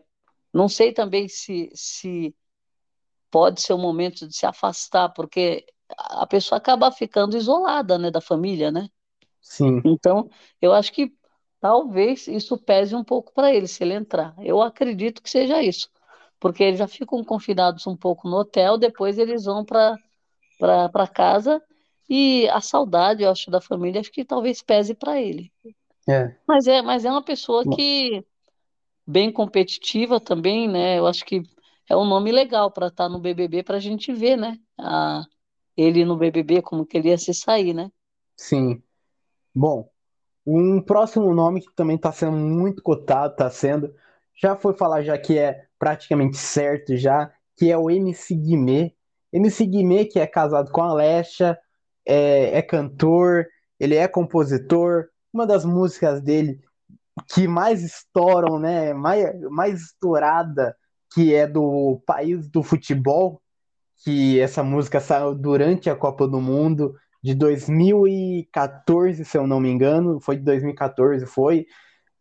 não 0.54 0.68
sei 0.68 0.92
também 0.92 1.28
se, 1.28 1.70
se 1.74 2.34
pode 3.30 3.60
ser 3.62 3.72
o 3.74 3.78
momento 3.78 4.26
de 4.28 4.36
se 4.36 4.46
afastar, 4.46 5.10
porque 5.10 5.64
a 5.98 6.26
pessoa 6.26 6.58
acaba 6.58 6.90
ficando 6.92 7.36
isolada, 7.36 7.98
né, 7.98 8.10
da 8.10 8.20
família, 8.20 8.70
né? 8.70 8.88
sim, 9.40 9.84
Então, 9.84 10.28
eu 10.60 10.72
acho 10.72 10.92
que 10.92 11.12
talvez 11.60 12.26
isso 12.28 12.58
pese 12.58 12.94
um 12.94 13.04
pouco 13.04 13.32
para 13.32 13.54
ele, 13.54 13.66
se 13.66 13.82
ele 13.82 13.94
entrar. 13.94 14.34
Eu 14.38 14.60
acredito 14.62 15.22
que 15.22 15.30
seja 15.30 15.62
isso, 15.62 15.88
porque 16.38 16.62
eles 16.64 16.78
já 16.78 16.88
ficam 16.88 17.24
confinados 17.24 17.86
um 17.86 17.96
pouco 17.96 18.28
no 18.28 18.36
hotel, 18.38 18.78
depois 18.78 19.18
eles 19.18 19.44
vão 19.44 19.64
para 19.64 19.98
para 20.58 21.08
casa 21.08 21.62
e 22.08 22.48
a 22.50 22.60
saudade, 22.60 23.22
eu 23.24 23.30
acho, 23.30 23.50
da 23.50 23.60
família, 23.60 24.00
acho 24.00 24.12
que 24.12 24.24
talvez 24.24 24.62
pese 24.62 24.94
para 24.94 25.20
ele. 25.20 25.52
é. 26.08 26.40
Mas 26.46 26.66
é, 26.66 26.82
mas 26.82 27.04
é 27.04 27.10
uma 27.10 27.24
pessoa 27.24 27.66
que 27.66 28.24
bem 29.06 29.32
competitiva 29.32 30.20
também, 30.20 30.68
né? 30.68 30.98
Eu 30.98 31.06
acho 31.06 31.24
que 31.24 31.42
é 31.88 31.96
um 31.96 32.04
nome 32.06 32.32
legal 32.32 32.70
para 32.72 32.88
estar 32.88 33.08
no 33.08 33.20
BBB 33.20 33.62
para 33.62 33.76
a 33.78 33.80
gente 33.80 34.12
ver, 34.12 34.36
né? 34.36 34.58
A, 34.78 35.24
ele 35.76 36.04
no 36.04 36.16
BBB, 36.16 36.62
como 36.62 36.86
que 36.86 36.98
ele 36.98 37.08
ia 37.08 37.18
se 37.18 37.32
sair, 37.34 37.74
né? 37.74 37.90
sim. 38.36 38.82
Bom, 39.54 39.90
um 40.46 40.80
próximo 40.80 41.34
nome 41.34 41.60
que 41.60 41.74
também 41.74 41.96
está 41.96 42.12
sendo 42.12 42.36
muito 42.36 42.82
cotado, 42.82 43.32
está 43.32 43.50
sendo, 43.50 43.94
já 44.40 44.56
foi 44.56 44.74
falar 44.74 45.02
já 45.02 45.18
que 45.18 45.38
é 45.38 45.66
praticamente 45.78 46.36
certo 46.36 46.96
já, 46.96 47.32
que 47.56 47.70
é 47.70 47.76
o 47.76 47.90
MC 47.90 48.34
Guimê. 48.34 48.94
MC 49.32 49.66
Guimê, 49.66 50.06
que 50.06 50.18
é 50.18 50.26
casado 50.26 50.70
com 50.72 50.82
a 50.82 50.90
Alexa, 50.90 51.58
é, 52.06 52.58
é 52.58 52.62
cantor, 52.62 53.46
ele 53.78 53.96
é 53.96 54.08
compositor. 54.08 55.08
Uma 55.32 55.46
das 55.46 55.64
músicas 55.64 56.22
dele 56.22 56.60
que 57.28 57.46
mais 57.46 57.82
estouram, 57.82 58.58
né? 58.58 58.94
Mais, 58.94 59.40
mais 59.50 59.80
estourada, 59.82 60.74
que 61.12 61.34
é 61.34 61.46
do 61.46 62.02
País 62.06 62.48
do 62.48 62.62
Futebol, 62.62 63.42
que 64.04 64.40
essa 64.40 64.62
música 64.62 65.00
saiu 65.00 65.34
durante 65.34 65.90
a 65.90 65.96
Copa 65.96 66.26
do 66.26 66.40
Mundo 66.40 66.94
de 67.22 67.34
2014, 67.34 69.24
se 69.24 69.36
eu 69.36 69.46
não 69.46 69.60
me 69.60 69.70
engano, 69.70 70.20
foi 70.20 70.36
de 70.36 70.42
2014, 70.42 71.26
foi. 71.26 71.66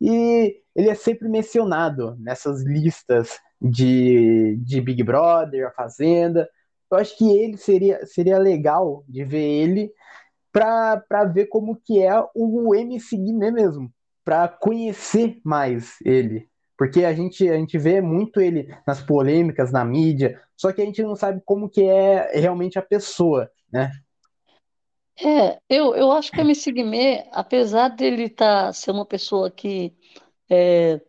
E 0.00 0.56
ele 0.74 0.90
é 0.90 0.94
sempre 0.94 1.28
mencionado 1.28 2.16
nessas 2.18 2.62
listas 2.62 3.38
de, 3.60 4.56
de 4.62 4.80
Big 4.80 5.02
Brother, 5.02 5.68
A 5.68 5.70
Fazenda. 5.70 6.48
Eu 6.90 6.98
acho 6.98 7.16
que 7.16 7.30
ele 7.30 7.56
seria, 7.56 8.04
seria 8.06 8.38
legal 8.38 9.04
de 9.08 9.24
ver 9.24 9.38
ele 9.38 9.92
para 10.52 11.24
ver 11.32 11.46
como 11.46 11.76
que 11.76 12.02
é 12.02 12.12
o 12.34 12.74
MC 12.74 13.16
Guimê 13.16 13.50
mesmo, 13.50 13.92
para 14.24 14.48
conhecer 14.48 15.40
mais 15.44 15.94
ele. 16.04 16.49
Porque 16.80 17.04
a 17.06 17.14
gente, 17.14 17.48
a 17.50 17.56
gente 17.58 17.78
vê 17.78 18.02
muito 18.02 18.40
ele 18.40 18.68
nas 18.88 19.02
polêmicas, 19.02 19.72
na 19.72 19.84
mídia, 19.86 20.40
só 20.56 20.72
que 20.72 20.82
a 20.82 20.86
gente 20.86 21.02
não 21.04 21.16
sabe 21.16 21.42
como 21.46 21.70
que 21.70 21.84
é 21.84 22.40
realmente 22.40 22.78
a 22.80 22.82
pessoa, 22.82 23.50
né? 23.72 23.92
É, 25.22 25.60
eu, 25.68 25.94
eu 25.94 26.10
acho 26.12 26.32
que 26.32 26.40
o 26.40 26.42
MC 26.44 26.72
Guimê, 26.72 27.28
apesar 27.32 27.88
dele 27.88 28.28
tá, 28.30 28.72
ser 28.72 28.90
uma 28.90 29.04
pessoa 29.04 29.50
que 29.50 29.94
é, 30.50 31.00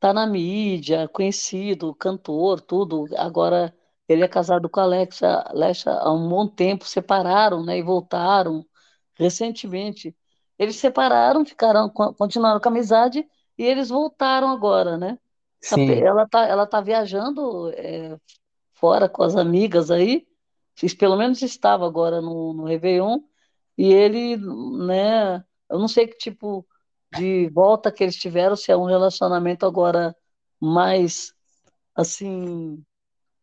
tá 0.00 0.12
na 0.14 0.26
mídia, 0.26 1.08
conhecido, 1.08 1.94
cantor, 1.94 2.60
tudo, 2.62 3.06
agora 3.18 3.76
ele 4.08 4.24
é 4.24 4.28
casado 4.28 4.70
com 4.70 4.80
a 4.80 4.84
Alexa, 4.84 5.28
Alexa 5.48 5.92
há 5.92 6.12
um 6.12 6.28
bom 6.28 6.48
tempo, 6.48 6.84
separaram, 6.86 7.64
né, 7.64 7.78
e 7.78 7.82
voltaram 7.82 8.64
recentemente. 9.16 10.16
Eles 10.58 10.76
separaram, 10.76 11.44
ficaram, 11.44 11.88
co- 11.90 12.14
continuaram 12.14 12.60
com 12.60 12.68
a 12.68 12.72
amizade 12.72 13.26
e 13.58 13.64
eles 13.64 13.88
voltaram 13.90 14.48
agora, 14.50 14.96
né? 14.98 15.18
Ape- 15.68 15.94
Sim, 15.94 16.02
Ela 16.02 16.28
tá, 16.28 16.46
ela 16.46 16.66
tá 16.66 16.80
viajando 16.80 17.70
é, 17.74 18.18
fora 18.74 19.08
com 19.08 19.22
as 19.24 19.36
amigas 19.36 19.90
aí, 19.90 20.26
pelo 20.98 21.16
menos 21.16 21.42
estava 21.42 21.86
agora 21.86 22.20
no, 22.20 22.52
no 22.54 22.64
Réveillon, 22.64 23.20
e 23.78 23.92
ele, 23.92 24.36
né, 24.36 25.38
eu 25.70 25.78
não 25.78 25.88
sei 25.88 26.06
que 26.06 26.16
tipo 26.18 26.66
de 27.12 27.48
volta 27.50 27.92
que 27.92 28.02
eles 28.04 28.16
tiveram, 28.16 28.56
se 28.56 28.72
é 28.72 28.76
um 28.76 28.84
relacionamento 28.86 29.66
agora 29.66 30.16
mais, 30.60 31.34
assim, 31.94 32.84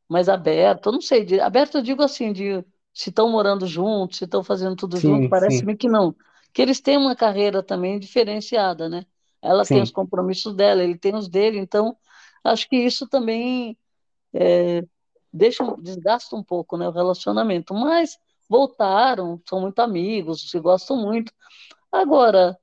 mais 0.10 0.30
aberto, 0.30 0.88
eu 0.88 0.94
não 0.94 1.02
sei, 1.02 1.26
de, 1.26 1.40
aberto 1.40 1.78
eu 1.78 1.82
digo 1.84 2.04
assim, 2.04 2.34
de 2.34 2.64
se 2.94 3.10
estão 3.10 3.30
morando 3.32 3.68
juntos, 3.68 4.18
se 4.20 4.26
estão 4.26 4.44
fazendo 4.44 4.76
tudo 4.76 5.00
junto, 5.00 5.28
sim, 5.28 5.34
sim, 5.34 5.70
parece-me 5.70 5.78
que 5.78 5.88
não, 5.90 6.16
que 6.54 6.62
eles 6.62 6.82
têm 6.82 6.98
uma 6.98 7.16
carreira 7.16 7.64
também 7.64 8.00
diferenciada, 8.00 8.90
né? 8.90 9.06
Ela 9.42 9.66
tem 9.66 9.82
os 9.82 9.90
sim, 9.90 9.92
compromissos 9.92 10.56
dela, 10.56 10.84
ele 10.84 10.98
tem 10.98 11.16
os 11.16 11.28
dele, 11.30 11.60
então 11.60 11.98
acho 12.44 12.68
que 12.70 12.78
isso 12.78 13.08
também 13.08 13.78
deixa, 15.34 15.64
um- 15.64 15.80
desgasta 15.82 16.36
um 16.36 16.44
pouco, 16.44 16.78
né, 16.78 16.88
o 16.88 16.92
relacionamento, 16.92 17.74
mas 17.74 18.18
voltaram, 18.50 19.42
são 19.48 19.62
muito 19.62 19.80
amigos, 19.80 20.50
se 20.50 20.60
gostam 20.60 20.98
muito. 20.98 21.32
Agora, 21.92 22.60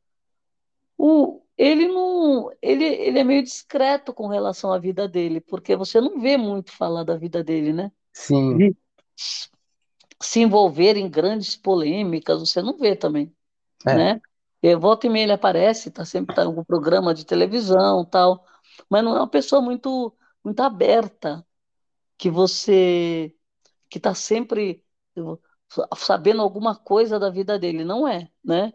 o, 0.99 1.43
ele 1.57 1.89
não, 1.89 2.51
ele, 2.63 2.85
ele 2.85 3.19
é 3.19 3.25
meio 3.25 3.43
discreto 3.43 4.13
com 4.15 4.27
relação 4.29 4.73
à 4.73 4.79
vida 4.79 5.09
dele, 5.09 5.41
porque 5.41 5.77
você 5.77 6.01
não 6.01 6.21
vê 6.21 6.37
muito 6.37 6.73
falar 6.73 7.05
da 7.05 7.17
vida 7.17 7.43
dele, 7.45 7.73
né? 7.73 7.91
sim, 8.13 8.67
se 10.21 10.41
envolver 10.41 10.97
em 10.97 11.09
grandes 11.11 11.57
polêmicas, 11.57 12.41
você 12.41 12.61
não 12.63 12.77
vê 12.77 12.95
também, 12.97 13.35
é, 13.87 14.07
né? 14.07 14.21
E 14.67 14.75
volta 14.75 15.07
e 15.07 15.11
meia 15.11 15.23
ele 15.25 15.33
aparece, 15.33 15.93
tá 15.93 16.05
sempre 16.05 16.35
tá 16.35 16.43
em 16.43 16.47
algum 16.47 16.65
programa 16.65 17.15
de 17.15 17.25
televisão, 17.25 18.05
tal, 18.05 18.45
mas 18.91 19.05
não 19.05 19.15
é 19.17 19.21
uma 19.21 19.31
pessoa 19.31 19.63
muito 19.63 20.13
muito 20.45 20.61
aberta, 20.61 21.47
que 22.19 22.29
você 22.29 23.33
que 23.89 23.99
está 23.99 24.13
sempre 24.13 24.85
sabendo 25.97 26.43
alguma 26.43 26.75
coisa 26.75 27.17
da 27.19 27.31
vida 27.31 27.57
dele, 27.61 27.85
não 27.85 28.09
é, 28.09 28.29
né? 28.45 28.73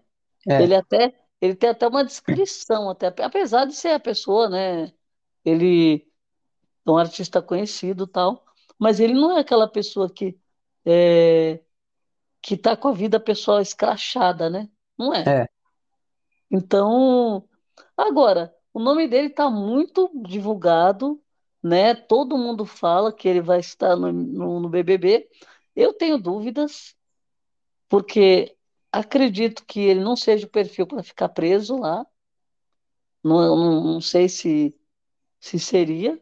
Ele 0.48 0.74
é, 0.74 0.78
até 0.78 1.14
ele 1.42 1.56
tem 1.56 1.70
até 1.70 1.86
uma 1.88 2.06
descrição, 2.06 2.90
até 2.90 3.08
apesar 3.22 3.66
de 3.66 3.74
ser 3.74 3.90
a 3.90 4.00
pessoa, 4.00 4.50
né? 4.50 4.94
Ele 5.44 6.08
é 6.88 6.92
um 6.92 6.98
artista 6.98 7.42
conhecido, 7.42 8.08
tal, 8.08 8.46
mas 8.80 9.02
ele 9.02 9.14
não 9.14 9.38
é 9.38 9.42
aquela 9.42 9.68
pessoa 9.68 10.10
que 10.10 10.40
é, 10.86 11.62
que 12.42 12.54
está 12.56 12.78
com 12.78 12.88
a 12.88 12.94
vida 12.94 13.20
pessoal 13.20 13.60
escrachada, 13.60 14.50
né? 14.50 14.70
Não 14.98 15.14
é. 15.14 15.44
é, 15.44 15.50
Então, 16.52 17.48
agora, 17.98 18.56
o 18.74 18.80
nome 18.80 19.08
dele 19.08 19.28
está 19.28 19.50
muito 19.50 20.10
divulgado, 20.28 21.22
né? 21.64 21.96
Todo 21.96 22.38
mundo 22.38 22.66
fala 22.66 23.14
que 23.14 23.28
ele 23.28 23.42
vai 23.42 23.60
estar 23.60 23.96
no, 23.96 24.12
no, 24.12 24.60
no 24.62 24.70
BBB. 24.70 25.30
Eu 25.76 25.94
tenho 25.94 26.18
dúvidas, 26.20 26.96
porque 27.90 28.58
acredito 28.92 29.66
que 29.66 29.82
ele 29.82 30.02
não 30.02 30.16
seja 30.18 30.48
o 30.48 30.50
perfil 30.50 30.88
para 30.88 31.04
ficar 31.04 31.30
preso 31.30 31.78
lá. 31.78 32.06
Não, 33.24 33.56
não, 33.56 33.84
não 33.94 34.02
sei 34.02 34.28
se, 34.30 34.76
se 35.40 35.60
seria, 35.60 36.22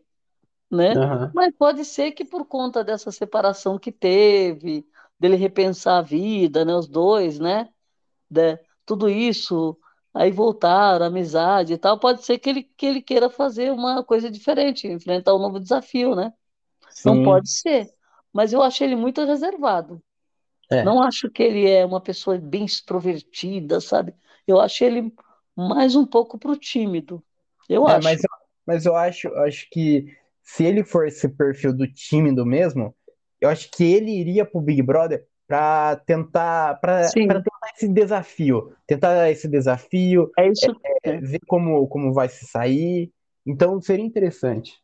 né? 0.71 0.95
aham, 0.95 1.33
Mas 1.33 1.53
pode 1.57 1.85
ser 1.85 2.11
que 2.13 2.25
por 2.25 2.45
conta 2.47 2.83
dessa 2.83 3.11
separação 3.11 3.79
que 3.79 3.91
teve, 3.91 4.87
dele 5.19 5.35
repensar 5.37 5.99
a 5.99 6.01
vida, 6.01 6.65
né? 6.65 6.75
Os 6.75 6.87
dois, 6.87 7.39
né? 7.39 7.69
De, 8.29 8.57
tudo 8.85 9.09
isso, 9.09 9.77
aí 10.13 10.31
voltar, 10.31 11.01
amizade 11.01 11.73
e 11.73 11.77
tal, 11.77 11.99
pode 11.99 12.25
ser 12.25 12.39
que 12.39 12.49
ele, 12.49 12.63
que 12.63 12.85
ele 12.85 13.01
queira 13.01 13.29
fazer 13.29 13.71
uma 13.71 14.03
coisa 14.03 14.29
diferente, 14.31 14.87
enfrentar 14.87 15.35
um 15.35 15.39
novo 15.39 15.59
desafio, 15.59 16.15
né? 16.15 16.33
Não 17.03 17.19
sim, 17.19 17.19
pode 17.19 17.49
ser. 17.51 17.89
Mas 18.33 18.53
eu 18.53 18.61
achei 18.63 18.87
ele 18.87 18.95
muito 18.95 19.23
reservado. 19.25 20.01
é, 20.71 20.83
Não 20.83 21.01
acho 21.03 21.29
que 21.31 21.43
ele 21.43 21.69
é 21.69 21.85
uma 21.85 22.01
pessoa 22.01 22.37
bem 22.37 22.65
extrovertida, 22.65 23.81
sabe? 23.81 24.13
Eu 24.47 24.59
acho 24.59 24.83
ele 24.83 25.13
mais 25.55 25.95
um 25.95 26.05
pouco 26.05 26.37
pro 26.39 26.57
tímido. 26.57 27.23
Eu 27.69 27.87
é, 27.87 27.99
mas, 27.99 28.19
acho. 28.19 28.27
mas 28.65 28.85
eu 28.85 28.95
acho, 28.95 29.27
acho 29.35 29.67
que 29.71 30.05
se 30.43 30.63
ele 30.65 30.83
for 30.83 31.07
esse 31.07 31.27
perfil 31.29 31.73
do 31.75 31.87
tímido 31.91 32.45
mesmo, 32.45 32.95
eu 33.41 33.49
acho 33.49 33.69
que 33.71 33.83
ele 33.83 34.11
iria 34.11 34.45
pro 34.45 34.61
Big 34.61 34.81
Brother 34.81 35.27
para 35.47 35.95
tentar 35.97 36.79
para 36.79 37.13
tentar 37.13 37.41
esse 37.75 37.87
desafio, 37.87 38.73
tentar 38.87 39.29
esse 39.29 39.47
desafio, 39.47 40.31
é 40.37 40.49
isso, 40.49 40.71
é, 41.03 41.09
é. 41.09 41.17
ver 41.17 41.39
como, 41.47 41.87
como 41.87 42.13
vai 42.13 42.29
se 42.29 42.45
sair. 42.45 43.11
Então 43.45 43.81
seria 43.81 44.05
interessante. 44.05 44.81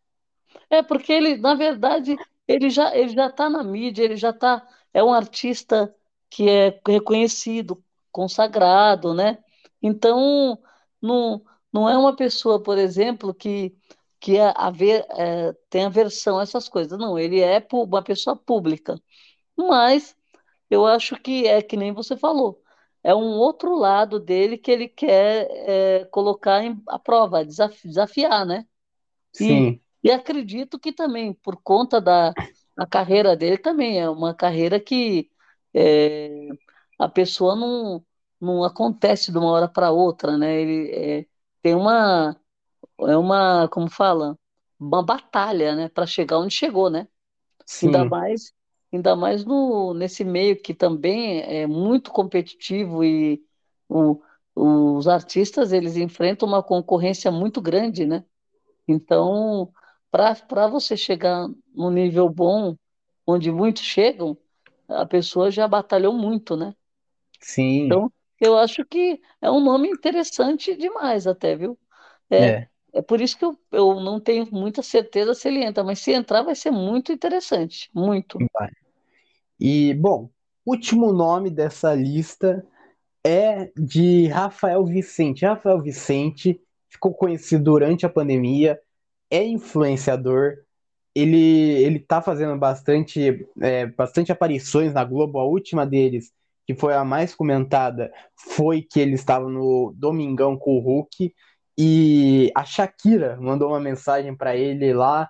É 0.69 0.81
porque 0.81 1.11
ele, 1.11 1.37
na 1.37 1.55
verdade, 1.55 2.15
ele 2.47 2.69
já 2.69 2.95
ele 2.95 3.09
já 3.09 3.27
está 3.27 3.49
na 3.49 3.63
mídia, 3.63 4.03
ele 4.03 4.15
já 4.15 4.29
está 4.31 4.65
é 4.93 5.03
um 5.03 5.13
artista 5.13 5.93
que 6.29 6.49
é 6.49 6.79
reconhecido, 6.87 7.83
consagrado, 8.11 9.13
né? 9.13 9.37
Então 9.81 10.57
não 11.01 11.41
não 11.71 11.89
é 11.89 11.97
uma 11.97 12.15
pessoa, 12.15 12.61
por 12.61 12.77
exemplo, 12.77 13.33
que 13.33 13.75
que 14.25 14.37
é, 14.37 14.51
haver, 14.55 15.05
é, 15.11 15.53
tem 15.69 15.85
aversão 15.85 16.39
a 16.39 16.43
essas 16.43 16.67
coisas. 16.67 16.97
Não, 16.97 17.19
ele 17.19 17.41
é 17.41 17.63
uma 17.71 18.01
pessoa 18.03 18.35
pública. 18.35 18.99
Mas 19.55 20.15
eu 20.69 20.85
acho 20.85 21.15
que 21.17 21.47
é 21.47 21.61
que 21.61 21.77
nem 21.77 21.93
você 21.93 22.17
falou. 22.17 22.61
É 23.05 23.15
um 23.15 23.37
outro 23.37 23.75
lado 23.77 24.19
dele 24.19 24.57
que 24.57 24.71
ele 24.71 24.87
quer 24.89 25.47
é, 26.01 26.05
colocar 26.07 26.63
em, 26.63 26.81
à 26.87 26.99
prova, 26.99 27.45
desafiar, 27.45 28.45
né? 28.47 28.67
Sim. 29.31 29.79
E, 29.79 29.81
e 30.03 30.11
acredito 30.11 30.79
que 30.79 30.93
também, 30.93 31.33
por 31.33 31.57
conta 31.57 32.01
da 32.01 32.35
a 32.77 32.85
carreira 32.87 33.35
dele, 33.37 33.57
também 33.57 33.99
é 34.01 34.09
uma 34.09 34.33
carreira 34.35 34.79
que 34.79 35.29
é, 35.73 36.57
a 36.99 37.07
pessoa 37.09 37.55
não, 37.55 38.05
não 38.39 38.63
acontece 38.63 39.31
de 39.31 39.37
uma 39.37 39.51
hora 39.51 39.67
para 39.69 39.91
outra, 39.91 40.37
né? 40.37 40.61
Ele 40.61 40.91
é, 40.93 41.27
tem 41.61 41.75
uma, 41.75 42.35
é 43.01 43.17
uma, 43.17 43.67
como 43.69 43.89
fala, 43.89 44.37
uma 44.79 45.03
batalha, 45.03 45.75
né, 45.75 45.89
para 45.89 46.07
chegar 46.07 46.39
onde 46.39 46.53
chegou, 46.53 46.89
né? 46.89 47.07
Sim. 47.65 47.81
Ainda 47.83 48.05
mais 48.05 48.53
ainda 48.95 49.15
mais 49.15 49.45
no, 49.45 49.93
nesse 49.93 50.23
meio 50.23 50.59
que 50.61 50.73
também 50.73 51.41
é 51.41 51.67
muito 51.67 52.11
competitivo 52.11 53.03
e 53.03 53.43
o, 53.89 54.21
os 54.55 55.07
artistas 55.07 55.71
eles 55.71 55.97
enfrentam 55.97 56.47
uma 56.47 56.63
concorrência 56.63 57.31
muito 57.31 57.61
grande, 57.61 58.05
né? 58.05 58.23
Então, 58.87 59.71
para 60.11 60.67
você 60.67 60.95
chegar 60.95 61.47
num 61.73 61.89
nível 61.89 62.29
bom, 62.29 62.75
onde 63.27 63.51
muitos 63.51 63.83
chegam, 63.83 64.37
a 64.87 65.05
pessoa 65.05 65.51
já 65.51 65.67
batalhou 65.67 66.13
muito, 66.13 66.55
né? 66.55 66.73
Sim. 67.41 67.85
Então, 67.85 68.11
eu 68.39 68.57
acho 68.57 68.85
que 68.85 69.19
é 69.41 69.49
um 69.49 69.59
nome 69.59 69.89
interessante 69.89 70.75
demais 70.75 71.27
até, 71.27 71.55
viu? 71.55 71.77
É, 72.29 72.45
é. 72.45 72.69
é 72.93 73.01
por 73.01 73.19
isso 73.19 73.37
que 73.37 73.45
eu, 73.45 73.59
eu 73.71 73.99
não 73.99 74.19
tenho 74.19 74.47
muita 74.51 74.81
certeza 74.81 75.33
se 75.33 75.47
ele 75.47 75.63
entra, 75.63 75.83
mas 75.83 75.99
se 75.99 76.11
entrar 76.11 76.43
vai 76.43 76.55
ser 76.55 76.71
muito 76.71 77.11
interessante, 77.11 77.89
muito. 77.93 78.37
Vai. 78.53 78.69
E, 79.59 79.93
bom, 79.93 80.29
último 80.65 81.13
nome 81.13 81.49
dessa 81.49 81.93
lista 81.93 82.65
é 83.25 83.71
de 83.77 84.27
Rafael 84.27 84.85
Vicente. 84.85 85.45
Rafael 85.45 85.81
Vicente 85.81 86.61
ficou 86.89 87.13
conhecido 87.13 87.63
durante 87.63 88.05
a 88.05 88.09
pandemia, 88.09 88.79
é 89.29 89.43
influenciador, 89.43 90.57
ele 91.15 91.37
ele 91.83 91.99
tá 91.99 92.21
fazendo 92.21 92.57
bastante 92.57 93.47
é, 93.61 93.85
bastante 93.87 94.31
aparições 94.31 94.93
na 94.93 95.03
Globo. 95.03 95.39
A 95.39 95.45
última 95.45 95.85
deles, 95.85 96.31
que 96.67 96.75
foi 96.75 96.93
a 96.93 97.05
mais 97.05 97.33
comentada, 97.33 98.11
foi 98.35 98.81
que 98.81 98.99
ele 98.99 99.15
estava 99.15 99.49
no 99.49 99.93
Domingão 99.97 100.57
com 100.57 100.77
o 100.77 100.79
Hulk 100.79 101.33
e 101.77 102.51
a 102.55 102.65
Shakira 102.65 103.37
mandou 103.41 103.69
uma 103.69 103.79
mensagem 103.79 104.35
para 104.35 104.55
ele 104.55 104.93
lá. 104.93 105.29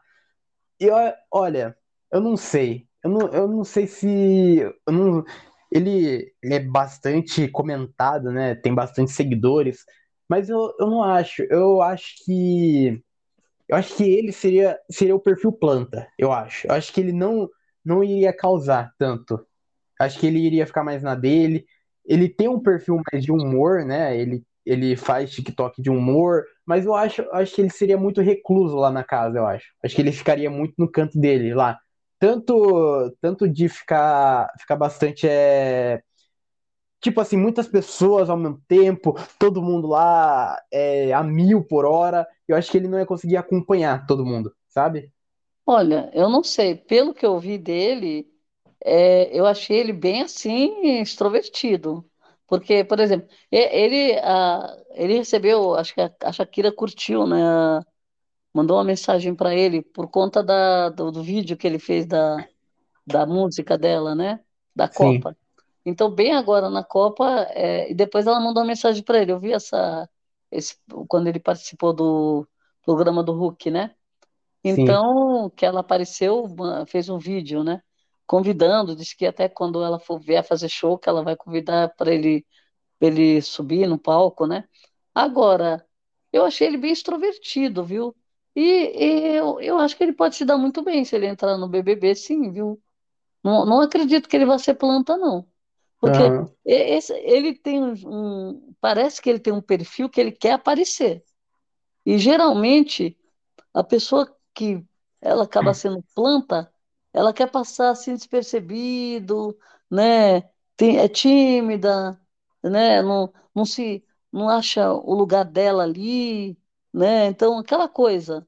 E 0.80 0.88
olha, 1.32 1.78
eu 2.12 2.22
não 2.22 2.38
sei, 2.38 2.88
eu 3.06 3.10
não, 3.12 3.28
eu 3.28 3.48
não 3.48 3.64
sei 3.64 3.86
se. 3.86 4.60
Eu 4.88 4.94
não, 4.94 5.24
ele, 5.72 6.34
é 6.44 6.60
bastante 6.60 7.48
comentado, 7.48 8.32
né? 8.32 8.56
Tem 8.56 8.74
bastante 8.74 9.12
seguidores, 9.12 9.86
mas 10.28 10.50
eu, 10.50 10.74
eu 10.80 10.88
não 10.88 11.04
acho. 11.04 11.44
Eu 11.44 11.82
acho 11.84 12.16
que. 12.26 13.00
Eu 13.70 13.78
acho 13.78 13.96
que 13.96 14.04
ele 14.04 14.32
seria, 14.32 14.80
seria 14.90 15.16
o 15.16 15.20
perfil 15.20 15.52
planta, 15.52 16.08
eu 16.18 16.32
acho. 16.32 16.68
Eu 16.68 16.74
acho 16.74 16.92
que 16.94 17.00
ele 17.02 17.14
não, 17.14 17.50
não 17.84 18.04
iria 18.04 18.34
causar 18.34 18.92
tanto. 18.98 19.46
Acho 20.00 20.20
que 20.20 20.28
ele 20.28 20.40
iria 20.40 20.68
ficar 20.68 20.84
mais 20.84 21.04
na 21.04 21.16
dele. 21.16 21.66
Ele 22.06 22.30
tem 22.30 22.48
um 22.48 22.60
perfil 22.60 23.02
mais 23.12 23.24
de 23.24 23.32
humor, 23.32 23.86
né? 23.86 24.18
Ele, 24.18 24.44
ele 24.66 24.96
faz 24.96 25.32
TikTok 25.32 25.82
de 25.82 25.90
humor, 25.90 26.44
mas 26.66 26.86
eu 26.86 26.96
acho, 26.96 27.22
eu 27.22 27.34
acho 27.36 27.56
que 27.56 27.62
ele 27.62 27.70
seria 27.72 27.98
muito 27.98 28.22
recluso 28.22 28.76
lá 28.78 28.92
na 28.92 29.04
casa, 29.04 29.38
eu 29.40 29.46
acho. 29.48 29.66
Acho 29.84 29.96
que 29.96 30.02
ele 30.02 30.12
ficaria 30.12 30.50
muito 30.50 30.74
no 30.78 30.90
canto 30.90 31.20
dele 31.20 31.54
lá 31.54 31.80
tanto, 32.20 33.12
tanto 33.22 33.48
de 33.50 33.70
ficar, 33.70 34.52
ficar 34.60 34.76
bastante. 34.76 35.28
É, 35.28 36.02
tipo 37.02 37.22
assim, 37.22 37.38
muitas 37.38 37.68
pessoas 37.68 38.30
ao 38.30 38.38
mesmo 38.38 38.62
tempo, 38.68 39.16
todo 39.40 39.62
mundo 39.62 39.88
lá 39.88 40.58
é, 40.72 41.14
a 41.14 41.24
mil 41.24 41.64
por 41.64 41.86
hora. 41.86 42.28
Eu 42.48 42.56
acho 42.58 42.72
que 42.72 42.78
ele 42.78 42.88
não 42.88 43.00
ia 43.00 43.06
conseguir 43.06 43.38
acompanhar 43.38 44.06
todo 44.06 44.26
mundo, 44.26 44.54
sabe? 44.68 45.12
Olha, 45.66 46.12
eu 46.14 46.30
não 46.30 46.44
sei, 46.44 46.76
pelo 46.76 47.14
que 47.14 47.26
eu 47.26 47.40
vi 47.40 47.58
dele, 47.58 48.28
é, 48.84 49.38
eu 49.38 49.46
achei 49.46 49.78
ele 49.80 49.94
bem 49.94 50.22
assim, 50.24 51.00
extrovertido. 51.02 52.10
Porque, 52.48 52.84
por 52.84 53.00
exemplo, 53.00 53.28
ele, 53.52 54.18
a, 54.20 54.78
ele 54.92 55.18
recebeu, 55.18 55.76
acho 55.76 55.94
que 55.96 56.02
a, 56.02 56.12
a 56.24 56.32
Shakira 56.32 56.72
curtiu, 56.72 57.26
né? 57.28 57.38
Mandou 58.56 58.78
uma 58.78 58.86
mensagem 58.86 59.36
para 59.36 59.54
ele 59.54 59.82
por 59.82 60.08
conta 60.08 60.42
da, 60.42 60.88
do, 60.88 61.12
do, 61.12 61.22
vídeo 61.22 61.58
que 61.58 61.68
ele 61.68 61.78
fez 61.78 62.06
da, 62.06 62.38
da 63.06 63.26
música 63.26 63.78
dela, 63.78 64.16
né? 64.16 64.40
Da 64.74 64.88
Copa. 64.88 65.32
Sim. 65.32 65.62
Então, 65.86 66.10
bem 66.10 66.34
agora 66.34 66.70
na 66.70 66.82
Copa, 66.82 67.48
é, 67.50 67.92
e 67.92 67.94
depois 67.94 68.26
ela 68.26 68.40
mandou 68.40 68.64
uma 68.64 68.70
mensagem 68.70 69.04
para 69.04 69.22
ele. 69.22 69.34
Eu 69.34 69.40
vi 69.40 69.52
essa, 69.52 70.10
esse, 70.50 70.78
quando 71.10 71.28
ele 71.28 71.38
participou 71.38 71.92
do 71.92 72.48
programa 72.82 73.22
do 73.22 73.34
Hulk, 73.34 73.70
né? 73.70 73.94
Então, 74.64 75.50
Sim. 75.50 75.56
que 75.58 75.66
ela 75.66 75.82
apareceu, 75.82 76.48
fez 76.88 77.10
um 77.10 77.18
vídeo, 77.18 77.62
né? 77.62 77.82
Convidando, 78.26 78.96
disse 78.96 79.18
que 79.18 79.26
até 79.26 79.50
quando 79.50 79.84
ela 79.84 80.00
for 80.00 80.18
vier 80.18 80.44
fazer 80.46 80.70
show, 80.70 80.98
que 80.98 81.10
ela 81.10 81.24
vai 81.26 81.36
convidar 81.36 81.94
para 81.98 82.14
ele, 82.14 82.46
ele 83.02 83.42
subir 83.42 83.86
no 83.86 84.00
palco, 84.00 84.48
né? 84.48 84.64
Agora, 85.14 85.86
eu 86.32 86.46
achei 86.46 86.68
ele 86.68 86.78
bem 86.78 86.94
extrovertido, 86.94 87.84
viu? 87.84 88.16
E, 88.56 88.62
e 88.62 89.36
eu, 89.36 89.60
eu 89.60 89.78
acho 89.80 89.98
que 89.98 90.04
ele 90.04 90.14
pode 90.14 90.36
se 90.36 90.46
dar 90.46 90.58
muito 90.58 90.84
bem 90.84 91.04
se 91.04 91.16
ele 91.16 91.28
entrar 91.28 91.58
no 91.58 91.68
BBB, 91.68 92.16
sim, 92.16 92.52
viu? 92.52 92.82
Não, 93.44 93.66
não 93.66 93.82
acredito 93.82 94.30
que 94.30 94.36
ele 94.36 94.46
vai 94.46 94.58
ser 94.60 94.76
planta, 94.76 95.18
não. 95.18 95.48
Porque 96.00 96.22
uhum. 96.22 96.50
esse, 96.66 97.14
ele 97.14 97.54
tem 97.54 97.82
um, 97.84 97.94
um, 98.06 98.74
Parece 98.80 99.22
que 99.22 99.30
ele 99.30 99.40
tem 99.40 99.54
um 99.54 99.62
perfil 99.62 100.10
que 100.10 100.22
ele 100.22 100.32
quer 100.32 100.54
aparecer. 100.54 101.24
E 102.06 102.18
geralmente, 102.18 103.18
a 103.74 103.84
pessoa 103.84 104.32
que 104.54 104.86
ela 105.22 105.44
acaba 105.46 105.74
sendo 105.74 106.04
planta, 106.14 106.72
ela 107.14 107.34
quer 107.34 107.50
passar 107.50 107.90
assim 107.90 108.14
despercebido, 108.14 109.58
né? 109.90 110.42
Tem, 110.78 110.98
é 110.98 111.08
tímida, 111.08 112.20
né? 112.64 113.02
Não, 113.02 113.34
não 113.56 113.66
se 113.66 114.04
não 114.32 114.50
acha 114.50 114.92
o 114.94 115.14
lugar 115.16 115.46
dela 115.46 115.84
ali, 115.84 116.58
né? 116.96 117.28
Então, 117.28 117.60
aquela 117.60 117.90
coisa. 117.90 118.48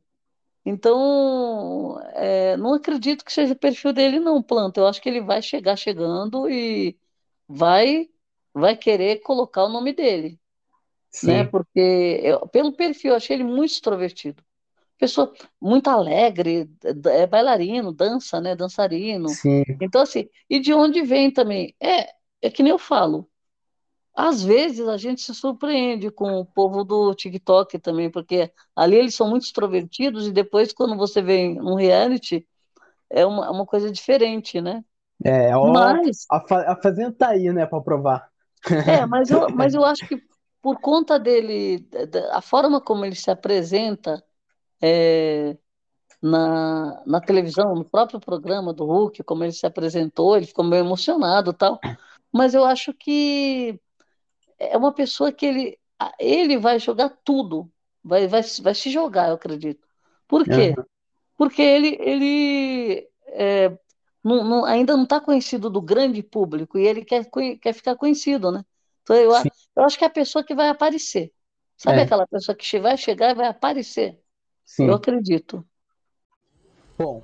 Então, 0.65 1.99
é, 2.13 2.55
não 2.57 2.73
acredito 2.73 3.25
que 3.25 3.31
seja 3.33 3.53
o 3.53 3.57
perfil 3.59 3.91
dele, 3.91 4.19
não, 4.19 4.41
planta. 4.41 4.79
Eu 4.79 4.87
acho 4.87 5.01
que 5.01 5.09
ele 5.09 5.21
vai 5.21 5.41
chegar 5.41 5.75
chegando 5.75 6.49
e 6.49 6.97
vai 7.47 8.09
vai 8.53 8.75
querer 8.75 9.19
colocar 9.21 9.65
o 9.65 9.69
nome 9.69 9.93
dele, 9.93 10.29
né? 10.29 10.37
Sim. 11.11 11.27
né? 11.27 11.43
Porque 11.43 12.21
eu, 12.23 12.47
pelo 12.47 12.73
perfil, 12.73 13.11
eu 13.11 13.17
achei 13.17 13.35
ele 13.35 13.43
muito 13.43 13.71
extrovertido. 13.71 14.41
Pessoa 14.97 15.31
muito 15.61 15.89
alegre, 15.89 16.67
é 17.05 17.27
bailarino, 17.27 17.93
dança, 17.93 18.41
né? 18.41 18.55
Dançarino. 18.55 19.29
Sim. 19.29 19.63
Então, 19.79 20.01
assim, 20.01 20.27
e 20.49 20.59
de 20.59 20.73
onde 20.73 21.03
vem 21.03 21.29
também? 21.29 21.75
É, 21.79 22.09
é 22.41 22.49
que 22.49 22.63
nem 22.63 22.71
eu 22.71 22.79
falo. 22.79 23.29
Às 24.19 24.43
vezes 24.43 24.87
a 24.87 24.97
gente 24.97 25.21
se 25.21 25.31
surpreende 25.35 26.09
com 26.09 26.39
o 26.39 26.43
povo 26.43 26.83
do 26.83 27.13
TikTok 27.13 27.77
também, 27.77 28.09
porque 28.09 28.51
ali 28.75 28.95
eles 28.95 29.13
são 29.13 29.29
muito 29.29 29.43
extrovertidos 29.43 30.25
e 30.25 30.31
depois, 30.31 30.73
quando 30.73 30.97
você 30.97 31.21
vê 31.21 31.55
um 31.61 31.75
reality, 31.75 32.43
é 33.11 33.23
uma, 33.23 33.51
uma 33.51 33.63
coisa 33.63 33.91
diferente, 33.91 34.59
né? 34.59 34.83
É, 35.23 35.55
ó, 35.55 35.71
mas, 35.71 36.25
a, 36.31 36.37
a 36.71 36.81
Fazenda 36.81 37.11
tá 37.11 37.29
aí, 37.29 37.53
né, 37.53 37.67
para 37.67 37.79
provar. 37.79 38.27
É, 38.87 39.05
mas 39.05 39.29
eu, 39.29 39.51
mas 39.51 39.75
eu 39.75 39.85
acho 39.85 40.07
que 40.07 40.19
por 40.63 40.79
conta 40.81 41.19
dele, 41.19 41.87
a 42.31 42.41
forma 42.41 42.81
como 42.81 43.05
ele 43.05 43.15
se 43.15 43.29
apresenta 43.29 44.23
é, 44.81 45.55
na, 46.19 47.03
na 47.05 47.21
televisão, 47.21 47.75
no 47.75 47.85
próprio 47.85 48.19
programa 48.19 48.73
do 48.73 48.83
Hulk, 48.83 49.23
como 49.23 49.43
ele 49.43 49.53
se 49.53 49.67
apresentou, 49.67 50.35
ele 50.35 50.47
ficou 50.47 50.65
meio 50.65 50.83
emocionado 50.83 51.53
tal. 51.53 51.79
Mas 52.33 52.55
eu 52.55 52.65
acho 52.65 52.95
que 52.95 53.79
é 54.59 54.77
uma 54.77 54.93
pessoa 54.93 55.31
que 55.31 55.45
ele, 55.45 55.79
ele 56.19 56.57
vai 56.57 56.79
jogar 56.79 57.09
tudo, 57.23 57.71
vai, 58.03 58.27
vai, 58.27 58.41
vai 58.61 58.75
se 58.75 58.89
jogar, 58.89 59.29
eu 59.29 59.35
acredito. 59.35 59.87
Por 60.27 60.47
quê? 60.47 60.73
Uhum. 60.77 60.83
porque 61.37 61.61
ele, 61.61 61.97
ele 62.01 63.09
é, 63.27 63.69
não, 64.23 64.43
não, 64.43 64.65
ainda 64.65 64.95
não 64.95 65.03
está 65.03 65.19
conhecido 65.21 65.69
do 65.69 65.81
grande 65.81 66.21
público 66.23 66.77
e 66.77 66.87
ele 66.87 67.05
quer, 67.05 67.29
quer 67.61 67.73
ficar 67.73 67.95
conhecido, 67.95 68.51
né? 68.51 68.65
Então 69.03 69.15
eu, 69.15 69.31
eu 69.75 69.83
acho 69.85 69.97
que 69.97 70.03
é 70.03 70.07
a 70.07 70.11
pessoa 70.11 70.43
que 70.43 70.55
vai 70.55 70.69
aparecer. 70.69 71.33
Sabe 71.77 71.99
É. 71.99 72.03
aquela 72.03 72.27
pessoa 72.27 72.55
que 72.55 72.79
vai 72.79 72.97
chegar 72.97 73.31
e 73.31 73.35
vai 73.35 73.47
aparecer? 73.47 74.19
Sim. 74.65 74.87
Eu 74.87 74.95
acredito. 74.95 75.65
Bom, 76.97 77.21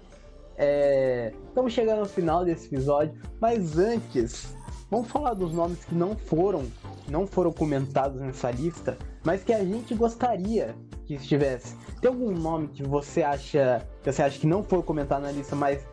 é, 0.55 1.33
estamos 1.47 1.73
chegando 1.73 1.99
ao 1.99 2.05
final 2.05 2.45
desse 2.45 2.67
episódio, 2.67 3.19
mas 3.41 3.77
antes, 3.77 4.55
vamos 4.89 5.09
falar 5.09 5.33
dos 5.33 5.51
nomes 5.51 5.83
que 5.83 5.95
não 5.95 6.15
foram, 6.15 6.71
não 7.09 7.27
foram 7.27 7.51
comentados 7.51 8.19
nessa 8.21 8.51
lista, 8.51 8.97
mas 9.23 9.43
que 9.43 9.53
a 9.53 9.63
gente 9.63 9.93
gostaria 9.95 10.75
que 11.05 11.15
estivesse. 11.15 11.75
Tem 12.01 12.09
algum 12.09 12.31
nome 12.31 12.67
que 12.67 12.83
você 12.83 13.23
acha, 13.23 13.85
que 14.01 14.11
você 14.11 14.21
acha 14.21 14.39
que 14.39 14.47
não 14.47 14.63
foi 14.63 14.81
comentado 14.83 15.21
na 15.21 15.31
lista, 15.31 15.55
mas 15.55 15.85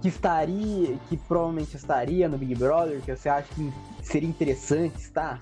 que 0.00 0.08
estaria, 0.08 0.96
que 1.08 1.16
provavelmente 1.16 1.76
estaria 1.76 2.28
no 2.28 2.38
Big 2.38 2.54
Brother, 2.54 3.00
que 3.02 3.14
você 3.14 3.28
acha 3.28 3.48
que 3.54 3.72
seria 4.02 4.28
interessante 4.28 4.96
estar? 4.96 5.40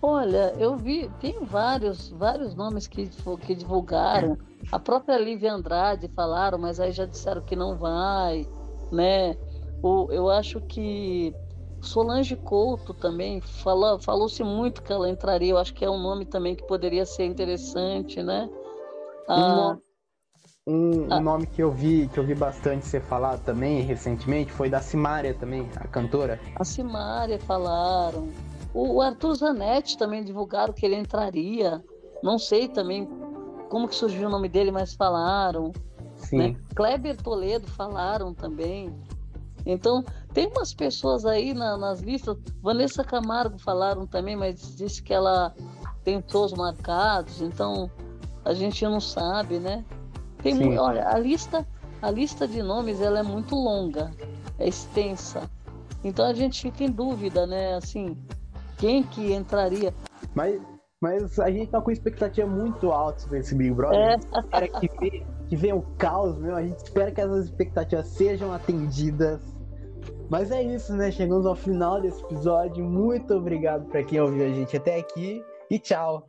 Olha, 0.00 0.54
eu 0.58 0.76
vi, 0.76 1.10
tem 1.20 1.44
vários, 1.44 2.10
vários 2.10 2.54
nomes 2.54 2.86
que, 2.86 3.08
que 3.44 3.54
divulgaram. 3.54 4.38
A 4.70 4.78
própria 4.78 5.18
Lívia 5.18 5.52
Andrade 5.52 6.08
falaram, 6.08 6.58
mas 6.58 6.78
aí 6.80 6.92
já 6.92 7.06
disseram 7.06 7.42
que 7.42 7.56
não 7.56 7.76
vai, 7.76 8.46
né? 8.92 9.36
O, 9.82 10.08
eu 10.10 10.30
acho 10.30 10.60
que 10.62 11.34
Solange 11.86 12.36
Couto 12.36 12.92
também 12.92 13.40
falou, 13.40 13.98
falou-se 13.98 14.42
muito 14.42 14.82
que 14.82 14.92
ela 14.92 15.08
entraria. 15.08 15.52
Eu 15.52 15.58
acho 15.58 15.72
que 15.72 15.84
é 15.84 15.90
um 15.90 16.00
nome 16.00 16.26
também 16.26 16.54
que 16.54 16.66
poderia 16.66 17.06
ser 17.06 17.24
interessante, 17.24 18.22
né? 18.22 18.50
Ah, 19.28 19.76
um, 20.66 21.06
ah, 21.10 21.20
nome 21.20 21.46
que 21.46 21.62
eu 21.62 21.70
vi 21.70 22.08
que 22.12 22.18
eu 22.18 22.24
vi 22.24 22.34
bastante 22.34 22.84
ser 22.86 23.00
falado 23.00 23.44
também 23.44 23.82
recentemente 23.82 24.52
foi 24.52 24.68
da 24.68 24.80
Simária 24.80 25.32
também, 25.32 25.68
a 25.76 25.86
cantora. 25.86 26.40
A 26.56 26.64
Simária 26.64 27.38
falaram. 27.38 28.28
O 28.74 29.00
Arthur 29.00 29.34
Zanetti 29.34 29.96
também 29.96 30.22
divulgaram 30.22 30.72
que 30.72 30.84
ele 30.84 30.96
entraria. 30.96 31.82
Não 32.22 32.38
sei 32.38 32.68
também 32.68 33.08
como 33.70 33.88
que 33.88 33.94
surgiu 33.94 34.28
o 34.28 34.30
nome 34.30 34.48
dele, 34.48 34.70
mas 34.70 34.94
falaram. 34.94 35.72
Sim. 36.16 36.38
Né? 36.38 36.56
Kleber 36.74 37.16
Toledo 37.16 37.66
falaram 37.68 38.34
também. 38.34 38.92
Então, 39.66 40.04
tem 40.32 40.46
umas 40.46 40.72
pessoas 40.72 41.26
aí 41.26 41.52
na, 41.52 41.76
nas 41.76 42.00
listas. 42.00 42.38
Vanessa 42.62 43.02
Camargo 43.02 43.58
falaram 43.58 44.06
também, 44.06 44.36
mas 44.36 44.76
disse 44.76 45.02
que 45.02 45.12
ela 45.12 45.52
tem 46.04 46.22
shows 46.28 46.52
marcados, 46.52 47.42
então 47.42 47.90
a 48.44 48.54
gente 48.54 48.84
não 48.84 49.00
sabe, 49.00 49.58
né? 49.58 49.84
Tem 50.40 50.54
muito, 50.54 50.80
olha, 50.80 51.08
a 51.08 51.18
lista, 51.18 51.66
a 52.00 52.10
lista 52.12 52.46
de 52.46 52.62
nomes 52.62 53.00
ela 53.00 53.18
é 53.18 53.22
muito 53.24 53.56
longa, 53.56 54.12
é 54.56 54.68
extensa. 54.68 55.50
Então 56.04 56.24
a 56.24 56.32
gente 56.32 56.62
fica 56.62 56.84
em 56.84 56.90
dúvida, 56.90 57.44
né? 57.44 57.74
Assim, 57.74 58.16
quem 58.78 59.02
que 59.02 59.32
entraria. 59.32 59.92
Mas, 60.32 60.60
mas 61.00 61.40
a 61.40 61.50
gente 61.50 61.72
tá 61.72 61.80
com 61.80 61.90
expectativa 61.90 62.48
muito 62.48 62.92
alta 62.92 63.36
esse 63.36 63.56
Big 63.56 63.72
Brother. 63.72 63.98
É. 63.98 64.14
Espera 64.38 64.68
que, 64.68 64.88
venha, 65.00 65.26
que 65.48 65.56
venha 65.56 65.74
o 65.74 65.82
caos, 65.98 66.38
meu. 66.38 66.54
A 66.54 66.62
gente 66.62 66.78
espera 66.78 67.10
que 67.10 67.20
essas 67.20 67.46
expectativas 67.46 68.06
sejam 68.06 68.52
atendidas. 68.52 69.55
Mas 70.28 70.50
é 70.50 70.62
isso, 70.62 70.94
né? 70.94 71.10
Chegamos 71.10 71.46
ao 71.46 71.54
final 71.54 72.00
desse 72.00 72.22
episódio. 72.22 72.84
Muito 72.84 73.34
obrigado 73.34 73.86
para 73.86 74.02
quem 74.02 74.20
ouviu 74.20 74.44
a 74.44 74.48
gente 74.48 74.76
até 74.76 74.98
aqui 74.98 75.42
e 75.70 75.78
tchau. 75.78 76.26